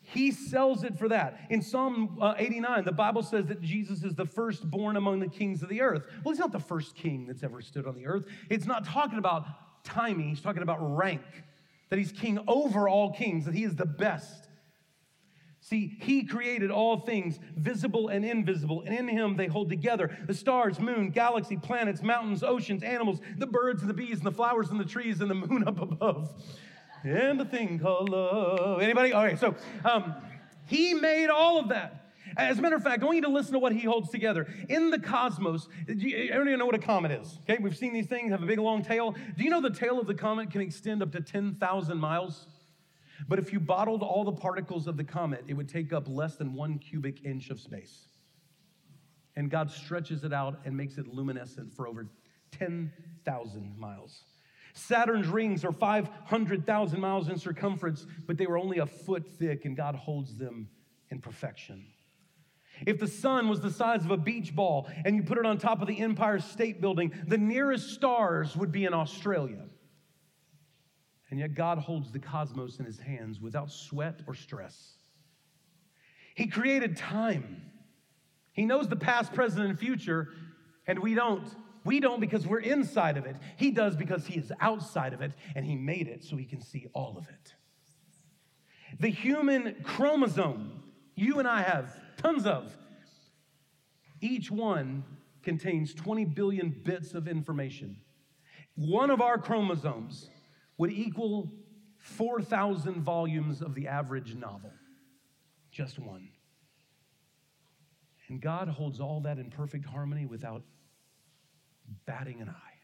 he 0.00 0.30
sells 0.30 0.82
it 0.82 0.98
for 0.98 1.10
that. 1.10 1.38
In 1.50 1.60
Psalm 1.60 2.16
uh, 2.18 2.32
89, 2.38 2.84
the 2.84 2.90
Bible 2.90 3.22
says 3.22 3.46
that 3.48 3.60
Jesus 3.60 4.02
is 4.02 4.14
the 4.14 4.24
firstborn 4.24 4.96
among 4.96 5.20
the 5.20 5.28
kings 5.28 5.62
of 5.62 5.68
the 5.68 5.82
earth. 5.82 6.04
Well, 6.24 6.32
he's 6.32 6.40
not 6.40 6.52
the 6.52 6.58
first 6.58 6.96
king 6.96 7.26
that's 7.26 7.42
ever 7.42 7.60
stood 7.60 7.86
on 7.86 7.94
the 7.94 8.06
earth. 8.06 8.24
It's 8.48 8.64
not 8.64 8.86
talking 8.86 9.18
about 9.18 9.44
timing, 9.84 10.30
he's 10.30 10.40
talking 10.40 10.62
about 10.62 10.78
rank, 10.96 11.20
that 11.90 11.98
he's 11.98 12.12
king 12.12 12.42
over 12.48 12.88
all 12.88 13.12
kings, 13.12 13.44
that 13.44 13.54
he 13.54 13.64
is 13.64 13.76
the 13.76 13.84
best. 13.84 14.46
See, 15.70 15.96
he 16.00 16.24
created 16.24 16.70
all 16.70 16.98
things, 16.98 17.38
visible 17.56 18.08
and 18.08 18.24
invisible, 18.24 18.82
and 18.82 18.92
in 18.92 19.06
him 19.06 19.36
they 19.36 19.46
hold 19.46 19.70
together 19.70 20.16
the 20.26 20.34
stars, 20.34 20.80
moon, 20.80 21.10
galaxy, 21.10 21.56
planets, 21.56 22.02
mountains, 22.02 22.42
oceans, 22.42 22.82
animals, 22.82 23.20
the 23.38 23.46
birds 23.46 23.80
and 23.80 23.88
the 23.88 23.94
bees, 23.94 24.16
and 24.18 24.26
the 24.26 24.32
flowers 24.32 24.70
and 24.70 24.80
the 24.80 24.84
trees, 24.84 25.20
and 25.20 25.30
the 25.30 25.34
moon 25.34 25.62
up 25.66 25.80
above 25.80 26.34
and 27.04 27.38
the 27.38 27.44
thing 27.44 27.78
called 27.78 28.08
love. 28.08 28.82
Anybody? 28.82 29.12
All 29.12 29.24
right, 29.24 29.38
so 29.38 29.54
um, 29.84 30.14
he 30.66 30.94
made 30.94 31.28
all 31.28 31.58
of 31.58 31.68
that. 31.68 31.96
As 32.36 32.58
a 32.58 32.62
matter 32.62 32.76
of 32.76 32.84
fact, 32.84 33.02
I 33.02 33.06
want 33.06 33.16
you 33.16 33.22
to 33.22 33.28
listen 33.28 33.54
to 33.54 33.58
what 33.58 33.72
he 33.72 33.80
holds 33.80 34.10
together. 34.10 34.46
In 34.68 34.90
the 34.90 35.00
cosmos, 35.00 35.68
do 35.86 35.94
you, 35.94 36.30
everybody 36.30 36.56
know 36.56 36.66
what 36.66 36.76
a 36.76 36.78
comet 36.78 37.10
is? 37.10 37.38
Okay, 37.42 37.60
we've 37.60 37.76
seen 37.76 37.92
these 37.92 38.06
things 38.06 38.30
have 38.30 38.42
a 38.42 38.46
big 38.46 38.58
long 38.60 38.82
tail. 38.82 39.16
Do 39.36 39.42
you 39.42 39.50
know 39.50 39.60
the 39.60 39.70
tail 39.70 39.98
of 39.98 40.06
the 40.06 40.14
comet 40.14 40.50
can 40.50 40.60
extend 40.60 41.02
up 41.02 41.10
to 41.12 41.20
10,000 41.20 41.98
miles? 41.98 42.46
But 43.28 43.38
if 43.38 43.52
you 43.52 43.60
bottled 43.60 44.02
all 44.02 44.24
the 44.24 44.32
particles 44.32 44.86
of 44.86 44.96
the 44.96 45.04
comet, 45.04 45.44
it 45.46 45.54
would 45.54 45.68
take 45.68 45.92
up 45.92 46.08
less 46.08 46.36
than 46.36 46.54
one 46.54 46.78
cubic 46.78 47.24
inch 47.24 47.50
of 47.50 47.60
space. 47.60 48.08
And 49.36 49.50
God 49.50 49.70
stretches 49.70 50.24
it 50.24 50.32
out 50.32 50.60
and 50.64 50.76
makes 50.76 50.98
it 50.98 51.06
luminescent 51.06 51.72
for 51.72 51.86
over 51.86 52.08
10,000 52.52 53.78
miles. 53.78 54.24
Saturn's 54.72 55.28
rings 55.28 55.64
are 55.64 55.72
500,000 55.72 57.00
miles 57.00 57.28
in 57.28 57.38
circumference, 57.38 58.06
but 58.26 58.38
they 58.38 58.46
were 58.46 58.58
only 58.58 58.78
a 58.78 58.86
foot 58.86 59.26
thick, 59.38 59.64
and 59.64 59.76
God 59.76 59.94
holds 59.94 60.36
them 60.36 60.68
in 61.10 61.20
perfection. 61.20 61.86
If 62.86 62.98
the 62.98 63.06
sun 63.06 63.48
was 63.48 63.60
the 63.60 63.70
size 63.70 64.04
of 64.04 64.10
a 64.10 64.16
beach 64.16 64.54
ball 64.54 64.88
and 65.04 65.14
you 65.14 65.22
put 65.22 65.38
it 65.38 65.44
on 65.44 65.58
top 65.58 65.82
of 65.82 65.88
the 65.88 66.00
Empire 66.00 66.38
State 66.38 66.80
Building, 66.80 67.12
the 67.26 67.36
nearest 67.36 67.90
stars 67.90 68.56
would 68.56 68.72
be 68.72 68.84
in 68.84 68.94
Australia. 68.94 69.64
And 71.30 71.38
yet, 71.38 71.54
God 71.54 71.78
holds 71.78 72.10
the 72.10 72.18
cosmos 72.18 72.78
in 72.78 72.84
his 72.84 72.98
hands 72.98 73.40
without 73.40 73.70
sweat 73.70 74.20
or 74.26 74.34
stress. 74.34 74.94
He 76.34 76.46
created 76.46 76.96
time. 76.96 77.62
He 78.52 78.64
knows 78.64 78.88
the 78.88 78.96
past, 78.96 79.32
present, 79.32 79.66
and 79.66 79.78
future, 79.78 80.28
and 80.86 80.98
we 80.98 81.14
don't. 81.14 81.48
We 81.84 82.00
don't 82.00 82.20
because 82.20 82.46
we're 82.46 82.60
inside 82.60 83.16
of 83.16 83.26
it. 83.26 83.36
He 83.56 83.70
does 83.70 83.96
because 83.96 84.26
he 84.26 84.38
is 84.38 84.52
outside 84.60 85.12
of 85.12 85.22
it 85.22 85.32
and 85.54 85.64
he 85.64 85.76
made 85.76 86.08
it 86.08 86.22
so 86.24 86.36
he 86.36 86.44
can 86.44 86.60
see 86.60 86.86
all 86.92 87.16
of 87.16 87.26
it. 87.28 87.54
The 88.98 89.08
human 89.08 89.76
chromosome, 89.82 90.82
you 91.14 91.38
and 91.38 91.48
I 91.48 91.62
have 91.62 91.98
tons 92.18 92.44
of, 92.44 92.76
each 94.20 94.50
one 94.50 95.04
contains 95.42 95.94
20 95.94 96.26
billion 96.26 96.68
bits 96.68 97.14
of 97.14 97.26
information. 97.26 97.96
One 98.74 99.10
of 99.10 99.22
our 99.22 99.38
chromosomes 99.38 100.28
would 100.80 100.90
equal 100.90 101.52
4,000 101.98 103.02
volumes 103.02 103.60
of 103.60 103.74
the 103.74 103.86
average 103.86 104.34
novel. 104.34 104.72
Just 105.70 105.98
one. 105.98 106.30
And 108.28 108.40
God 108.40 108.66
holds 108.66 108.98
all 108.98 109.20
that 109.20 109.38
in 109.38 109.50
perfect 109.50 109.84
harmony 109.84 110.24
without 110.24 110.62
batting 112.06 112.40
an 112.40 112.48
eye. 112.48 112.78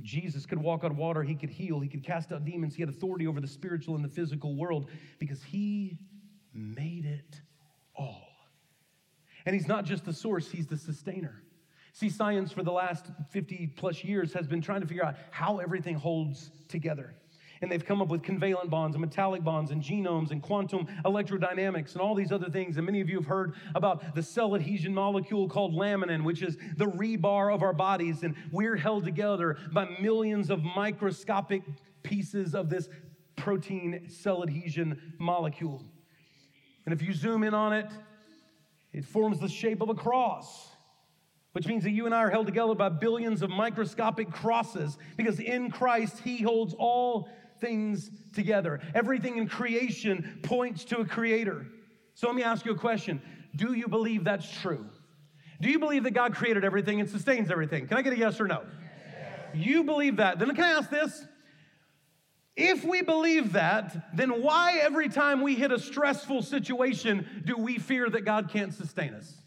Jesus 0.00 0.46
could 0.46 0.58
walk 0.58 0.84
on 0.84 0.96
water, 0.96 1.22
he 1.22 1.34
could 1.34 1.50
heal, 1.50 1.80
he 1.80 1.88
could 1.88 2.02
cast 2.02 2.32
out 2.32 2.46
demons, 2.46 2.74
he 2.74 2.80
had 2.80 2.88
authority 2.88 3.26
over 3.26 3.38
the 3.38 3.46
spiritual 3.46 3.94
and 3.94 4.02
the 4.02 4.08
physical 4.08 4.56
world 4.56 4.88
because 5.18 5.42
he 5.42 5.98
made 6.54 7.04
it 7.04 7.42
all. 7.94 8.26
And 9.44 9.54
he's 9.54 9.68
not 9.68 9.84
just 9.84 10.06
the 10.06 10.14
source, 10.14 10.50
he's 10.50 10.66
the 10.66 10.78
sustainer. 10.78 11.42
See, 11.92 12.08
science 12.08 12.52
for 12.52 12.62
the 12.62 12.72
last 12.72 13.06
50 13.30 13.72
plus 13.76 14.04
years 14.04 14.32
has 14.32 14.46
been 14.46 14.60
trying 14.60 14.80
to 14.80 14.86
figure 14.86 15.04
out 15.04 15.16
how 15.30 15.58
everything 15.58 15.96
holds 15.96 16.50
together 16.68 17.14
and 17.62 17.70
they've 17.70 17.84
come 17.84 18.00
up 18.00 18.08
with 18.08 18.22
covalent 18.22 18.70
bonds 18.70 18.94
and 18.94 19.00
metallic 19.00 19.44
bonds 19.44 19.70
and 19.70 19.82
genomes 19.82 20.30
and 20.30 20.42
quantum 20.42 20.86
electrodynamics 21.04 21.92
and 21.92 22.00
all 22.00 22.14
these 22.14 22.32
other 22.32 22.48
things. 22.48 22.76
And 22.76 22.86
many 22.86 23.00
of 23.00 23.08
you 23.08 23.16
have 23.16 23.26
heard 23.26 23.54
about 23.74 24.14
the 24.14 24.22
cell 24.22 24.54
adhesion 24.54 24.94
molecule 24.94 25.48
called 25.48 25.74
laminin, 25.74 26.24
which 26.24 26.42
is 26.42 26.56
the 26.76 26.86
rebar 26.86 27.54
of 27.54 27.62
our 27.62 27.72
bodies. 27.72 28.22
And 28.22 28.34
we're 28.50 28.76
held 28.76 29.04
together 29.04 29.58
by 29.72 29.88
millions 30.00 30.50
of 30.50 30.62
microscopic 30.62 31.62
pieces 32.02 32.54
of 32.54 32.70
this 32.70 32.88
protein 33.36 34.08
cell 34.08 34.42
adhesion 34.42 35.14
molecule. 35.18 35.84
And 36.86 36.94
if 36.94 37.02
you 37.02 37.12
zoom 37.12 37.44
in 37.44 37.52
on 37.52 37.74
it, 37.74 37.90
it 38.92 39.04
forms 39.04 39.38
the 39.38 39.48
shape 39.48 39.82
of 39.82 39.90
a 39.90 39.94
cross 39.94 40.69
which 41.52 41.66
means 41.66 41.82
that 41.84 41.90
you 41.90 42.06
and 42.06 42.14
I 42.14 42.18
are 42.18 42.30
held 42.30 42.46
together 42.46 42.74
by 42.74 42.88
billions 42.88 43.42
of 43.42 43.50
microscopic 43.50 44.30
crosses 44.30 44.96
because 45.16 45.40
in 45.40 45.70
Christ, 45.70 46.20
He 46.20 46.42
holds 46.42 46.74
all 46.78 47.28
things 47.60 48.10
together. 48.34 48.80
Everything 48.94 49.36
in 49.36 49.48
creation 49.48 50.40
points 50.42 50.84
to 50.86 50.98
a 50.98 51.04
creator. 51.04 51.66
So 52.14 52.26
let 52.26 52.36
me 52.36 52.42
ask 52.42 52.64
you 52.64 52.72
a 52.72 52.78
question 52.78 53.20
Do 53.56 53.72
you 53.72 53.88
believe 53.88 54.24
that's 54.24 54.50
true? 54.60 54.86
Do 55.60 55.68
you 55.68 55.78
believe 55.78 56.04
that 56.04 56.12
God 56.12 56.34
created 56.34 56.64
everything 56.64 57.00
and 57.00 57.08
sustains 57.08 57.50
everything? 57.50 57.86
Can 57.86 57.98
I 57.98 58.02
get 58.02 58.12
a 58.12 58.18
yes 58.18 58.40
or 58.40 58.46
no? 58.46 58.62
Yes. 58.62 59.54
You 59.54 59.84
believe 59.84 60.16
that. 60.16 60.38
Then 60.38 60.54
can 60.54 60.64
I 60.64 60.70
ask 60.70 60.88
this? 60.88 61.24
If 62.56 62.84
we 62.84 63.02
believe 63.02 63.52
that, 63.52 64.14
then 64.14 64.42
why 64.42 64.78
every 64.82 65.08
time 65.08 65.42
we 65.42 65.54
hit 65.54 65.70
a 65.72 65.78
stressful 65.78 66.42
situation 66.42 67.42
do 67.44 67.56
we 67.56 67.78
fear 67.78 68.08
that 68.10 68.22
God 68.24 68.50
can't 68.50 68.74
sustain 68.74 69.14
us? 69.14 69.39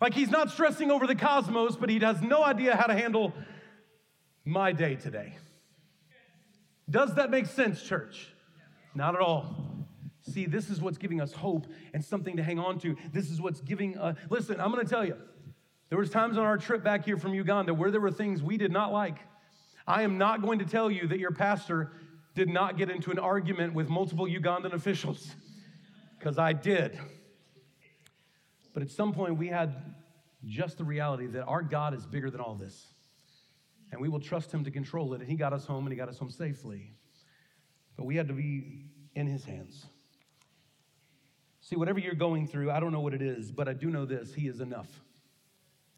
Like 0.00 0.14
he's 0.14 0.30
not 0.30 0.50
stressing 0.50 0.90
over 0.90 1.06
the 1.06 1.14
cosmos, 1.14 1.76
but 1.76 1.90
he 1.90 1.98
has 1.98 2.22
no 2.22 2.42
idea 2.42 2.76
how 2.76 2.86
to 2.86 2.94
handle 2.94 3.34
my 4.44 4.72
day 4.72 4.96
today. 4.96 5.36
Does 6.88 7.14
that 7.16 7.30
make 7.30 7.46
sense, 7.46 7.82
church? 7.82 8.32
Not 8.94 9.14
at 9.14 9.20
all. 9.20 9.54
See, 10.22 10.46
this 10.46 10.70
is 10.70 10.80
what's 10.80 10.98
giving 10.98 11.20
us 11.20 11.32
hope 11.32 11.66
and 11.94 12.04
something 12.04 12.36
to 12.36 12.42
hang 12.42 12.58
on 12.58 12.78
to. 12.80 12.96
This 13.12 13.30
is 13.30 13.40
what's 13.40 13.60
giving 13.60 13.96
us. 13.98 14.16
Listen, 14.28 14.60
I'm 14.60 14.72
going 14.72 14.84
to 14.84 14.90
tell 14.90 15.04
you. 15.04 15.16
There 15.88 15.98
was 15.98 16.10
times 16.10 16.38
on 16.38 16.44
our 16.44 16.56
trip 16.56 16.84
back 16.84 17.04
here 17.04 17.16
from 17.16 17.34
Uganda 17.34 17.74
where 17.74 17.90
there 17.90 18.00
were 18.00 18.12
things 18.12 18.42
we 18.42 18.56
did 18.56 18.70
not 18.70 18.92
like. 18.92 19.18
I 19.86 20.02
am 20.02 20.18
not 20.18 20.40
going 20.40 20.60
to 20.60 20.64
tell 20.64 20.90
you 20.90 21.08
that 21.08 21.18
your 21.18 21.32
pastor 21.32 21.92
did 22.34 22.48
not 22.48 22.76
get 22.76 22.90
into 22.90 23.10
an 23.10 23.18
argument 23.18 23.74
with 23.74 23.88
multiple 23.88 24.26
Ugandan 24.26 24.72
officials 24.72 25.34
because 26.18 26.38
I 26.38 26.52
did. 26.52 26.98
But 28.80 28.86
at 28.86 28.92
some 28.94 29.12
point 29.12 29.36
we 29.36 29.48
had 29.48 29.74
just 30.46 30.78
the 30.78 30.84
reality 30.84 31.26
that 31.26 31.42
our 31.42 31.60
God 31.60 31.92
is 31.92 32.06
bigger 32.06 32.30
than 32.30 32.40
all 32.40 32.54
this. 32.54 32.86
and 33.92 34.00
we 34.00 34.08
will 34.08 34.20
trust 34.20 34.50
Him 34.50 34.64
to 34.64 34.70
control 34.70 35.12
it. 35.12 35.20
And 35.20 35.28
He 35.28 35.36
got 35.36 35.52
us 35.52 35.66
home 35.66 35.84
and 35.84 35.92
He 35.92 35.98
got 35.98 36.08
us 36.08 36.16
home 36.16 36.30
safely. 36.30 36.94
But 37.98 38.06
we 38.06 38.16
had 38.16 38.26
to 38.28 38.32
be 38.32 38.86
in 39.14 39.26
His 39.26 39.44
hands. 39.44 39.84
See, 41.60 41.76
whatever 41.76 41.98
you're 41.98 42.14
going 42.14 42.46
through, 42.46 42.70
I 42.70 42.80
don't 42.80 42.90
know 42.90 43.02
what 43.02 43.12
it 43.12 43.20
is, 43.20 43.52
but 43.52 43.68
I 43.68 43.74
do 43.74 43.90
know 43.90 44.06
this 44.06 44.32
He 44.32 44.48
is 44.48 44.62
enough. 44.62 44.88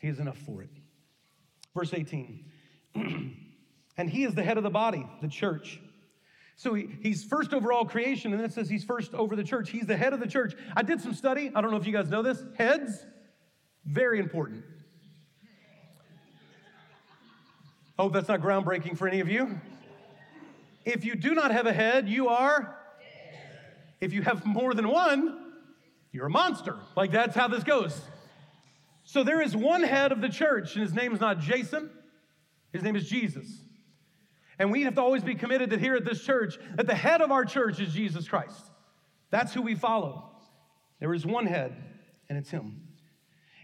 He 0.00 0.08
is 0.08 0.18
enough 0.18 0.38
for 0.38 0.62
it. 0.62 0.70
Verse 1.76 1.94
18 1.94 2.44
And 3.96 4.10
He 4.10 4.24
is 4.24 4.34
the 4.34 4.42
head 4.42 4.56
of 4.56 4.64
the 4.64 4.70
body, 4.70 5.08
the 5.20 5.28
church. 5.28 5.78
So 6.62 6.74
he, 6.74 6.88
he's 7.02 7.24
first 7.24 7.52
over 7.52 7.72
all 7.72 7.84
creation, 7.84 8.30
and 8.30 8.40
then 8.40 8.48
it 8.48 8.52
says 8.52 8.70
he's 8.70 8.84
first 8.84 9.14
over 9.14 9.34
the 9.34 9.42
church. 9.42 9.70
He's 9.70 9.84
the 9.86 9.96
head 9.96 10.12
of 10.12 10.20
the 10.20 10.28
church. 10.28 10.54
I 10.76 10.84
did 10.84 11.00
some 11.00 11.12
study. 11.12 11.50
I 11.52 11.60
don't 11.60 11.72
know 11.72 11.76
if 11.76 11.88
you 11.88 11.92
guys 11.92 12.08
know 12.08 12.22
this. 12.22 12.40
Heads, 12.56 13.04
very 13.84 14.20
important. 14.20 14.62
Oh, 17.98 18.10
that's 18.10 18.28
not 18.28 18.40
groundbreaking 18.40 18.96
for 18.96 19.08
any 19.08 19.18
of 19.18 19.28
you. 19.28 19.58
If 20.84 21.04
you 21.04 21.16
do 21.16 21.34
not 21.34 21.50
have 21.50 21.66
a 21.66 21.72
head, 21.72 22.08
you 22.08 22.28
are. 22.28 22.78
If 24.00 24.12
you 24.12 24.22
have 24.22 24.46
more 24.46 24.72
than 24.72 24.86
one, 24.86 25.54
you're 26.12 26.26
a 26.26 26.30
monster. 26.30 26.76
Like 26.94 27.10
that's 27.10 27.34
how 27.34 27.48
this 27.48 27.64
goes. 27.64 28.00
So 29.02 29.24
there 29.24 29.42
is 29.42 29.56
one 29.56 29.82
head 29.82 30.12
of 30.12 30.20
the 30.20 30.28
church, 30.28 30.76
and 30.76 30.82
his 30.84 30.94
name 30.94 31.12
is 31.12 31.18
not 31.18 31.40
Jason, 31.40 31.90
his 32.72 32.84
name 32.84 32.94
is 32.94 33.08
Jesus. 33.08 33.48
And 34.62 34.70
we 34.70 34.82
have 34.82 34.94
to 34.94 35.02
always 35.02 35.24
be 35.24 35.34
committed 35.34 35.70
that 35.70 35.80
here 35.80 35.96
at 35.96 36.04
this 36.04 36.22
church, 36.22 36.56
that 36.76 36.86
the 36.86 36.94
head 36.94 37.20
of 37.20 37.32
our 37.32 37.44
church 37.44 37.80
is 37.80 37.92
Jesus 37.92 38.28
Christ. 38.28 38.70
That's 39.28 39.52
who 39.52 39.60
we 39.60 39.74
follow. 39.74 40.30
There 41.00 41.12
is 41.12 41.26
one 41.26 41.46
head, 41.46 41.74
and 42.28 42.38
it's 42.38 42.48
him. 42.48 42.80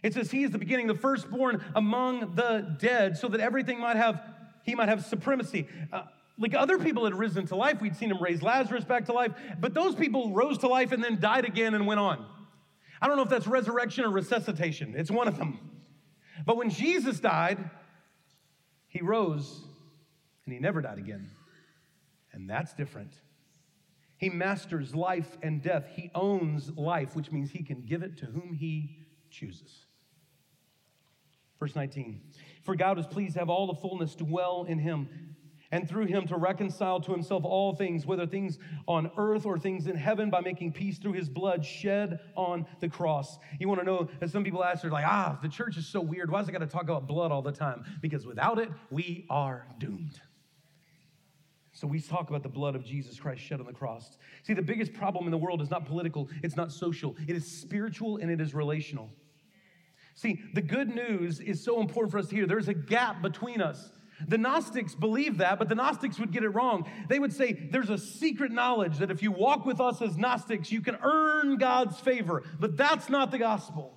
It 0.03 0.15
says 0.15 0.33
he 0.33 0.43
is 0.43 0.51
the 0.51 0.59
beginning, 0.59 0.89
the 0.89 0.97
firstborn 0.97 1.65
among 1.77 2.35
the 2.35 2.77
dead, 2.81 3.17
so 3.17 3.29
that 3.29 3.39
everything 3.39 3.79
might 3.79 3.95
have, 3.95 4.21
he 4.65 4.75
might 4.75 4.89
have 4.89 5.05
supremacy. 5.05 5.69
Uh, 5.93 6.03
like 6.37 6.57
other 6.57 6.81
people 6.81 7.05
had 7.05 7.15
risen 7.15 7.47
to 7.47 7.55
life, 7.55 7.81
we'd 7.81 7.95
seen 7.95 8.11
him 8.11 8.21
raise 8.21 8.43
Lazarus 8.43 8.83
back 8.83 9.05
to 9.05 9.13
life, 9.13 9.31
but 9.61 9.75
those 9.75 9.95
people 9.95 10.33
rose 10.33 10.59
to 10.59 10.67
life 10.67 10.91
and 10.91 11.05
then 11.05 11.21
died 11.21 11.45
again 11.45 11.75
and 11.75 11.87
went 11.87 12.01
on. 12.01 12.27
I 13.01 13.07
don't 13.07 13.17
know 13.17 13.23
if 13.23 13.29
that's 13.29 13.47
resurrection 13.47 14.05
or 14.05 14.11
resuscitation, 14.11 14.95
it's 14.97 15.13
one 15.13 15.29
of 15.29 15.39
them. 15.39 15.61
But 16.45 16.57
when 16.57 16.71
Jesus 16.71 17.21
died, 17.21 17.71
he 18.89 19.01
rose 19.01 19.68
and 20.49 20.55
he 20.55 20.61
never 20.61 20.81
died 20.81 20.97
again. 20.97 21.31
And 22.33 22.49
that's 22.49 22.73
different. 22.73 23.13
He 24.17 24.31
masters 24.31 24.95
life 24.95 25.37
and 25.43 25.63
death. 25.63 25.85
He 25.95 26.11
owns 26.15 26.71
life, 26.71 27.15
which 27.15 27.31
means 27.31 27.51
he 27.51 27.63
can 27.63 27.83
give 27.83 28.03
it 28.03 28.17
to 28.19 28.27
whom 28.27 28.55
he 28.55 29.07
chooses. 29.31 29.85
Verse 31.61 31.77
19 31.77 32.23
For 32.65 32.75
God 32.75 32.99
is 32.99 33.07
pleased 33.07 33.35
to 33.35 33.41
have 33.41 33.51
all 33.51 33.67
the 33.67 33.75
fullness 33.75 34.15
dwell 34.15 34.65
in 34.67 34.79
him, 34.79 35.35
and 35.71 35.87
through 35.87 36.07
him 36.07 36.27
to 36.29 36.37
reconcile 36.39 36.99
to 37.03 37.13
himself 37.13 37.45
all 37.45 37.75
things, 37.75 38.07
whether 38.07 38.27
things 38.27 38.59
on 38.87 39.11
earth 39.19 39.45
or 39.45 39.59
things 39.59 39.87
in 39.87 39.97
heaven, 39.97 40.31
by 40.31 40.41
making 40.41 40.73
peace 40.73 40.97
through 40.97 41.13
his 41.13 41.29
blood 41.29 41.63
shed 41.63 42.21
on 42.37 42.65
the 42.81 42.89
cross. 42.89 43.39
You 43.61 43.69
want 43.69 43.81
to 43.81 43.87
know, 43.87 44.09
as 44.23 44.33
some 44.33 44.45
people 44.45 44.65
ask, 44.65 44.81
they're 44.81 44.91
like, 44.91 45.07
ah, 45.07 45.39
the 45.43 45.49
church 45.49 45.77
is 45.77 45.87
so 45.87 46.01
weird. 46.01 46.31
Why 46.31 46.41
is 46.41 46.49
it 46.49 46.53
got 46.53 46.61
to 46.61 46.67
talk 46.67 46.85
about 46.85 47.07
blood 47.07 47.31
all 47.31 47.43
the 47.43 47.53
time? 47.53 47.85
Because 48.01 48.25
without 48.25 48.59
it, 48.59 48.71
we 48.91 49.27
are 49.29 49.67
doomed. 49.79 50.19
So 51.79 51.87
we 51.87 52.01
talk 52.01 52.29
about 52.29 52.43
the 52.43 52.49
blood 52.49 52.75
of 52.75 52.85
Jesus 52.85 53.21
Christ 53.21 53.41
shed 53.41 53.61
on 53.61 53.67
the 53.67 53.73
cross. 53.73 54.19
See, 54.43 54.53
the 54.53 54.61
biggest 54.61 54.93
problem 54.93 55.27
in 55.27 55.31
the 55.31 55.39
world 55.39 55.63
is 55.63 55.71
not 55.71 55.87
political, 55.87 56.29
it's 56.43 56.57
not 56.57 56.73
social, 56.73 57.15
it 57.29 57.37
is 57.37 57.47
spiritual 57.47 58.17
and 58.17 58.33
it 58.33 58.41
is 58.41 58.53
relational. 58.53 59.09
See, 60.17 60.43
the 60.55 60.61
good 60.61 60.89
news 60.89 61.39
is 61.39 61.63
so 61.63 61.81
important 61.81 62.11
for 62.11 62.19
us 62.19 62.31
hear. 62.31 62.49
There's 62.49 62.67
a 62.67 62.75
gap 62.75 63.23
between 63.23 63.63
us. 63.63 63.93
The 64.27 64.37
Gnostics 64.37 64.97
believe 64.97 65.39
that, 65.39 65.61
but 65.61 65.69
the 65.69 65.77
Gnostics 65.77 66.19
would 66.19 66.33
get 66.33 66.43
it 66.43 66.49
wrong. 66.49 66.91
They 67.09 67.21
would 67.21 67.33
say 67.33 67.53
there's 67.53 67.91
a 67.91 67.99
secret 67.99 68.51
knowledge 68.51 68.99
that 68.99 69.13
if 69.13 69.23
you 69.23 69.31
walk 69.31 69.65
with 69.65 69.81
us 69.81 70.03
as 70.03 70.17
Gnostics, 70.17 70.73
you 70.73 70.81
can 70.81 70.99
earn 71.01 71.59
God's 71.59 72.01
favor. 72.01 72.43
But 72.59 72.77
that's 72.77 73.09
not 73.09 73.31
the 73.31 73.39
gospel. 73.39 73.97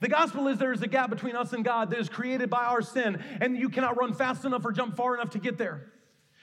The 0.00 0.08
gospel 0.08 0.48
is 0.48 0.58
there 0.58 0.72
is 0.72 0.80
a 0.80 0.88
gap 0.88 1.10
between 1.10 1.36
us 1.36 1.52
and 1.52 1.62
God 1.62 1.90
that 1.90 1.98
is 1.98 2.08
created 2.08 2.48
by 2.48 2.64
our 2.64 2.80
sin, 2.80 3.22
and 3.42 3.58
you 3.58 3.68
cannot 3.68 3.98
run 3.98 4.14
fast 4.14 4.46
enough 4.46 4.64
or 4.64 4.72
jump 4.72 4.96
far 4.96 5.12
enough 5.12 5.28
to 5.30 5.38
get 5.38 5.58
there. 5.58 5.92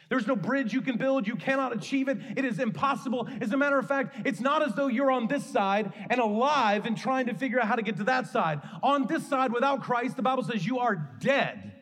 There's 0.09 0.27
no 0.27 0.35
bridge 0.35 0.73
you 0.73 0.81
can 0.81 0.97
build. 0.97 1.27
You 1.27 1.35
cannot 1.35 1.75
achieve 1.75 2.07
it. 2.07 2.17
It 2.37 2.45
is 2.45 2.59
impossible. 2.59 3.27
As 3.41 3.51
a 3.51 3.57
matter 3.57 3.79
of 3.79 3.87
fact, 3.87 4.15
it's 4.25 4.39
not 4.39 4.61
as 4.61 4.73
though 4.75 4.87
you're 4.87 5.11
on 5.11 5.27
this 5.27 5.45
side 5.45 5.91
and 6.09 6.19
alive 6.19 6.85
and 6.85 6.97
trying 6.97 7.25
to 7.25 7.33
figure 7.33 7.59
out 7.59 7.67
how 7.67 7.75
to 7.75 7.81
get 7.81 7.97
to 7.97 8.03
that 8.05 8.27
side. 8.27 8.61
On 8.83 9.07
this 9.07 9.27
side, 9.27 9.51
without 9.51 9.81
Christ, 9.81 10.15
the 10.15 10.21
Bible 10.21 10.43
says 10.43 10.65
you 10.65 10.79
are 10.79 10.95
dead 11.19 11.73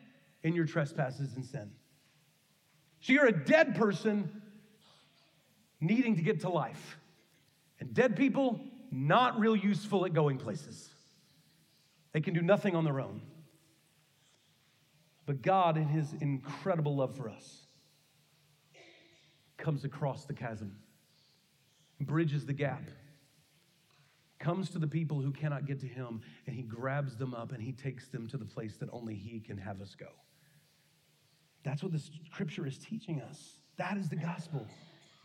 in 0.42 0.54
your 0.54 0.64
trespasses 0.64 1.34
and 1.34 1.44
sin. 1.44 1.70
So 3.00 3.12
you're 3.12 3.26
a 3.26 3.44
dead 3.44 3.74
person 3.74 4.42
needing 5.80 6.16
to 6.16 6.22
get 6.22 6.40
to 6.40 6.48
life. 6.48 6.98
And 7.80 7.92
dead 7.92 8.16
people, 8.16 8.60
not 8.90 9.38
real 9.38 9.56
useful 9.56 10.06
at 10.06 10.14
going 10.14 10.38
places. 10.38 10.88
They 12.12 12.20
can 12.20 12.32
do 12.32 12.40
nothing 12.40 12.74
on 12.74 12.84
their 12.84 13.00
own. 13.00 13.20
But 15.26 15.42
God, 15.42 15.76
in 15.76 15.88
His 15.88 16.14
incredible 16.20 16.96
love 16.96 17.16
for 17.16 17.28
us, 17.28 17.63
comes 19.64 19.84
across 19.84 20.26
the 20.26 20.34
chasm, 20.34 20.76
bridges 21.98 22.44
the 22.44 22.52
gap, 22.52 22.82
comes 24.38 24.68
to 24.68 24.78
the 24.78 24.86
people 24.86 25.22
who 25.22 25.32
cannot 25.32 25.64
get 25.64 25.80
to 25.80 25.86
him, 25.86 26.20
and 26.46 26.54
he 26.54 26.62
grabs 26.62 27.16
them 27.16 27.32
up 27.32 27.50
and 27.50 27.62
he 27.62 27.72
takes 27.72 28.08
them 28.08 28.28
to 28.28 28.36
the 28.36 28.44
place 28.44 28.76
that 28.76 28.90
only 28.92 29.14
he 29.14 29.40
can 29.40 29.56
have 29.56 29.80
us 29.80 29.94
go. 29.94 30.08
That's 31.64 31.82
what 31.82 31.92
the 31.92 32.02
scripture 32.30 32.66
is 32.66 32.76
teaching 32.76 33.22
us. 33.22 33.54
That 33.78 33.96
is 33.96 34.10
the 34.10 34.16
gospel. 34.16 34.66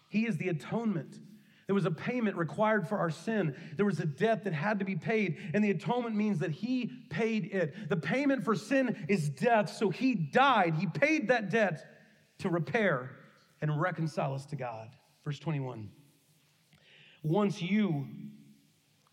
He 0.07 0.25
is 0.25 0.37
the 0.37 0.47
atonement. 0.47 1.19
There 1.67 1.75
was 1.75 1.85
a 1.85 1.91
payment 1.91 2.37
required 2.37 2.87
for 2.87 2.97
our 2.97 3.09
sin. 3.09 3.53
There 3.75 3.85
was 3.85 3.99
a 3.99 4.05
debt 4.05 4.45
that 4.45 4.53
had 4.53 4.79
to 4.79 4.85
be 4.85 4.95
paid, 4.95 5.37
and 5.53 5.61
the 5.61 5.71
atonement 5.71 6.15
means 6.15 6.39
that 6.39 6.51
He 6.51 6.89
paid 7.09 7.53
it. 7.53 7.89
The 7.89 7.97
payment 7.97 8.45
for 8.45 8.55
sin 8.55 9.05
is 9.09 9.29
death, 9.29 9.69
so 9.69 9.89
He 9.89 10.15
died. 10.15 10.75
He 10.75 10.87
paid 10.87 11.27
that 11.27 11.49
debt 11.49 11.83
to 12.39 12.49
repair 12.49 13.18
and 13.61 13.79
reconcile 13.79 14.33
us 14.33 14.45
to 14.47 14.55
God. 14.55 14.89
Verse 15.23 15.39
21. 15.39 15.89
Once 17.23 17.61
you 17.61 18.07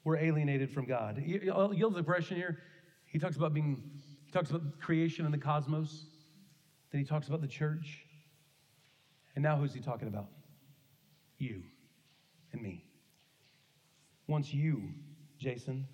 were 0.05 0.17
alienated 0.17 0.71
from 0.71 0.87
God. 0.87 1.21
You, 1.25 1.41
you 1.75 1.91
the 1.91 1.99
impression 1.99 2.37
here? 2.37 2.59
He 3.07 3.19
talks 3.19 3.37
about 3.37 3.53
being, 3.53 3.83
he 4.25 4.31
talks 4.31 4.51
about 4.51 4.79
creation 4.81 5.25
and 5.25 5.35
the 5.35 5.39
cosmos. 5.39 6.07
Then 6.93 7.01
he 7.01 7.07
talks 7.07 7.27
about 7.27 7.41
the 7.41 7.49
church. 7.49 8.05
And 9.35 9.43
now 9.43 9.57
who's 9.57 9.75
he 9.75 9.81
talking 9.81 10.07
about? 10.07 10.29
You 11.39 11.63
and 12.53 12.63
me. 12.63 12.85
Once 14.29 14.55
you, 14.55 14.91
Jason, 15.39 15.87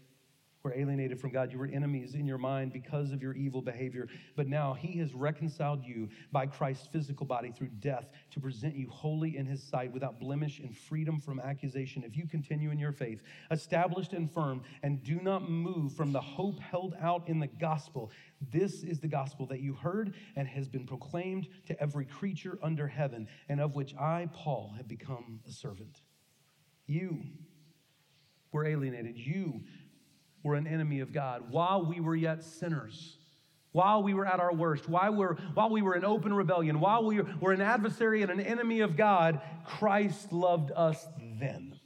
were 0.63 0.75
alienated 0.75 1.21
from 1.21 1.31
God. 1.31 1.53
You 1.53 1.59
were 1.59 1.67
enemies 1.67 2.15
in 2.15 2.27
your 2.27 2.39
mind 2.39 2.73
because 2.73 3.13
of 3.13 3.23
your 3.23 3.35
evil 3.35 3.63
behavior. 3.63 4.09
But 4.37 4.47
now 4.47 4.75
he 4.75 4.99
has 4.99 5.15
reconciled 5.15 5.85
you 5.85 6.09
by 6.31 6.47
Christ's 6.47 6.87
physical 6.87 7.27
body 7.27 7.51
through 7.51 7.71
death 7.81 8.09
to 8.31 8.41
present 8.41 8.77
you 8.77 8.89
holy 8.89 9.37
in 9.37 9.47
his 9.47 9.63
sight 9.63 9.93
without 9.93 10.21
blemish 10.21 10.61
and 10.61 10.77
freedom 10.77 11.21
from 11.21 11.41
accusation. 11.41 12.05
If 12.05 12.17
you 12.17 12.27
continue 12.27 12.71
in 12.71 12.79
your 12.79 12.93
faith, 12.93 13.23
established 13.51 14.13
and 14.13 14.31
firm, 14.33 14.63
and 14.83 15.03
do 15.03 15.21
not 15.21 15.51
move 15.51 15.95
from 15.95 16.13
the 16.13 16.21
hope 16.21 16.61
held 16.61 16.95
out 17.01 17.29
in 17.29 17.41
the 17.41 17.47
gospel, 17.49 18.11
this 18.51 18.83
is 18.83 19.01
the 19.01 19.09
gospel 19.09 19.47
that 19.47 19.61
you 19.61 19.75
heard 19.75 20.15
and 20.37 20.47
has 20.49 20.69
been 20.69 20.87
proclaimed 20.87 21.49
to 21.67 21.81
every 21.81 22.05
creature 22.05 22.59
under 22.63 22.87
heaven, 22.87 23.29
and 23.49 23.61
of 23.61 23.75
which 23.75 23.95
I, 23.97 24.29
Paul, 24.33 24.75
have 24.77 24.89
become 24.89 25.41
a 25.49 25.53
servant. 25.53 26.03
You 26.87 27.23
were 28.53 28.67
alienated. 28.67 29.17
You 29.17 29.63
were 30.43 30.55
an 30.55 30.67
enemy 30.67 31.01
of 31.01 31.13
God 31.13 31.51
while 31.51 31.85
we 31.85 32.01
were 32.01 32.17
yet 32.17 32.43
sinners, 32.43 33.17
while 33.73 34.03
we 34.03 34.15
were 34.15 34.27
at 34.27 34.41
our 34.41 34.53
worst, 34.53 34.89
while, 34.89 35.15
we're, 35.15 35.35
while 35.55 35.71
we 35.71 35.83
were 35.83 35.95
in 35.95 36.05
open 36.05 36.35
rebellion, 36.35 36.81
while 36.81 37.05
we 37.05 37.21
were 37.21 37.53
an 37.53 37.61
adversary 37.61 38.23
and 38.23 38.31
an 38.31 38.41
enemy 38.41 38.81
of 38.81 38.97
God, 38.97 39.41
Christ 39.65 40.33
loved 40.33 40.71
us 40.75 41.07
then. 41.41 41.79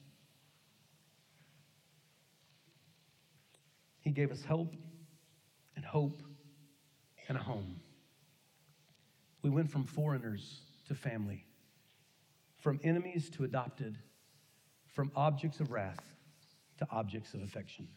He 4.01 4.11
gave 4.11 4.31
us 4.31 4.43
help 4.43 4.75
and 5.75 5.85
hope 5.85 6.23
and 7.29 7.37
a 7.37 7.43
home. 7.43 7.81
We 9.43 9.51
went 9.51 9.71
from 9.71 9.85
foreigners 9.85 10.61
to 10.89 10.95
family, 10.95 11.45
from 12.59 12.81
enemies 12.83 13.31
to 13.31 13.45
adopted, 13.45 13.99
from 14.87 15.13
objects 15.15 15.61
of 15.61 15.71
wrath 15.71 16.01
to 16.79 16.87
objects 16.91 17.35
of 17.35 17.43
affection. 17.43 17.89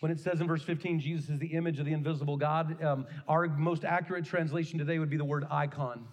When 0.00 0.10
it 0.10 0.18
says 0.18 0.40
in 0.40 0.46
verse 0.46 0.62
15, 0.62 1.00
Jesus 1.00 1.28
is 1.28 1.38
the 1.38 1.48
image 1.48 1.78
of 1.78 1.84
the 1.84 1.92
invisible 1.92 2.36
God, 2.36 2.82
um, 2.82 3.06
our 3.28 3.46
most 3.46 3.84
accurate 3.84 4.24
translation 4.24 4.78
today 4.78 4.98
would 4.98 5.10
be 5.10 5.18
the 5.18 5.24
word 5.24 5.46
icon. 5.50 6.08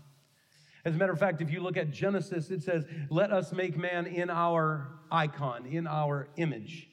As 0.83 0.93
a 0.93 0.97
matter 0.97 1.13
of 1.13 1.19
fact, 1.19 1.41
if 1.41 1.49
you 1.51 1.61
look 1.61 1.77
at 1.77 1.91
Genesis, 1.91 2.49
it 2.51 2.63
says, 2.63 2.85
Let 3.09 3.31
us 3.31 3.51
make 3.51 3.77
man 3.77 4.05
in 4.05 4.29
our 4.29 4.87
icon, 5.11 5.65
in 5.65 5.87
our 5.87 6.27
image. 6.37 6.87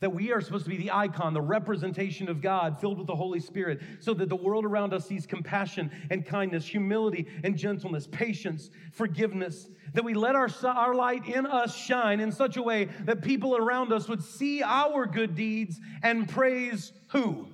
That 0.00 0.10
we 0.10 0.30
are 0.30 0.40
supposed 0.40 0.64
to 0.64 0.70
be 0.70 0.76
the 0.76 0.92
icon, 0.92 1.34
the 1.34 1.40
representation 1.40 2.28
of 2.28 2.40
God 2.40 2.80
filled 2.80 2.98
with 2.98 3.08
the 3.08 3.16
Holy 3.16 3.40
Spirit, 3.40 3.80
so 3.98 4.14
that 4.14 4.28
the 4.28 4.36
world 4.36 4.64
around 4.64 4.94
us 4.94 5.06
sees 5.06 5.26
compassion 5.26 5.90
and 6.10 6.24
kindness, 6.24 6.64
humility 6.64 7.26
and 7.42 7.56
gentleness, 7.56 8.06
patience, 8.06 8.70
forgiveness. 8.92 9.68
That 9.94 10.04
we 10.04 10.14
let 10.14 10.36
our, 10.36 10.48
our 10.64 10.94
light 10.94 11.26
in 11.26 11.46
us 11.46 11.76
shine 11.76 12.20
in 12.20 12.30
such 12.30 12.56
a 12.56 12.62
way 12.62 12.88
that 13.06 13.22
people 13.22 13.56
around 13.56 13.92
us 13.92 14.08
would 14.08 14.22
see 14.22 14.62
our 14.62 15.04
good 15.06 15.34
deeds 15.34 15.80
and 16.02 16.28
praise 16.28 16.92
who? 17.08 17.48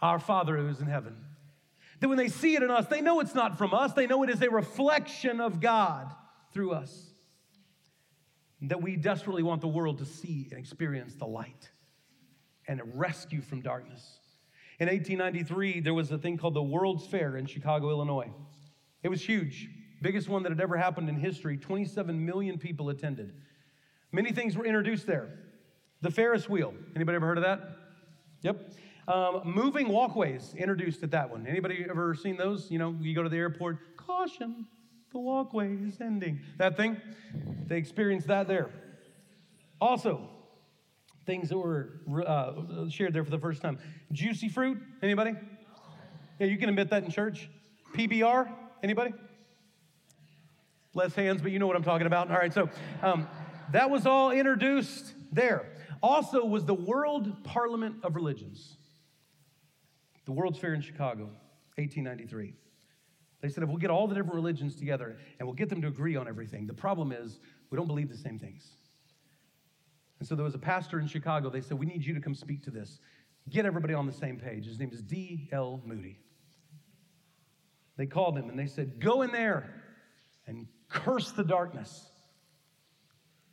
Our 0.00 0.18
Father 0.18 0.56
who 0.56 0.68
is 0.68 0.80
in 0.80 0.86
heaven. 0.86 1.14
That 2.00 2.08
when 2.08 2.16
they 2.16 2.28
see 2.28 2.56
it 2.56 2.62
in 2.62 2.70
us, 2.70 2.86
they 2.86 3.02
know 3.02 3.20
it's 3.20 3.34
not 3.34 3.58
from 3.58 3.74
us, 3.74 3.92
they 3.92 4.06
know 4.06 4.22
it 4.22 4.30
is 4.30 4.40
a 4.40 4.48
reflection 4.48 5.42
of 5.42 5.60
God 5.60 6.10
through 6.54 6.72
us 6.72 7.09
that 8.62 8.82
we 8.82 8.96
desperately 8.96 9.42
want 9.42 9.60
the 9.60 9.68
world 9.68 9.98
to 9.98 10.04
see 10.04 10.48
and 10.50 10.58
experience 10.58 11.14
the 11.14 11.26
light 11.26 11.70
and 12.68 12.80
rescue 12.94 13.40
from 13.40 13.62
darkness. 13.62 14.18
In 14.78 14.88
1893, 14.88 15.80
there 15.80 15.94
was 15.94 16.10
a 16.10 16.18
thing 16.18 16.36
called 16.36 16.54
the 16.54 16.62
World's 16.62 17.06
Fair 17.06 17.36
in 17.36 17.46
Chicago, 17.46 17.90
Illinois. 17.90 18.30
It 19.02 19.08
was 19.08 19.22
huge, 19.22 19.68
biggest 20.02 20.28
one 20.28 20.42
that 20.42 20.52
had 20.52 20.60
ever 20.60 20.76
happened 20.76 21.08
in 21.08 21.16
history. 21.16 21.56
27 21.56 22.24
million 22.24 22.58
people 22.58 22.88
attended. 22.90 23.34
Many 24.12 24.32
things 24.32 24.56
were 24.56 24.64
introduced 24.64 25.06
there. 25.06 25.28
The 26.02 26.10
Ferris 26.10 26.48
wheel. 26.48 26.74
Anybody 26.96 27.16
ever 27.16 27.26
heard 27.26 27.38
of 27.38 27.44
that? 27.44 27.76
Yep. 28.42 28.72
Um, 29.08 29.42
moving 29.44 29.88
walkways 29.88 30.54
introduced 30.56 31.02
at 31.02 31.10
that 31.10 31.30
one. 31.30 31.46
Anybody 31.46 31.84
ever 31.88 32.14
seen 32.14 32.36
those? 32.36 32.70
You 32.70 32.78
know, 32.78 32.96
you 33.00 33.14
go 33.14 33.22
to 33.22 33.28
the 33.28 33.36
airport, 33.36 33.96
caution, 33.96 34.66
the 35.12 35.18
walkway 35.18 35.74
is 35.74 36.00
ending. 36.00 36.40
That 36.58 36.76
thing, 36.76 37.00
they 37.66 37.76
experienced 37.76 38.28
that 38.28 38.46
there. 38.46 38.70
Also, 39.80 40.28
things 41.26 41.48
that 41.48 41.58
were 41.58 42.00
uh, 42.26 42.88
shared 42.88 43.12
there 43.12 43.24
for 43.24 43.30
the 43.30 43.38
first 43.38 43.62
time. 43.62 43.78
Juicy 44.12 44.48
fruit, 44.48 44.78
anybody? 45.02 45.32
Yeah, 46.38 46.46
you 46.46 46.58
can 46.58 46.68
admit 46.68 46.90
that 46.90 47.04
in 47.04 47.10
church. 47.10 47.48
PBR, 47.94 48.50
anybody? 48.82 49.12
Less 50.94 51.14
hands, 51.14 51.42
but 51.42 51.52
you 51.52 51.58
know 51.58 51.66
what 51.66 51.76
I'm 51.76 51.84
talking 51.84 52.06
about. 52.06 52.30
All 52.30 52.36
right, 52.36 52.52
so 52.52 52.68
um, 53.02 53.28
that 53.72 53.90
was 53.90 54.06
all 54.06 54.30
introduced 54.30 55.14
there. 55.32 55.66
Also, 56.02 56.44
was 56.44 56.64
the 56.64 56.74
World 56.74 57.44
Parliament 57.44 57.96
of 58.02 58.16
Religions, 58.16 58.76
the 60.24 60.32
World's 60.32 60.58
Fair 60.58 60.74
in 60.74 60.80
Chicago, 60.80 61.24
1893. 61.76 62.54
They 63.40 63.48
said, 63.48 63.62
if 63.62 63.68
we'll 63.68 63.78
get 63.78 63.90
all 63.90 64.06
the 64.06 64.14
different 64.14 64.34
religions 64.34 64.76
together 64.76 65.16
and 65.38 65.48
we'll 65.48 65.56
get 65.56 65.70
them 65.70 65.80
to 65.82 65.88
agree 65.88 66.16
on 66.16 66.28
everything, 66.28 66.66
the 66.66 66.74
problem 66.74 67.10
is 67.12 67.38
we 67.70 67.76
don't 67.76 67.86
believe 67.86 68.10
the 68.10 68.16
same 68.16 68.38
things. 68.38 68.68
And 70.18 70.28
so 70.28 70.34
there 70.34 70.44
was 70.44 70.54
a 70.54 70.58
pastor 70.58 71.00
in 71.00 71.06
Chicago. 71.06 71.48
They 71.48 71.62
said, 71.62 71.78
we 71.78 71.86
need 71.86 72.04
you 72.04 72.12
to 72.14 72.20
come 72.20 72.34
speak 72.34 72.62
to 72.64 72.70
this. 72.70 73.00
Get 73.48 73.64
everybody 73.64 73.94
on 73.94 74.06
the 74.06 74.12
same 74.12 74.38
page. 74.38 74.66
His 74.66 74.78
name 74.78 74.90
is 74.92 75.00
D.L. 75.00 75.80
Moody. 75.86 76.18
They 77.96 78.06
called 78.06 78.36
him 78.36 78.50
and 78.50 78.58
they 78.58 78.66
said, 78.66 79.00
go 79.00 79.22
in 79.22 79.32
there 79.32 79.82
and 80.46 80.66
curse 80.90 81.32
the 81.32 81.44
darkness. 81.44 82.10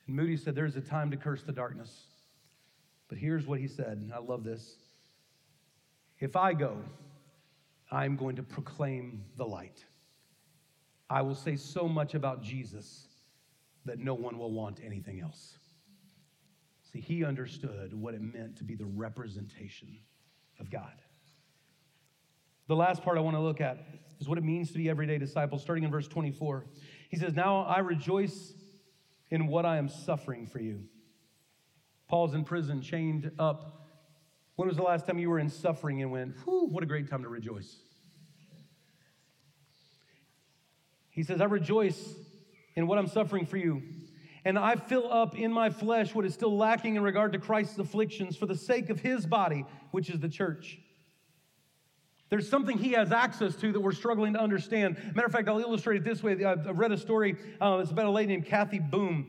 And 0.06 0.16
Moody 0.16 0.36
said, 0.36 0.56
there's 0.56 0.76
a 0.76 0.82
time 0.82 1.12
to 1.12 1.18
curse 1.18 1.44
the 1.44 1.54
darkness. 1.54 2.08
But 3.08 3.18
here's 3.18 3.48
what 3.48 3.60
he 3.60 3.68
said, 3.68 4.00
and 4.00 4.14
I 4.14 4.20
love 4.20 4.44
this. 4.44 4.76
If 6.20 6.36
I 6.36 6.54
go, 6.54 6.78
I'm 7.92 8.16
going 8.16 8.36
to 8.36 8.44
proclaim 8.44 9.24
the 9.38 9.46
light. 9.46 9.84
I 11.10 11.22
will 11.22 11.36
say 11.36 11.56
so 11.56 11.88
much 11.88 12.16
about 12.16 12.44
Jesus 12.44 13.08
that 13.86 14.00
no 14.00 14.14
one 14.14 14.38
will 14.38 14.52
want 14.52 14.82
anything 14.86 15.22
else. 15.22 15.58
See, 16.92 17.00
he 17.00 17.24
understood 17.24 17.94
what 17.94 18.14
it 18.14 18.22
meant 18.22 18.58
to 18.58 18.64
be 18.64 18.76
the 18.76 18.86
representation 18.86 20.00
of 20.60 20.70
God. 20.70 21.02
The 22.68 22.76
last 22.76 23.04
part 23.04 23.18
I 23.18 23.22
want 23.22 23.38
to 23.38 23.42
look 23.42 23.62
at 23.62 23.78
is 24.20 24.28
what 24.28 24.38
it 24.38 24.44
means 24.44 24.72
to 24.72 24.78
be 24.78 24.90
everyday 24.90 25.18
disciples, 25.18 25.62
starting 25.62 25.86
in 25.86 25.92
verse 25.92 26.08
24. 26.08 26.66
He 27.10 27.18
says, 27.18 27.34
Now 27.34 27.64
I 27.64 27.80
rejoice 27.80 28.54
in 29.30 29.48
what 29.48 29.66
I 29.66 29.78
am 29.78 29.88
suffering 29.88 30.48
for 30.48 30.60
you. 30.60 30.84
Paul's 32.10 32.34
in 32.34 32.44
prison, 32.44 32.82
chained 32.82 33.32
up 33.40 33.76
when 34.58 34.68
was 34.68 34.76
the 34.76 34.84
last 34.84 35.05
time 35.05 35.20
you 35.20 35.30
were 35.30 35.39
in 35.39 35.49
suffering 35.49 36.01
and 36.01 36.12
went, 36.12 36.36
whew, 36.43 36.68
what 36.68 36.84
a 36.84 36.88
great 36.88 37.10
time 37.10 37.22
to 37.22 37.30
rejoice? 37.30 37.78
He 41.12 41.24
says, 41.24 41.41
I 41.41 41.45
rejoice 41.45 42.14
in 42.76 42.88
what 42.88 42.97
I'm 42.97 43.08
suffering 43.08 43.45
for 43.45 43.58
you. 43.58 43.84
And 44.45 44.58
I 44.58 44.76
fill 44.76 45.12
up 45.12 45.38
in 45.38 45.51
my 45.51 45.70
flesh 45.70 46.14
what 46.16 46.26
is 46.26 46.34
still 46.34 46.55
lacking 46.58 46.95
in 46.95 47.03
regard 47.03 47.34
to 47.34 47.39
Christ's 47.39 47.78
afflictions 47.78 48.36
for 48.36 48.47
the 48.47 48.55
sake 48.55 48.89
of 48.89 48.99
his 48.99 49.28
body, 49.28 49.64
which 49.91 50.10
is 50.10 50.20
the 50.20 50.30
church. 50.30 50.80
There's 52.30 52.49
something 52.49 52.80
he 52.80 52.93
has 52.93 53.12
access 53.12 53.55
to 53.58 53.72
that 53.72 53.80
we're 53.80 53.91
struggling 53.91 54.34
to 54.34 54.39
understand. 54.39 54.97
Matter 55.16 55.28
of 55.28 55.32
fact, 55.32 55.47
I'll 55.47 55.60
illustrate 55.60 55.97
it 55.97 56.03
this 56.03 56.24
way. 56.24 56.43
I've 56.43 56.78
read 56.78 56.91
a 56.91 56.97
story. 56.97 57.36
Uh, 57.62 57.80
it's 57.82 57.91
about 57.91 58.08
a 58.08 58.12
lady 58.12 58.34
named 58.34 58.47
Kathy 58.47 58.80
Boone. 58.80 59.28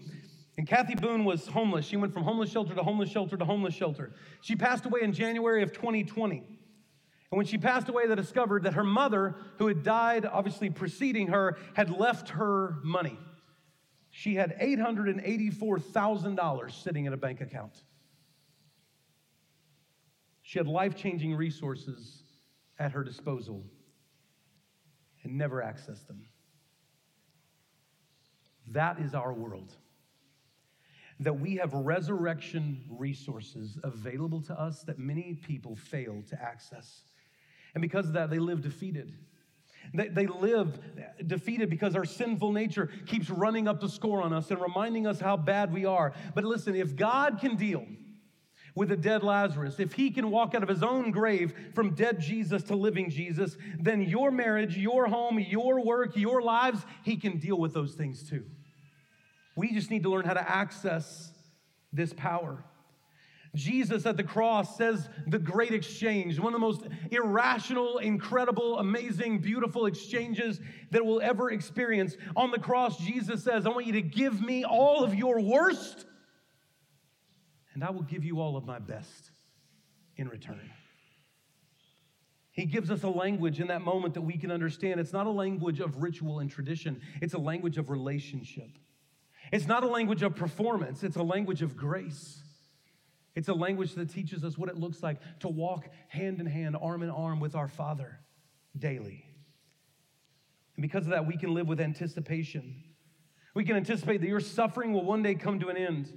And 0.59 0.67
Kathy 0.67 0.97
Boone 0.97 1.25
was 1.25 1.47
homeless. 1.47 1.87
She 1.87 1.97
went 1.97 2.13
from 2.13 2.25
homeless 2.25 2.51
shelter 2.51 2.75
to 2.75 2.83
homeless 2.83 3.11
shelter 3.11 3.37
to 3.37 3.45
homeless 3.45 3.75
shelter. 3.75 4.13
She 4.41 4.57
passed 4.57 4.87
away 4.87 5.03
in 5.03 5.13
January 5.13 5.63
of 5.63 5.73
2020. 5.73 6.39
And 6.39 6.47
when 7.31 7.47
she 7.47 7.59
passed 7.59 7.89
away, 7.89 8.09
they 8.09 8.17
discovered 8.17 8.65
that 8.65 8.75
her 8.75 8.83
mother, 8.83 9.37
who 9.59 9.69
had 9.69 9.85
died 9.85 10.27
obviously 10.27 10.69
preceding 10.69 11.29
her, 11.29 11.59
had 11.75 11.91
left 11.91 12.31
her 12.31 12.79
money. 12.83 13.17
She 14.11 14.35
had 14.35 14.59
$884,000 14.59 16.73
sitting 16.73 17.05
in 17.05 17.13
a 17.13 17.17
bank 17.17 17.41
account. 17.41 17.85
She 20.43 20.59
had 20.59 20.67
life 20.67 20.97
changing 20.97 21.37
resources 21.37 22.25
at 22.81 22.91
her 22.91 23.05
disposal 23.05 23.65
and 25.23 25.39
never 25.39 25.63
accessed 25.63 26.09
them. 26.09 26.25
That 28.67 28.99
is 28.99 29.15
our 29.15 29.33
world 29.33 29.73
that 31.21 31.39
we 31.41 31.57
have 31.57 31.73
resurrection 31.73 32.85
resources 32.89 33.79
available 33.83 34.41
to 34.43 34.61
us 34.61 34.83
that 34.85 34.99
many 34.99 35.35
people 35.35 35.75
fail 35.75 36.23
to 36.29 36.41
access. 36.41 37.03
And 37.75 37.83
because 37.83 38.07
of 38.07 38.13
that, 38.15 38.31
they 38.31 38.39
live 38.39 38.63
defeated. 38.63 39.15
They, 39.95 40.27
live 40.27 40.79
defeated 41.27 41.71
because 41.71 41.97
our 41.97 42.05
sinful 42.05 42.53
nature 42.53 42.91
keeps 43.07 43.31
running 43.31 43.67
up 43.69 43.81
the 43.81 43.89
score 43.89 44.23
on 44.23 44.33
us 44.33 44.51
and 44.51 44.61
reminding 44.61 45.07
us 45.07 45.19
how 45.19 45.37
bad 45.37 45.73
we 45.73 45.87
are. 45.87 46.13
But 46.35 46.45
listen, 46.45 46.75
if 46.75 46.95
God 46.95 47.39
can 47.41 47.57
deal 47.57 47.87
with 48.75 48.93
a 48.93 48.97
dead 48.97 49.23
Lazarus, 49.23 49.81
if 49.81 49.95
he 49.95 50.11
can 50.11 50.31
walk 50.31 50.55
out 50.55 50.63
of 50.63 50.69
his 50.69 50.83
own 50.83 51.11
grave 51.11 51.55
from 51.75 51.95
dead 51.95 52.21
Jesus 52.21 52.63
to 52.65 52.77
living 52.77 53.09
Jesus, 53.09 53.57
then 53.81 54.03
your 54.03 54.31
marriage, 54.31 54.77
your 54.77 55.07
home, 55.07 55.39
your 55.39 55.85
work, 55.85 56.17
your 56.17 56.43
lives, 56.43 56.85
he 57.03 57.17
can 57.17 57.39
deal 57.39 57.57
with 57.57 57.73
those 57.73 57.95
things 57.95 58.29
too. 58.29 58.45
We 59.59 59.73
just 59.73 59.91
need 59.91 60.05
to 60.05 60.09
learn 60.09 60.25
how 60.25 60.35
to 60.35 60.49
access 60.49 61.33
this 61.93 62.13
power. 62.13 62.63
Jesus 63.57 64.07
at 64.07 64.17
the 64.17 64.23
cross 64.23 64.77
says 64.77 65.09
the 65.27 65.41
great 65.41 65.73
exchange, 65.73 66.39
one 66.39 66.55
of 66.55 66.61
the 66.61 66.65
most 66.65 66.83
irrational, 67.11 67.99
incredible, 67.99 68.79
amazing, 68.79 69.41
beautiful 69.41 69.87
exchanges 69.87 70.61
that 70.93 71.05
we'll 71.05 71.21
ever 71.21 71.51
experience. 71.51 72.17
On 72.37 72.53
the 72.53 72.61
cross, 72.61 72.99
Jesus 72.99 73.43
says, 73.43 73.67
I 73.67 73.71
want 73.71 73.87
you 73.87 73.95
to 73.95 74.03
give 74.03 74.41
me 74.41 74.65
all 74.65 75.03
of 75.03 75.13
your 75.13 75.41
worst, 75.41 76.07
and 77.75 77.83
I 77.83 77.91
will 77.91 78.03
give 78.03 78.23
you 78.23 78.41
all 78.41 78.57
of 78.57 78.65
my 78.65 78.79
best 78.79 79.33
in 80.17 80.29
return. 80.29 80.71
He 82.53 82.65
gives 82.65 82.93
us 82.93 83.03
a 83.03 83.09
language 83.09 83.59
in 83.59 83.67
that 83.69 83.83
moment 83.83 84.15
that 84.15 84.23
we 84.23 84.39
can 84.39 84.53
understand. 84.53 85.01
It's 85.01 85.13
not 85.13 85.27
a 85.27 85.31
language 85.31 85.81
of 85.81 86.01
ritual 86.01 86.39
and 86.39 86.49
tradition, 86.49 87.01
it's 87.21 87.35
a 87.35 87.39
language 87.39 87.77
of 87.77 87.91
relationship. 87.91 88.71
It's 89.53 89.67
not 89.67 89.83
a 89.83 89.89
language 89.89 90.23
of 90.23 90.35
performance, 90.35 91.03
it's 91.03 91.17
a 91.17 91.23
language 91.23 91.63
of 91.63 91.77
grace. 91.77 92.43
It's 93.35 93.49
a 93.49 93.55
language 93.55 93.95
that 93.95 94.11
teaches 94.11 94.43
us 94.43 94.59
what 94.59 94.69
it 94.69 94.77
looks 94.77 95.01
like 95.01 95.19
to 95.41 95.49
walk 95.49 95.89
hand 96.09 96.41
in 96.41 96.47
hand, 96.47 96.77
arm 96.81 97.05
in 97.05 97.11
arm 97.11 97.39
with 97.39 97.55
our 97.55 97.69
Father 97.69 98.19
daily. 98.77 99.25
And 100.75 100.83
because 100.83 101.05
of 101.05 101.11
that, 101.11 101.25
we 101.25 101.37
can 101.37 101.55
live 101.55 101.69
with 101.69 101.81
anticipation. 101.81 102.83
We 103.55 103.65
can 103.65 103.77
anticipate 103.77 104.21
that 104.23 104.27
your 104.27 104.41
suffering 104.41 104.93
will 104.93 105.05
one 105.05 105.23
day 105.23 105.37
come 105.37 105.61
to 105.61 105.69
an 105.69 105.77
end 105.77 106.09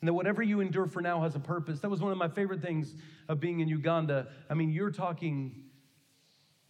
and 0.00 0.08
that 0.08 0.14
whatever 0.14 0.42
you 0.42 0.58
endure 0.58 0.86
for 0.86 1.00
now 1.00 1.22
has 1.22 1.36
a 1.36 1.40
purpose. 1.40 1.78
That 1.78 1.90
was 1.90 2.00
one 2.00 2.10
of 2.10 2.18
my 2.18 2.28
favorite 2.28 2.60
things 2.60 2.92
of 3.28 3.38
being 3.38 3.60
in 3.60 3.68
Uganda. 3.68 4.26
I 4.50 4.54
mean, 4.54 4.72
you're 4.72 4.90
talking 4.90 5.66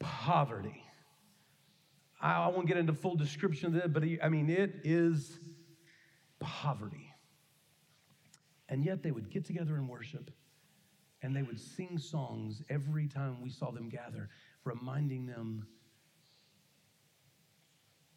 poverty. 0.00 0.82
I, 2.20 2.48
won't 2.48 2.68
get 2.68 2.76
into 2.76 2.92
full 2.92 3.16
description 3.16 3.74
of 3.74 3.84
it, 3.84 3.92
but 3.92 4.04
I 4.22 4.28
mean, 4.28 4.48
it 4.48 4.80
is 4.84 5.38
poverty. 6.42 7.12
And 8.68 8.84
yet 8.84 9.02
they 9.02 9.10
would 9.10 9.30
get 9.30 9.44
together 9.44 9.76
and 9.76 9.88
worship, 9.88 10.30
and 11.22 11.34
they 11.34 11.42
would 11.42 11.60
sing 11.60 11.98
songs 11.98 12.62
every 12.68 13.06
time 13.06 13.42
we 13.42 13.50
saw 13.50 13.70
them 13.70 13.88
gather, 13.88 14.28
reminding 14.64 15.26
them 15.26 15.66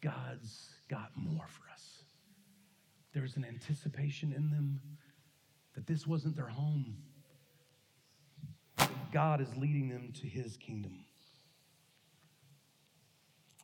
God's 0.00 0.70
got 0.88 1.10
more 1.16 1.46
for 1.48 1.64
us. 1.72 2.04
There's 3.12 3.36
an 3.36 3.44
anticipation 3.44 4.32
in 4.32 4.50
them 4.50 4.80
that 5.74 5.86
this 5.86 6.06
wasn't 6.06 6.36
their 6.36 6.48
home. 6.48 6.96
God 9.12 9.40
is 9.40 9.48
leading 9.56 9.88
them 9.88 10.12
to 10.20 10.26
his 10.26 10.56
kingdom. 10.56 11.04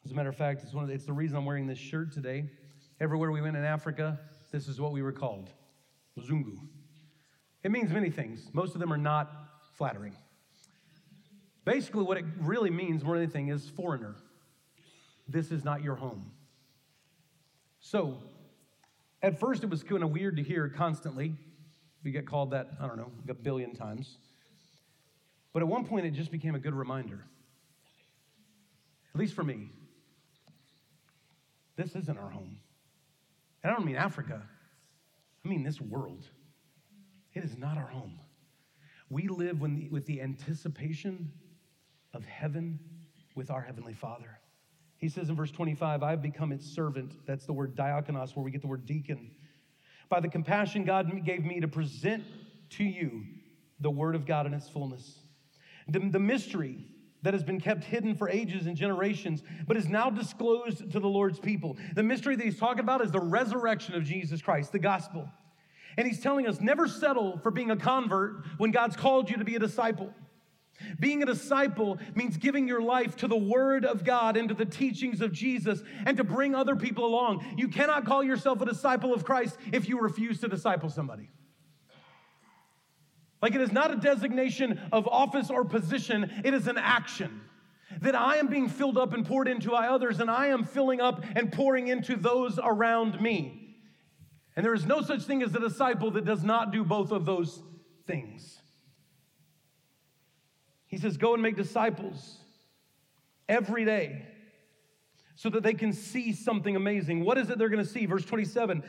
As 0.04 0.10
a 0.10 0.14
matter 0.14 0.28
of 0.28 0.36
fact, 0.36 0.62
it's, 0.62 0.72
one 0.72 0.84
of 0.84 0.88
the, 0.88 0.94
it's 0.94 1.04
the 1.04 1.12
reason 1.12 1.36
I'm 1.36 1.44
wearing 1.44 1.66
this 1.66 1.78
shirt 1.78 2.12
today. 2.12 2.50
Everywhere 3.00 3.30
we 3.30 3.40
went 3.40 3.56
in 3.56 3.64
Africa, 3.64 4.18
this 4.52 4.68
is 4.68 4.80
what 4.80 4.92
we 4.92 5.02
were 5.02 5.12
called 5.12 5.50
Mzungu. 6.18 6.58
It 7.64 7.70
means 7.70 7.90
many 7.90 8.10
things. 8.10 8.50
Most 8.52 8.74
of 8.74 8.80
them 8.80 8.92
are 8.92 8.98
not 8.98 9.30
flattering. 9.76 10.14
Basically, 11.64 12.02
what 12.02 12.18
it 12.18 12.24
really 12.40 12.70
means 12.70 13.02
more 13.02 13.14
than 13.14 13.22
anything 13.24 13.48
is 13.48 13.68
foreigner. 13.68 14.14
This 15.28 15.50
is 15.50 15.64
not 15.64 15.82
your 15.82 15.94
home. 15.94 16.32
So, 17.80 18.18
at 19.22 19.38
first, 19.38 19.62
it 19.62 19.70
was 19.70 19.82
kind 19.82 20.02
of 20.02 20.10
weird 20.10 20.36
to 20.36 20.42
hear 20.42 20.68
constantly. 20.68 21.34
We 22.04 22.10
get 22.10 22.26
called 22.26 22.50
that, 22.50 22.70
I 22.80 22.86
don't 22.86 22.96
know, 22.96 23.12
a 23.28 23.34
billion 23.34 23.74
times. 23.74 24.18
But 25.52 25.62
at 25.62 25.68
one 25.68 25.84
point, 25.84 26.04
it 26.06 26.10
just 26.10 26.32
became 26.32 26.54
a 26.54 26.58
good 26.58 26.74
reminder, 26.74 27.24
at 29.14 29.20
least 29.20 29.34
for 29.34 29.44
me. 29.44 29.68
This 31.76 31.94
isn't 31.94 32.18
our 32.18 32.30
home. 32.30 32.58
And 33.62 33.72
I 33.72 33.74
don't 33.74 33.84
mean 33.84 33.96
Africa, 33.96 34.42
I 35.44 35.48
mean 35.48 35.62
this 35.62 35.80
world. 35.80 36.28
It 37.34 37.44
is 37.44 37.56
not 37.56 37.78
our 37.78 37.86
home. 37.86 38.18
We 39.08 39.28
live 39.28 39.60
the, 39.60 39.88
with 39.88 40.06
the 40.06 40.20
anticipation 40.20 41.32
of 42.12 42.24
heaven 42.24 42.78
with 43.34 43.50
our 43.50 43.60
Heavenly 43.60 43.94
Father. 43.94 44.38
He 44.98 45.08
says 45.08 45.28
in 45.28 45.34
verse 45.34 45.50
25, 45.50 46.02
I've 46.02 46.22
become 46.22 46.52
its 46.52 46.66
servant. 46.66 47.12
That's 47.26 47.46
the 47.46 47.52
word 47.52 47.74
diakonos, 47.74 48.36
where 48.36 48.44
we 48.44 48.50
get 48.50 48.60
the 48.60 48.68
word 48.68 48.86
deacon. 48.86 49.32
By 50.08 50.20
the 50.20 50.28
compassion 50.28 50.84
God 50.84 51.24
gave 51.24 51.44
me 51.44 51.60
to 51.60 51.68
present 51.68 52.24
to 52.70 52.84
you 52.84 53.24
the 53.80 53.90
word 53.90 54.14
of 54.14 54.26
God 54.26 54.46
in 54.46 54.54
its 54.54 54.68
fullness. 54.68 55.18
The, 55.88 55.98
the 55.98 56.20
mystery 56.20 56.86
that 57.22 57.34
has 57.34 57.42
been 57.42 57.60
kept 57.60 57.84
hidden 57.84 58.14
for 58.14 58.28
ages 58.28 58.66
and 58.66 58.76
generations, 58.76 59.42
but 59.66 59.76
is 59.76 59.88
now 59.88 60.10
disclosed 60.10 60.90
to 60.90 61.00
the 61.00 61.08
Lord's 61.08 61.38
people. 61.38 61.76
The 61.94 62.02
mystery 62.02 62.36
that 62.36 62.44
he's 62.44 62.58
talking 62.58 62.80
about 62.80 63.00
is 63.00 63.10
the 63.10 63.20
resurrection 63.20 63.94
of 63.94 64.04
Jesus 64.04 64.42
Christ, 64.42 64.72
the 64.72 64.78
gospel. 64.78 65.28
And 65.96 66.06
he's 66.06 66.20
telling 66.20 66.46
us 66.46 66.60
never 66.60 66.88
settle 66.88 67.38
for 67.38 67.50
being 67.50 67.70
a 67.70 67.76
convert 67.76 68.44
when 68.58 68.70
God's 68.70 68.96
called 68.96 69.30
you 69.30 69.36
to 69.36 69.44
be 69.44 69.56
a 69.56 69.58
disciple. 69.58 70.12
Being 70.98 71.22
a 71.22 71.26
disciple 71.26 71.98
means 72.14 72.36
giving 72.36 72.66
your 72.66 72.82
life 72.82 73.16
to 73.16 73.28
the 73.28 73.36
Word 73.36 73.84
of 73.84 74.04
God 74.04 74.36
and 74.36 74.48
to 74.48 74.54
the 74.54 74.64
teachings 74.64 75.20
of 75.20 75.32
Jesus 75.32 75.82
and 76.06 76.16
to 76.16 76.24
bring 76.24 76.54
other 76.54 76.74
people 76.74 77.04
along. 77.04 77.44
You 77.56 77.68
cannot 77.68 78.04
call 78.04 78.24
yourself 78.24 78.60
a 78.60 78.66
disciple 78.66 79.14
of 79.14 79.24
Christ 79.24 79.58
if 79.72 79.88
you 79.88 80.00
refuse 80.00 80.40
to 80.40 80.48
disciple 80.48 80.88
somebody. 80.88 81.30
Like 83.42 83.56
it 83.56 83.60
is 83.60 83.72
not 83.72 83.90
a 83.90 83.96
designation 83.96 84.80
of 84.92 85.08
office 85.08 85.50
or 85.50 85.64
position, 85.64 86.42
it 86.44 86.54
is 86.54 86.68
an 86.68 86.78
action. 86.78 87.40
That 88.00 88.14
I 88.14 88.36
am 88.36 88.46
being 88.46 88.68
filled 88.70 88.96
up 88.96 89.12
and 89.12 89.26
poured 89.26 89.48
into 89.48 89.70
by 89.70 89.88
others, 89.88 90.20
and 90.20 90.30
I 90.30 90.46
am 90.46 90.64
filling 90.64 91.00
up 91.00 91.22
and 91.36 91.52
pouring 91.52 91.88
into 91.88 92.16
those 92.16 92.58
around 92.62 93.20
me. 93.20 93.76
And 94.56 94.64
there 94.64 94.72
is 94.72 94.86
no 94.86 95.02
such 95.02 95.24
thing 95.24 95.42
as 95.42 95.54
a 95.54 95.60
disciple 95.60 96.10
that 96.12 96.24
does 96.24 96.42
not 96.42 96.72
do 96.72 96.84
both 96.84 97.10
of 97.10 97.26
those 97.26 97.62
things. 98.06 98.60
He 100.86 100.96
says, 100.96 101.16
Go 101.16 101.34
and 101.34 101.42
make 101.42 101.56
disciples 101.56 102.38
every 103.48 103.84
day 103.84 104.26
so 105.34 105.50
that 105.50 105.62
they 105.62 105.74
can 105.74 105.92
see 105.92 106.32
something 106.32 106.76
amazing. 106.76 107.24
What 107.24 107.36
is 107.36 107.50
it 107.50 107.58
they're 107.58 107.68
going 107.68 107.84
to 107.84 107.90
see? 107.90 108.06
Verse 108.06 108.24
27 108.24 108.82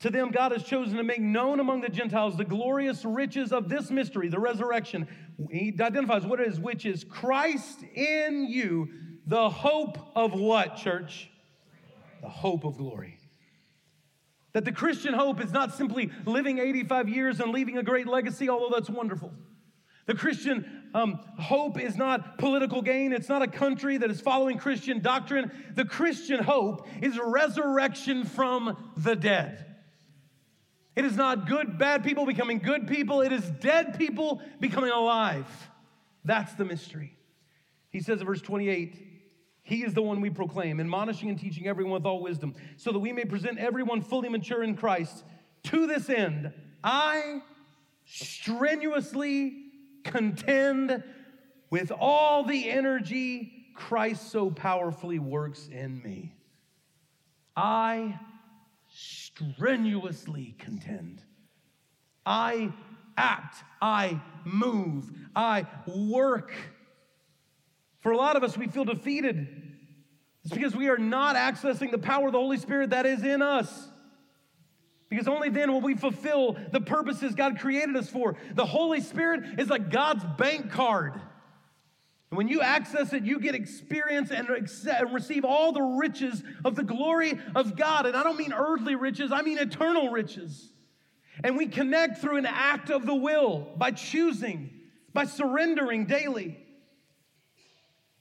to 0.00 0.10
them, 0.10 0.30
God 0.30 0.52
has 0.52 0.62
chosen 0.62 0.96
to 0.98 1.02
make 1.02 1.20
known 1.20 1.58
among 1.58 1.80
the 1.80 1.88
Gentiles 1.88 2.36
the 2.36 2.44
glorious 2.44 3.04
riches 3.04 3.52
of 3.52 3.68
this 3.68 3.90
mystery, 3.90 4.28
the 4.28 4.38
resurrection. 4.38 5.08
He 5.50 5.68
identifies 5.68 6.26
what 6.26 6.38
it 6.38 6.48
is, 6.48 6.60
which 6.60 6.84
is 6.84 7.02
Christ 7.04 7.82
in 7.94 8.46
you, 8.46 8.88
the 9.26 9.48
hope 9.48 9.98
of 10.14 10.34
what, 10.34 10.76
church? 10.76 11.30
The 12.20 12.28
hope 12.28 12.64
of 12.64 12.76
glory. 12.76 13.18
That 14.52 14.64
the 14.64 14.72
Christian 14.72 15.14
hope 15.14 15.42
is 15.42 15.52
not 15.52 15.74
simply 15.74 16.10
living 16.26 16.58
85 16.58 17.08
years 17.08 17.40
and 17.40 17.52
leaving 17.52 17.78
a 17.78 17.82
great 17.82 18.06
legacy, 18.06 18.50
although 18.50 18.74
that's 18.74 18.90
wonderful. 18.90 19.32
The 20.06 20.14
Christian 20.14 20.88
um, 20.94 21.20
hope 21.38 21.80
is 21.80 21.96
not 21.96 22.38
political 22.38 22.80
gain. 22.80 23.12
It's 23.12 23.28
not 23.28 23.42
a 23.42 23.48
country 23.48 23.96
that 23.96 24.10
is 24.10 24.20
following 24.20 24.58
Christian 24.58 25.00
doctrine. 25.00 25.50
The 25.74 25.84
Christian 25.84 26.42
hope 26.42 26.86
is 27.02 27.18
resurrection 27.18 28.24
from 28.24 28.92
the 28.96 29.16
dead. 29.16 29.75
It 30.96 31.04
is 31.04 31.14
not 31.14 31.46
good, 31.46 31.78
bad 31.78 32.02
people 32.02 32.24
becoming 32.24 32.58
good 32.58 32.88
people. 32.88 33.20
It 33.20 33.30
is 33.30 33.48
dead 33.60 33.98
people 33.98 34.40
becoming 34.58 34.90
alive. 34.90 35.46
That's 36.24 36.54
the 36.54 36.64
mystery. 36.64 37.16
He 37.90 38.00
says 38.00 38.20
in 38.20 38.26
verse 38.26 38.40
28 38.40 38.96
He 39.62 39.84
is 39.84 39.92
the 39.92 40.02
one 40.02 40.22
we 40.22 40.30
proclaim, 40.30 40.80
admonishing 40.80 41.28
and 41.28 41.38
teaching 41.38 41.66
everyone 41.66 41.92
with 41.92 42.06
all 42.06 42.22
wisdom, 42.22 42.54
so 42.78 42.92
that 42.92 42.98
we 42.98 43.12
may 43.12 43.26
present 43.26 43.58
everyone 43.58 44.00
fully 44.00 44.30
mature 44.30 44.62
in 44.62 44.74
Christ. 44.74 45.24
To 45.64 45.86
this 45.86 46.08
end, 46.08 46.52
I 46.82 47.42
strenuously 48.06 49.64
contend 50.02 51.02
with 51.68 51.92
all 51.92 52.44
the 52.44 52.70
energy 52.70 53.52
Christ 53.74 54.30
so 54.30 54.50
powerfully 54.50 55.18
works 55.18 55.68
in 55.70 56.02
me. 56.02 56.32
I 57.54 58.18
strenuously 59.36 60.54
contend. 60.58 61.22
I 62.24 62.72
act, 63.16 63.56
I 63.80 64.20
move, 64.44 65.10
I 65.34 65.66
work. 65.86 66.52
For 68.00 68.12
a 68.12 68.16
lot 68.16 68.36
of 68.36 68.44
us, 68.44 68.56
we 68.56 68.66
feel 68.66 68.84
defeated. 68.84 69.46
It's 70.44 70.54
because 70.54 70.76
we 70.76 70.88
are 70.88 70.98
not 70.98 71.36
accessing 71.36 71.90
the 71.90 71.98
power 71.98 72.26
of 72.26 72.32
the 72.32 72.38
Holy 72.38 72.58
Spirit 72.58 72.90
that 72.90 73.06
is 73.06 73.22
in 73.22 73.42
us. 73.42 73.88
Because 75.08 75.28
only 75.28 75.50
then 75.50 75.72
will 75.72 75.80
we 75.80 75.94
fulfill 75.94 76.56
the 76.72 76.80
purposes 76.80 77.34
God 77.34 77.58
created 77.60 77.96
us 77.96 78.08
for. 78.08 78.36
The 78.54 78.66
Holy 78.66 79.00
Spirit 79.00 79.60
is 79.60 79.68
like 79.68 79.90
God's 79.90 80.24
bank 80.36 80.70
card. 80.70 81.20
And 82.30 82.38
when 82.38 82.48
you 82.48 82.60
access 82.60 83.12
it, 83.12 83.22
you 83.22 83.38
get 83.38 83.54
experience 83.54 84.30
and, 84.30 84.48
receive 85.12 85.44
all 85.44 85.72
the 85.72 85.82
riches 85.82 86.42
of 86.64 86.74
the 86.74 86.82
glory 86.82 87.38
of 87.54 87.76
God. 87.76 88.06
And 88.06 88.16
I 88.16 88.22
don't 88.22 88.36
mean 88.36 88.52
earthly 88.52 88.96
riches, 88.96 89.30
I 89.32 89.42
mean 89.42 89.58
eternal 89.58 90.10
riches. 90.10 90.72
And 91.44 91.56
we 91.56 91.66
connect 91.66 92.18
through 92.18 92.38
an 92.38 92.46
act 92.46 92.90
of 92.90 93.06
the 93.06 93.14
will 93.14 93.68
by 93.76 93.90
choosing, 93.90 94.70
by 95.12 95.24
surrendering 95.24 96.06
daily. 96.06 96.58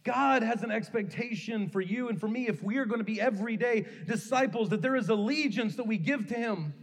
God 0.04 0.44
has 0.44 0.62
an 0.62 0.70
expectation 0.70 1.70
for 1.70 1.82
you 1.82 2.10
and 2.10 2.20
for 2.20 2.28
me 2.28 2.48
if 2.48 2.62
we 2.62 2.78
are 2.78 2.86
going 2.86 3.00
to 3.00 3.06
be 3.06 3.20
everyday 3.20 3.88
disciples, 4.06 4.70
that 4.70 4.82
there 4.84 4.96
is 4.96 5.10
allegiance 5.10 5.78
that 5.78 5.88
we 5.88 5.98
give 5.98 6.28
to 6.28 6.36
Him 6.36 6.74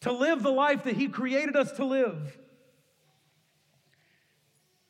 to 0.00 0.12
live 0.12 0.42
the 0.42 0.50
life 0.50 0.84
that 0.84 0.96
He 0.96 1.08
created 1.08 1.56
us 1.56 1.72
to 1.72 1.84
live. 1.84 2.38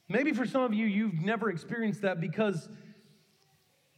Maybe 0.09 0.33
for 0.33 0.47
some 0.47 0.63
of 0.63 0.73
you, 0.73 0.87
you've 0.87 1.21
never 1.21 1.51
experienced 1.51 2.03
that 2.03 2.21
because 2.21 2.69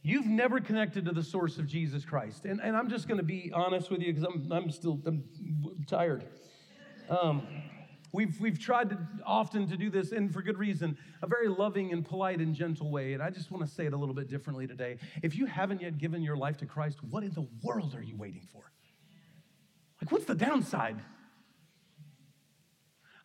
you've 0.01 0.25
never 0.25 0.59
connected 0.59 1.05
to 1.05 1.11
the 1.11 1.23
source 1.23 1.57
of 1.57 1.67
Jesus 1.67 2.03
Christ. 2.03 2.45
And, 2.45 2.59
and 2.61 2.75
I'm 2.75 2.89
just 2.89 3.07
going 3.07 3.19
to 3.19 3.23
be 3.23 3.51
honest 3.53 3.89
with 3.89 4.01
you 4.01 4.13
because 4.13 4.27
I'm, 4.27 4.51
I'm 4.51 4.69
still 4.69 4.99
I'm 5.05 5.23
tired. 5.87 6.25
Um, 7.09 7.47
we've, 8.11 8.39
we've 8.41 8.59
tried 8.59 8.89
to, 8.89 8.97
often 9.25 9.67
to 9.69 9.77
do 9.77 9.89
this, 9.89 10.11
and 10.11 10.33
for 10.33 10.41
good 10.41 10.57
reason, 10.57 10.97
a 11.21 11.27
very 11.27 11.47
loving 11.47 11.93
and 11.93 12.05
polite 12.05 12.39
and 12.39 12.53
gentle 12.53 12.91
way. 12.91 13.13
And 13.13 13.23
I 13.23 13.29
just 13.29 13.51
want 13.51 13.65
to 13.65 13.71
say 13.71 13.85
it 13.85 13.93
a 13.93 13.97
little 13.97 14.15
bit 14.15 14.27
differently 14.27 14.67
today. 14.67 14.97
If 15.23 15.37
you 15.37 15.45
haven't 15.45 15.81
yet 15.81 15.97
given 15.97 16.21
your 16.21 16.35
life 16.35 16.57
to 16.57 16.65
Christ, 16.65 16.99
what 17.09 17.23
in 17.23 17.31
the 17.31 17.47
world 17.63 17.95
are 17.95 18.03
you 18.03 18.17
waiting 18.17 18.47
for? 18.51 18.63
Like, 20.01 20.11
what's 20.11 20.25
the 20.25 20.35
downside? 20.35 20.97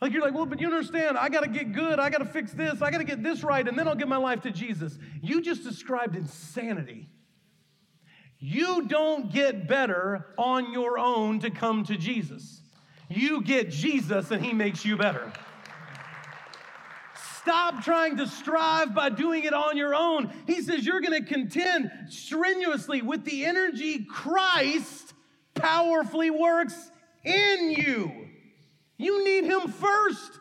Like 0.00 0.12
you're 0.12 0.22
like, 0.22 0.34
well, 0.34 0.46
but 0.46 0.60
you 0.60 0.66
understand, 0.66 1.16
I 1.16 1.28
got 1.28 1.42
to 1.42 1.48
get 1.48 1.72
good. 1.72 1.98
I 1.98 2.10
got 2.10 2.18
to 2.18 2.26
fix 2.26 2.52
this. 2.52 2.82
I 2.82 2.90
got 2.90 2.98
to 2.98 3.04
get 3.04 3.22
this 3.22 3.42
right, 3.42 3.66
and 3.66 3.78
then 3.78 3.88
I'll 3.88 3.94
give 3.94 4.08
my 4.08 4.18
life 4.18 4.42
to 4.42 4.50
Jesus. 4.50 4.98
You 5.22 5.40
just 5.40 5.64
described 5.64 6.16
insanity. 6.16 7.08
You 8.38 8.86
don't 8.86 9.32
get 9.32 9.66
better 9.66 10.34
on 10.36 10.72
your 10.72 10.98
own 10.98 11.40
to 11.40 11.50
come 11.50 11.84
to 11.84 11.96
Jesus. 11.96 12.60
You 13.08 13.42
get 13.42 13.70
Jesus, 13.70 14.30
and 14.30 14.44
He 14.44 14.52
makes 14.52 14.84
you 14.84 14.96
better. 14.96 15.32
Stop 17.40 17.84
trying 17.84 18.16
to 18.16 18.26
strive 18.26 18.94
by 18.94 19.08
doing 19.08 19.44
it 19.44 19.54
on 19.54 19.76
your 19.76 19.94
own. 19.94 20.32
He 20.46 20.62
says 20.62 20.84
you're 20.84 21.00
going 21.00 21.24
to 21.24 21.26
contend 21.26 21.90
strenuously 22.08 23.02
with 23.02 23.24
the 23.24 23.44
energy 23.44 24.04
Christ 24.04 25.14
powerfully 25.54 26.30
works 26.30 26.90
in 27.24 27.70
you. 27.70 28.25
You 28.96 29.24
need 29.24 29.44
Him 29.44 29.68
first. 29.68 30.40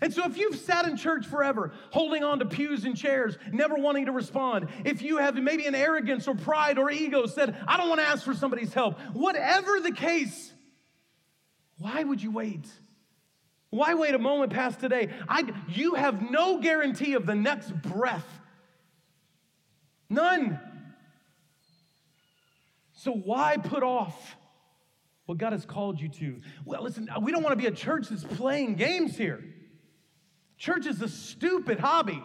And 0.00 0.12
so, 0.12 0.26
if 0.26 0.36
you've 0.36 0.56
sat 0.56 0.86
in 0.86 0.96
church 0.96 1.26
forever, 1.26 1.72
holding 1.90 2.24
on 2.24 2.40
to 2.40 2.44
pews 2.44 2.84
and 2.84 2.96
chairs, 2.96 3.38
never 3.52 3.76
wanting 3.76 4.06
to 4.06 4.12
respond, 4.12 4.68
if 4.84 5.00
you 5.02 5.18
have 5.18 5.34
maybe 5.36 5.66
an 5.66 5.74
arrogance 5.74 6.28
or 6.28 6.34
pride 6.34 6.78
or 6.78 6.90
ego 6.90 7.26
said, 7.26 7.56
I 7.66 7.76
don't 7.76 7.88
want 7.88 8.00
to 8.00 8.06
ask 8.06 8.24
for 8.24 8.34
somebody's 8.34 8.74
help, 8.74 8.98
whatever 9.12 9.80
the 9.80 9.92
case, 9.92 10.52
why 11.78 12.02
would 12.02 12.22
you 12.22 12.30
wait? 12.30 12.66
Why 13.70 13.94
wait 13.94 14.14
a 14.14 14.18
moment 14.18 14.52
past 14.52 14.78
today? 14.80 15.10
I, 15.28 15.52
you 15.68 15.94
have 15.94 16.30
no 16.30 16.60
guarantee 16.60 17.14
of 17.14 17.26
the 17.26 17.34
next 17.34 17.70
breath. 17.82 18.28
None. 20.08 20.60
So 22.92 23.12
why 23.12 23.56
put 23.56 23.82
off 23.82 24.36
what 25.26 25.38
God 25.38 25.52
has 25.52 25.64
called 25.64 26.00
you 26.00 26.08
to? 26.08 26.40
Well, 26.64 26.82
listen, 26.82 27.08
we 27.22 27.32
don't 27.32 27.42
want 27.42 27.52
to 27.52 27.62
be 27.62 27.66
a 27.66 27.74
church 27.74 28.08
that's 28.08 28.24
playing 28.24 28.74
games 28.74 29.16
here. 29.16 29.42
Church 30.58 30.86
is 30.86 31.00
a 31.00 31.08
stupid 31.08 31.78
hobby. 31.78 32.22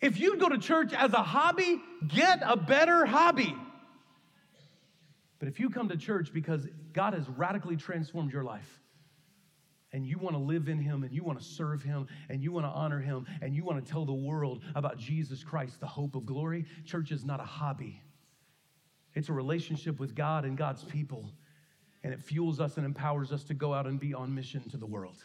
If 0.00 0.18
you 0.18 0.36
go 0.36 0.48
to 0.48 0.58
church 0.58 0.92
as 0.92 1.12
a 1.12 1.22
hobby, 1.22 1.80
get 2.06 2.40
a 2.44 2.56
better 2.56 3.06
hobby. 3.06 3.54
But 5.38 5.48
if 5.48 5.58
you 5.58 5.70
come 5.70 5.88
to 5.88 5.96
church 5.96 6.32
because 6.32 6.66
God 6.92 7.14
has 7.14 7.28
radically 7.28 7.76
transformed 7.76 8.32
your 8.32 8.44
life, 8.44 8.80
and 9.92 10.06
you 10.06 10.18
want 10.18 10.34
to 10.34 10.42
live 10.42 10.68
in 10.68 10.78
Him, 10.78 11.02
and 11.02 11.12
you 11.12 11.22
want 11.22 11.38
to 11.38 11.44
serve 11.44 11.82
Him, 11.82 12.08
and 12.28 12.42
you 12.42 12.52
want 12.52 12.64
to 12.64 12.70
honor 12.70 13.00
Him, 13.00 13.26
and 13.40 13.54
you 13.54 13.64
want 13.64 13.84
to 13.84 13.92
tell 13.92 14.04
the 14.04 14.12
world 14.12 14.62
about 14.74 14.98
Jesus 14.98 15.44
Christ, 15.44 15.80
the 15.80 15.86
hope 15.86 16.14
of 16.14 16.24
glory, 16.24 16.64
church 16.84 17.12
is 17.12 17.24
not 17.24 17.40
a 17.40 17.44
hobby. 17.44 18.02
It's 19.14 19.28
a 19.28 19.32
relationship 19.32 20.00
with 20.00 20.14
God 20.14 20.44
and 20.44 20.56
God's 20.56 20.84
people, 20.84 21.30
and 22.02 22.12
it 22.12 22.20
fuels 22.20 22.60
us 22.60 22.76
and 22.76 22.86
empowers 22.86 23.32
us 23.32 23.44
to 23.44 23.54
go 23.54 23.74
out 23.74 23.86
and 23.86 24.00
be 24.00 24.14
on 24.14 24.34
mission 24.34 24.68
to 24.70 24.76
the 24.76 24.86
world. 24.86 25.16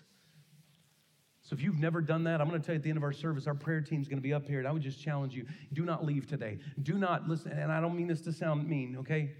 So 1.41 1.53
if 1.53 1.61
you've 1.61 1.79
never 1.79 2.01
done 2.01 2.25
that, 2.25 2.41
I'm 2.41 2.49
going 2.49 2.59
to 2.59 2.65
tell 2.65 2.75
you 2.75 2.79
at 2.79 2.83
the 2.83 2.89
end 2.89 2.97
of 2.97 3.03
our 3.03 3.13
service, 3.13 3.47
our 3.47 3.55
prayer 3.55 3.79
team 3.79 4.01
is 4.01 4.09
going 4.09 4.17
to 4.17 4.23
be 4.23 4.33
up 4.33 4.45
here, 4.45 4.59
and 4.59 4.67
I 4.67 4.71
would 4.71 4.81
just 4.81 5.01
challenge 5.01 5.33
you 5.33 5.45
do 5.71 5.85
not 5.85 6.03
leave 6.03 6.27
today. 6.27 6.59
Do 6.83 6.95
not 6.95 7.29
listen, 7.29 7.53
and 7.53 7.71
I 7.71 7.79
don't 7.79 7.95
mean 7.95 8.07
this 8.07 8.21
to 8.21 8.33
sound 8.33 8.67
mean, 8.67 8.97
okay? 8.99 9.31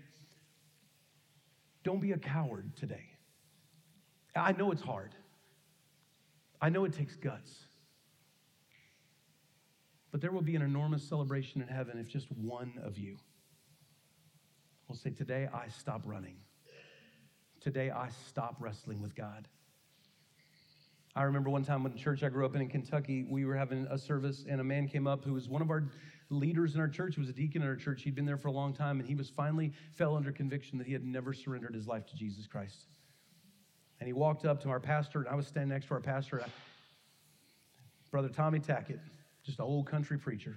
Don't 1.84 2.00
be 2.00 2.14
a 2.14 2.18
coward 2.18 2.78
today. 2.78 3.12
I 4.36 4.54
know 4.54 4.72
it's 4.72 4.82
hard, 4.82 5.16
I 6.62 6.70
know 6.70 6.86
it 6.86 6.93
takes 6.93 7.18
guts. 7.18 7.54
But 10.10 10.22
there 10.22 10.32
will 10.32 10.41
be 10.41 10.56
an 10.56 10.62
enormous 10.62 11.04
celebration 11.04 11.62
in 11.62 11.68
heaven 11.68 12.00
if 12.00 12.08
just 12.08 12.32
one 12.32 12.74
of 12.82 12.98
you 12.98 13.18
will 14.88 14.96
say, 14.96 15.12
Today 15.12 15.48
I 15.54 15.68
stop 15.70 16.02
running. 16.06 16.38
Today 17.60 17.90
I 17.90 18.10
stop 18.28 18.56
wrestling 18.60 19.02
with 19.02 19.16
God. 19.16 19.48
I 21.16 21.24
remember 21.24 21.50
one 21.50 21.64
time 21.64 21.82
when 21.82 21.92
the 21.92 21.98
church 21.98 22.22
I 22.22 22.30
grew 22.30 22.46
up 22.46 22.56
in 22.56 22.62
in 22.62 22.70
Kentucky, 22.70 23.26
we 23.28 23.44
were 23.44 23.56
having 23.56 23.88
a 23.90 23.98
service, 23.98 24.46
and 24.48 24.62
a 24.62 24.64
man 24.64 24.88
came 24.88 25.08
up 25.08 25.26
who 25.26 25.34
was 25.34 25.50
one 25.50 25.64
of 25.64 25.72
our 25.72 25.84
leaders 26.30 26.76
in 26.76 26.80
our 26.80 26.88
church. 26.88 27.16
He 27.16 27.22
was 27.22 27.30
a 27.30 27.34
deacon 27.34 27.64
in 27.64 27.68
our 27.68 27.76
church. 27.76 28.04
He'd 28.04 28.14
been 28.14 28.26
there 28.26 28.38
for 28.38 28.50
a 28.50 28.52
long 28.52 28.72
time, 28.72 29.00
and 29.00 29.10
he 29.10 29.16
was 29.16 29.30
finally 29.30 29.74
fell 29.94 30.16
under 30.16 30.32
conviction 30.32 30.78
that 30.78 30.86
he 30.86 30.94
had 30.94 31.04
never 31.04 31.34
surrendered 31.34 31.74
his 31.74 31.88
life 31.88 32.06
to 32.08 32.16
Jesus 32.16 32.46
Christ. 32.46 32.86
And 34.00 34.06
he 34.06 34.14
walked 34.14 34.46
up 34.46 34.62
to 34.62 34.70
our 34.70 34.80
pastor, 34.80 35.20
and 35.20 35.28
I 35.28 35.34
was 35.34 35.48
standing 35.48 35.70
next 35.70 35.88
to 35.88 35.96
our 35.96 36.02
pastor, 36.02 36.46
Brother 38.12 38.30
Tommy 38.30 38.60
Tackett, 38.60 39.00
just 39.44 39.58
an 39.58 39.66
old 39.66 39.88
country 39.88 40.20
preacher. 40.20 40.56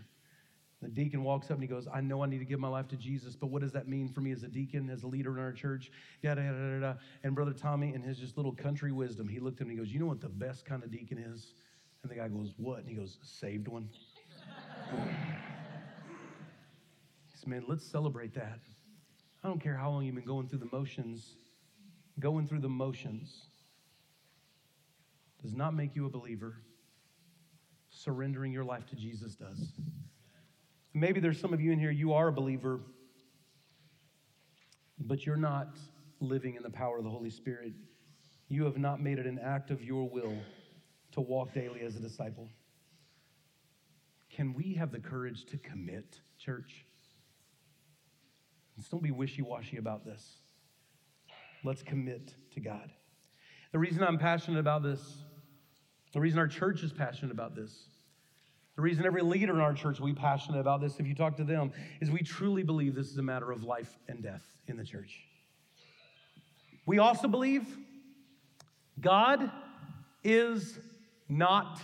The 0.83 0.89
deacon 0.89 1.23
walks 1.23 1.47
up 1.47 1.53
and 1.53 1.63
he 1.63 1.69
goes, 1.69 1.87
I 1.93 2.01
know 2.01 2.23
I 2.23 2.27
need 2.27 2.39
to 2.39 2.45
give 2.45 2.59
my 2.59 2.69
life 2.69 2.89
to 2.89 2.97
Jesus, 2.97 3.37
but 3.37 3.49
what 3.49 3.61
does 3.61 3.73
that 3.73 3.87
mean 3.87 4.09
for 4.09 4.23
me 4.23 4.33
as 4.33 4.43
a 4.45 4.49
deacon, 4.49 4.89
as 4.89 5.03
a 5.03 5.07
leader 5.07 5.37
in 5.37 5.43
our 5.43 5.53
church? 5.53 5.91
Yada, 6.23 6.43
yada, 6.43 6.57
yada, 6.57 6.73
yada. 6.73 6.99
And 7.23 7.35
Brother 7.35 7.53
Tommy, 7.53 7.95
in 7.95 8.01
his 8.03 8.19
just 8.19 8.39
little 8.39 8.55
country 8.55 8.91
wisdom, 8.91 9.29
he 9.29 9.41
looked 9.41 9.61
at 9.61 9.67
him 9.67 9.71
and 9.71 9.79
he 9.79 9.85
goes, 9.85 9.93
You 9.93 10.01
know 10.01 10.07
what 10.07 10.23
the 10.23 10.31
best 10.31 10.65
kind 10.65 10.83
of 10.83 10.91
deacon 10.91 11.19
is? 11.19 11.53
And 12.03 12.11
the 12.11 12.17
guy 12.17 12.29
goes, 12.29 12.55
What? 12.57 12.79
And 12.79 12.89
he 12.89 12.95
goes, 12.95 13.19
Saved 13.23 13.69
one. 13.69 13.91
he 17.29 17.37
said, 17.37 17.49
Man, 17.49 17.65
let's 17.69 17.85
celebrate 17.85 18.35
that. 18.35 18.61
I 19.45 19.49
don't 19.49 19.61
care 19.61 19.77
how 19.77 19.91
long 19.91 20.05
you've 20.05 20.15
been 20.15 20.25
going 20.25 20.49
through 20.49 20.61
the 20.61 20.69
motions, 20.73 21.37
going 22.19 22.47
through 22.47 22.61
the 22.61 22.69
motions 22.69 23.49
does 25.43 25.55
not 25.55 25.75
make 25.75 25.97
you 25.97 26.07
a 26.07 26.11
believer. 26.11 26.57
Surrendering 27.91 28.53
your 28.53 28.65
life 28.65 28.87
to 28.87 28.97
Jesus 28.97 29.35
does. 29.35 29.73
Maybe 30.93 31.21
there's 31.21 31.41
some 31.41 31.53
of 31.53 31.61
you 31.61 31.73
in 31.73 31.79
here, 31.79 31.91
you 31.91 32.13
are 32.13 32.29
a 32.29 32.33
believer, 32.33 32.81
but 34.99 35.25
you're 35.25 35.37
not 35.37 35.79
living 36.21 36.57
in 36.57 36.63
the 36.63 36.71
power 36.71 36.99
of 36.99 37.05
the 37.05 37.11
Holy 37.11 37.31
Spirit. 37.31 37.73
You 38.49 38.65
have 38.65 38.77
not 38.77 39.01
made 39.01 39.19
it 39.19 39.27
an 39.27 39.39
act 39.39 39.71
of 39.71 39.83
your 39.83 40.09
will 40.09 40.37
to 41.13 41.21
walk 41.21 41.55
daily 41.55 41.81
as 41.83 41.97
a 41.97 42.01
disciple. 42.01 42.49
Can 44.31 44.55
we 44.55 44.75
have 44.75 44.93
the 44.93 45.01
courage 45.01 45.45
to 45.47 45.59
commit, 45.59 46.21
church? 46.39 46.85
Let's 48.77 48.89
don't 48.89 49.03
be 49.03 49.11
wishy 49.11 49.43
washy 49.43 49.77
about 49.77 50.05
this. 50.05 50.39
Let's 51.63 51.83
commit 51.83 52.35
to 52.55 52.61
God. 52.61 52.91
The 53.73 53.79
reason 53.79 54.03
I'm 54.03 54.19
passionate 54.19 54.59
about 54.59 54.83
this, 54.83 55.01
the 56.13 56.21
reason 56.21 56.39
our 56.39 56.49
church 56.49 56.83
is 56.83 56.93
passionate 56.93 57.31
about 57.31 57.55
this, 57.55 57.90
the 58.81 58.85
reason 58.85 59.05
every 59.05 59.21
leader 59.21 59.53
in 59.53 59.61
our 59.61 59.75
church 59.75 60.01
will 60.01 60.07
be 60.07 60.15
passionate 60.15 60.59
about 60.59 60.81
this, 60.81 60.99
if 60.99 61.07
you 61.07 61.15
talk 61.15 61.37
to 61.37 61.45
them, 61.45 61.71
is 62.01 62.11
we 62.11 62.23
truly 62.23 62.63
believe 62.63 62.95
this 62.95 63.11
is 63.11 63.19
a 63.19 63.23
matter 63.23 63.53
of 63.53 63.63
life 63.63 63.99
and 64.09 64.23
death 64.23 64.43
in 64.69 64.79
the 64.79 64.85
church. 64.85 65.21
We 66.87 66.99
also 66.99 67.29
believe 67.29 67.67
God 68.99 69.51
is 70.25 70.79
not 71.29 71.79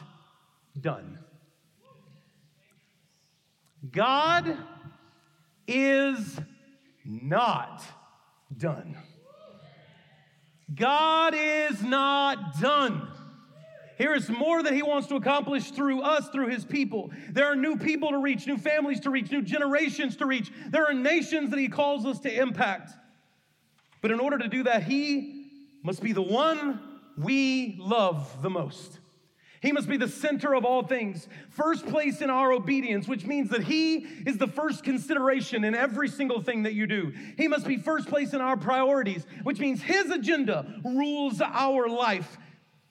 done. 0.81 1.19
God 3.93 4.57
is 5.69 6.41
not 7.05 7.83
done. 8.57 8.97
God 10.75 11.35
is 11.37 11.83
not 11.83 12.59
done. 12.59 13.07
Here 13.97 14.15
is 14.15 14.29
more 14.29 14.63
that 14.63 14.75
He 14.75 14.83
wants 14.83 15.09
to 15.09 15.17
accomplish 15.17 15.71
through 15.71 16.03
us, 16.03 16.29
through 16.29 16.49
His 16.49 16.65
people. 16.65 17.11
There 17.31 17.47
are 17.47 17.57
new 17.57 17.77
people 17.77 18.11
to 18.11 18.19
reach, 18.19 18.47
new 18.47 18.59
families 18.59 19.01
to 19.01 19.11
reach, 19.11 19.31
new 19.31 19.43
generations 19.43 20.17
to 20.17 20.27
reach. 20.27 20.53
There 20.69 20.85
are 20.85 20.93
nations 20.93 21.51
that 21.51 21.59
He 21.59 21.69
calls 21.69 22.05
us 22.05 22.19
to 22.21 22.41
impact. 22.41 22.93
But 24.03 24.11
in 24.11 24.21
order 24.21 24.39
to 24.39 24.49
do 24.49 24.65
that, 24.65 24.83
He 24.83 25.47
must 25.83 26.03
be 26.03 26.13
the 26.13 26.23
one 26.23 26.81
we 27.17 27.77
love 27.81 28.43
the 28.43 28.51
most. 28.51 28.99
He 29.63 29.73
must 29.73 29.89
be 29.89 29.97
the 29.97 30.09
center 30.09 30.55
of 30.55 30.65
all 30.65 30.83
things, 30.83 31.27
first 31.49 31.87
place 31.87 32.21
in 32.21 32.29
our 32.29 32.53
obedience, 32.53 33.09
which 33.09 33.25
means 33.25 33.49
that 33.51 33.65
He 33.65 34.07
is 34.27 34.37
the 34.37 34.47
first 34.47 34.85
consideration 34.85 35.65
in 35.65 35.75
every 35.75 36.09
single 36.09 36.43
thing 36.43 36.65
that 36.65 36.75
you 36.75 36.87
do. 36.87 37.13
He 37.39 37.49
must 37.49 37.67
be 37.67 37.79
first 37.79 38.09
place 38.09 38.35
in 38.35 38.43
our 38.43 38.59
priorities, 38.59 39.27
which 39.43 39.59
means 39.59 39.83
His 39.83 40.11
agenda 40.11 40.81
rules 40.85 41.41
our 41.41 41.89
life. 41.89 42.37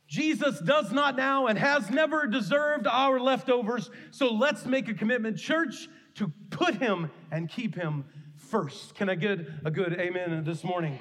Jesus 0.08 0.60
does 0.60 0.92
not 0.92 1.16
now 1.16 1.48
and 1.48 1.58
has 1.58 1.90
never 1.90 2.28
deserved 2.28 2.88
our 2.88 3.20
leftovers. 3.20 3.90
So 4.12 4.34
let's 4.34 4.66
make 4.66 4.88
a 4.88 4.94
commitment, 4.94 5.38
church, 5.38 5.88
to 6.16 6.32
put 6.50 6.76
him 6.76 7.10
and 7.32 7.50
keep 7.50 7.76
him 7.76 8.06
first. 8.38 8.96
Can 8.96 9.10
I 9.10 9.16
get 9.16 9.40
a 9.66 9.72
good 9.72 10.00
amen 10.00 10.44
this 10.44 10.64
morning? 10.64 11.00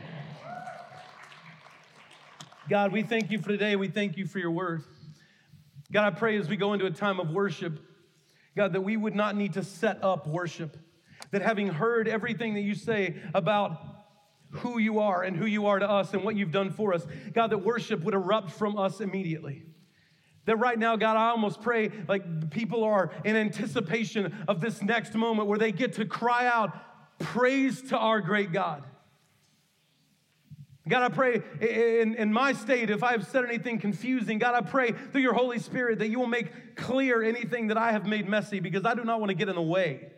God, 2.69 2.93
we 2.93 3.03
thank 3.03 3.31
you 3.31 3.39
for 3.39 3.49
today. 3.49 3.77
We 3.77 3.89
thank 3.89 4.17
you 4.17 4.27
for 4.27 4.39
your 4.39 4.51
word. 4.51 4.83
God, 5.93 6.07
I 6.07 6.11
pray 6.17 6.39
as 6.39 6.49
we 6.49 6.57
go 6.57 6.73
into 6.73 6.87
a 6.87 6.91
time 6.91 7.21
of 7.21 7.31
worship, 7.31 7.79
God, 8.57 8.73
that 8.73 8.81
we 8.81 8.97
would 8.97 9.15
not 9.15 9.37
need 9.37 9.53
to 9.53 9.63
set 9.63 10.03
up 10.03 10.27
worship. 10.27 10.79
That 11.31 11.43
having 11.43 11.69
heard 11.69 12.09
everything 12.09 12.55
that 12.55 12.63
you 12.63 12.75
say 12.75 13.17
about 13.35 13.94
who 14.55 14.79
you 14.79 15.01
are 15.01 15.23
and 15.23 15.37
who 15.37 15.47
you 15.47 15.67
are 15.67 15.79
to 15.79 15.89
us 15.89 16.15
and 16.15 16.23
what 16.23 16.37
you've 16.37 16.53
done 16.53 16.71
for 16.71 16.95
us. 16.95 17.07
God, 17.33 17.51
that 17.51 17.59
worship 17.59 18.03
would 18.05 18.15
erupt 18.15 18.51
from 18.51 18.79
us 18.79 19.01
immediately. 19.01 19.65
That 20.47 20.57
right 20.57 20.79
now, 20.79 20.97
God, 20.97 21.17
I 21.17 21.31
almost 21.31 21.63
pray 21.63 21.91
like 22.07 22.51
people 22.51 22.85
are 22.85 23.11
in 23.25 23.35
anticipation 23.35 24.45
of 24.47 24.61
this 24.61 24.83
next 24.83 25.15
moment 25.15 25.49
where 25.49 25.59
they 25.59 25.73
get 25.73 25.95
to 25.95 26.05
cry 26.05 26.47
out 26.47 26.73
praise 27.19 27.81
to 27.83 27.99
our 27.99 28.21
great 28.21 28.53
God. 28.53 28.85
God, 30.87 31.03
I 31.03 31.09
pray 31.09 31.43
in, 31.61 32.15
in 32.17 32.31
my 32.31 32.53
state, 32.53 32.91
if 32.91 33.03
I 33.03 33.13
have 33.13 33.27
said 33.27 33.47
anything 33.47 33.79
confusing, 33.79 34.39
God, 34.39 34.55
I 34.55 34.61
pray 34.61 34.93
through 34.93 35.23
your 35.23 35.33
Holy 35.33 35.59
Spirit 35.59 35.99
that 36.01 36.09
you 36.09 36.21
will 36.21 36.27
make 36.27 36.77
clear 36.77 37.23
anything 37.23 37.69
that 37.69 37.79
I 37.79 37.93
have 37.93 38.05
made 38.05 38.29
messy 38.29 38.61
because 38.61 38.85
I 38.85 38.95
do 38.95 39.03
not 39.03 39.19
want 39.19 39.31
to 39.31 39.35
get 39.35 39.49
in 39.49 39.55
the 39.55 39.63
way 39.63 40.11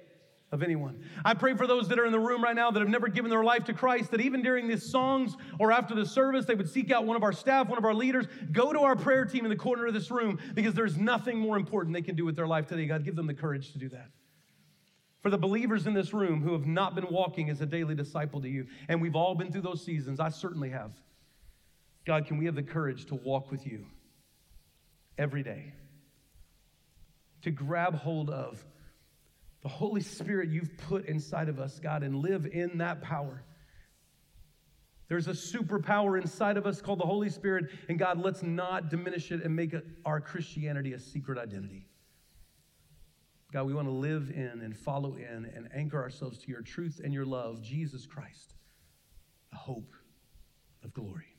of 0.53 0.63
anyone. 0.63 1.03
I 1.25 1.35
pray 1.35 1.55
for 1.55 1.67
those 1.67 1.89
that 1.89 1.99
are 1.99 2.07
in 2.07 2.13
the 2.13 2.21
room 2.21 2.43
right 2.43 2.55
now 2.55 2.71
that 2.71 2.79
have 2.79 2.89
never 2.89 3.09
given 3.09 3.31
their 3.31 3.43
life 3.43 3.65
to 3.65 3.73
Christ, 3.73 4.13
that 4.13 4.21
even 4.21 4.43
during 4.43 4.69
these 4.69 4.89
songs 4.89 5.37
or 5.59 5.73
after 5.73 5.95
the 5.95 6.07
service, 6.07 6.47
they 6.47 6.55
would 6.55 6.71
seek 6.71 6.93
out 6.93 7.05
one 7.05 7.17
of 7.17 7.25
our 7.25 7.33
staff, 7.33 7.69
one 7.69 7.79
of 7.79 7.85
our 7.85 7.95
leaders, 7.95 8.27
go 8.53 8.73
to 8.73 8.81
our 8.81 8.95
prayer 8.95 9.25
team 9.25 9.45
in 9.45 9.51
the 9.51 9.57
corner 9.57 9.87
of 9.87 9.95
this 9.95 10.11
room 10.11 10.39
because 10.55 10.75
there's 10.75 10.97
nothing 10.97 11.39
more 11.39 11.57
important 11.57 11.95
they 11.95 12.03
can 12.03 12.15
do 12.15 12.25
with 12.25 12.37
their 12.37 12.47
life 12.47 12.67
today. 12.67 12.87
God, 12.87 13.05
give 13.05 13.17
them 13.17 13.27
the 13.27 13.35
courage 13.35 13.73
to 13.73 13.79
do 13.79 13.89
that. 13.89 14.11
For 15.21 15.31
the 15.31 15.39
believers 15.39 15.89
in 15.89 15.95
this 15.95 16.15
room 16.15 16.41
who 16.41 16.53
have 16.53 16.67
not 16.67 16.95
been 16.95 17.09
walking 17.11 17.51
as 17.51 17.61
a 17.61 17.67
daily 17.67 17.97
disciple 17.97 18.41
to 18.41 18.49
you, 18.49 18.67
and 18.89 19.03
we've 19.03 19.17
all 19.17 19.35
been 19.35 19.51
through 19.51 19.63
those 19.63 19.85
seasons, 19.85 20.21
I 20.21 20.29
certainly 20.29 20.71
have. 20.71 20.93
God, 22.05 22.27
can 22.27 22.39
we 22.39 22.45
have 22.45 22.55
the 22.55 22.63
courage 22.63 23.07
to 23.07 23.17
walk 23.17 23.51
with 23.51 23.67
you 23.67 23.85
every 25.19 25.43
day? 25.43 25.73
To 27.43 27.51
grab 27.51 27.97
hold 27.97 28.31
of 28.31 28.65
the 29.67 29.73
Holy 29.73 30.01
Spirit 30.01 30.49
you've 30.49 30.79
put 30.79 31.07
inside 31.07 31.49
of 31.49 31.59
us, 31.59 31.81
God, 31.81 32.05
and 32.05 32.15
live 32.15 32.47
in 32.47 32.79
that 32.79 33.03
power. 33.03 33.43
There's 35.09 35.27
a 35.27 35.33
superpower 35.33 36.23
inside 36.23 36.57
of 36.57 36.67
us 36.69 36.81
called 36.81 37.01
the 37.01 37.05
Holy 37.05 37.29
Spirit, 37.29 37.65
and 37.89 37.99
God, 37.99 38.17
let's 38.17 38.45
not 38.45 38.91
diminish 38.91 39.33
it 39.33 39.43
and 39.43 39.57
make 39.57 39.73
it, 39.73 39.85
our 40.05 40.21
Christianity 40.21 40.93
a 40.93 41.01
secret 41.01 41.37
identity. 41.37 41.89
God, 43.53 43.67
we 43.67 43.75
want 43.75 43.89
to 43.89 43.93
live 43.93 44.31
in 44.31 44.61
and 44.63 44.77
follow 44.77 45.17
in 45.17 45.51
and 45.53 45.69
anchor 45.75 46.01
ourselves 46.01 46.39
to 46.39 46.49
your 46.49 46.63
truth 46.63 47.01
and 47.03 47.13
your 47.13 47.27
love, 47.27 47.61
Jesus 47.61 48.07
Christ, 48.07 48.55
the 49.51 49.57
hope 49.57 49.95
of 50.85 50.95
glory. 50.95 51.35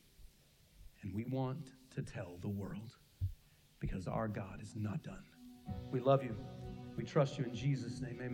And 1.02 1.16
we 1.16 1.24
want 1.24 1.70
to 1.96 2.02
tell 2.02 2.40
the 2.42 2.50
world 2.50 2.92
because 3.80 4.06
our 4.06 4.28
God 4.28 4.62
is 4.62 4.76
not 4.76 5.02
done. 5.02 5.24
We 5.94 6.02
love 6.02 6.24
you. 6.24 6.36
We 6.98 7.04
trust 7.04 7.38
you 7.38 7.46
in 7.46 7.54
Jesus' 7.54 8.02
name. 8.02 8.18
Amen. 8.20 8.34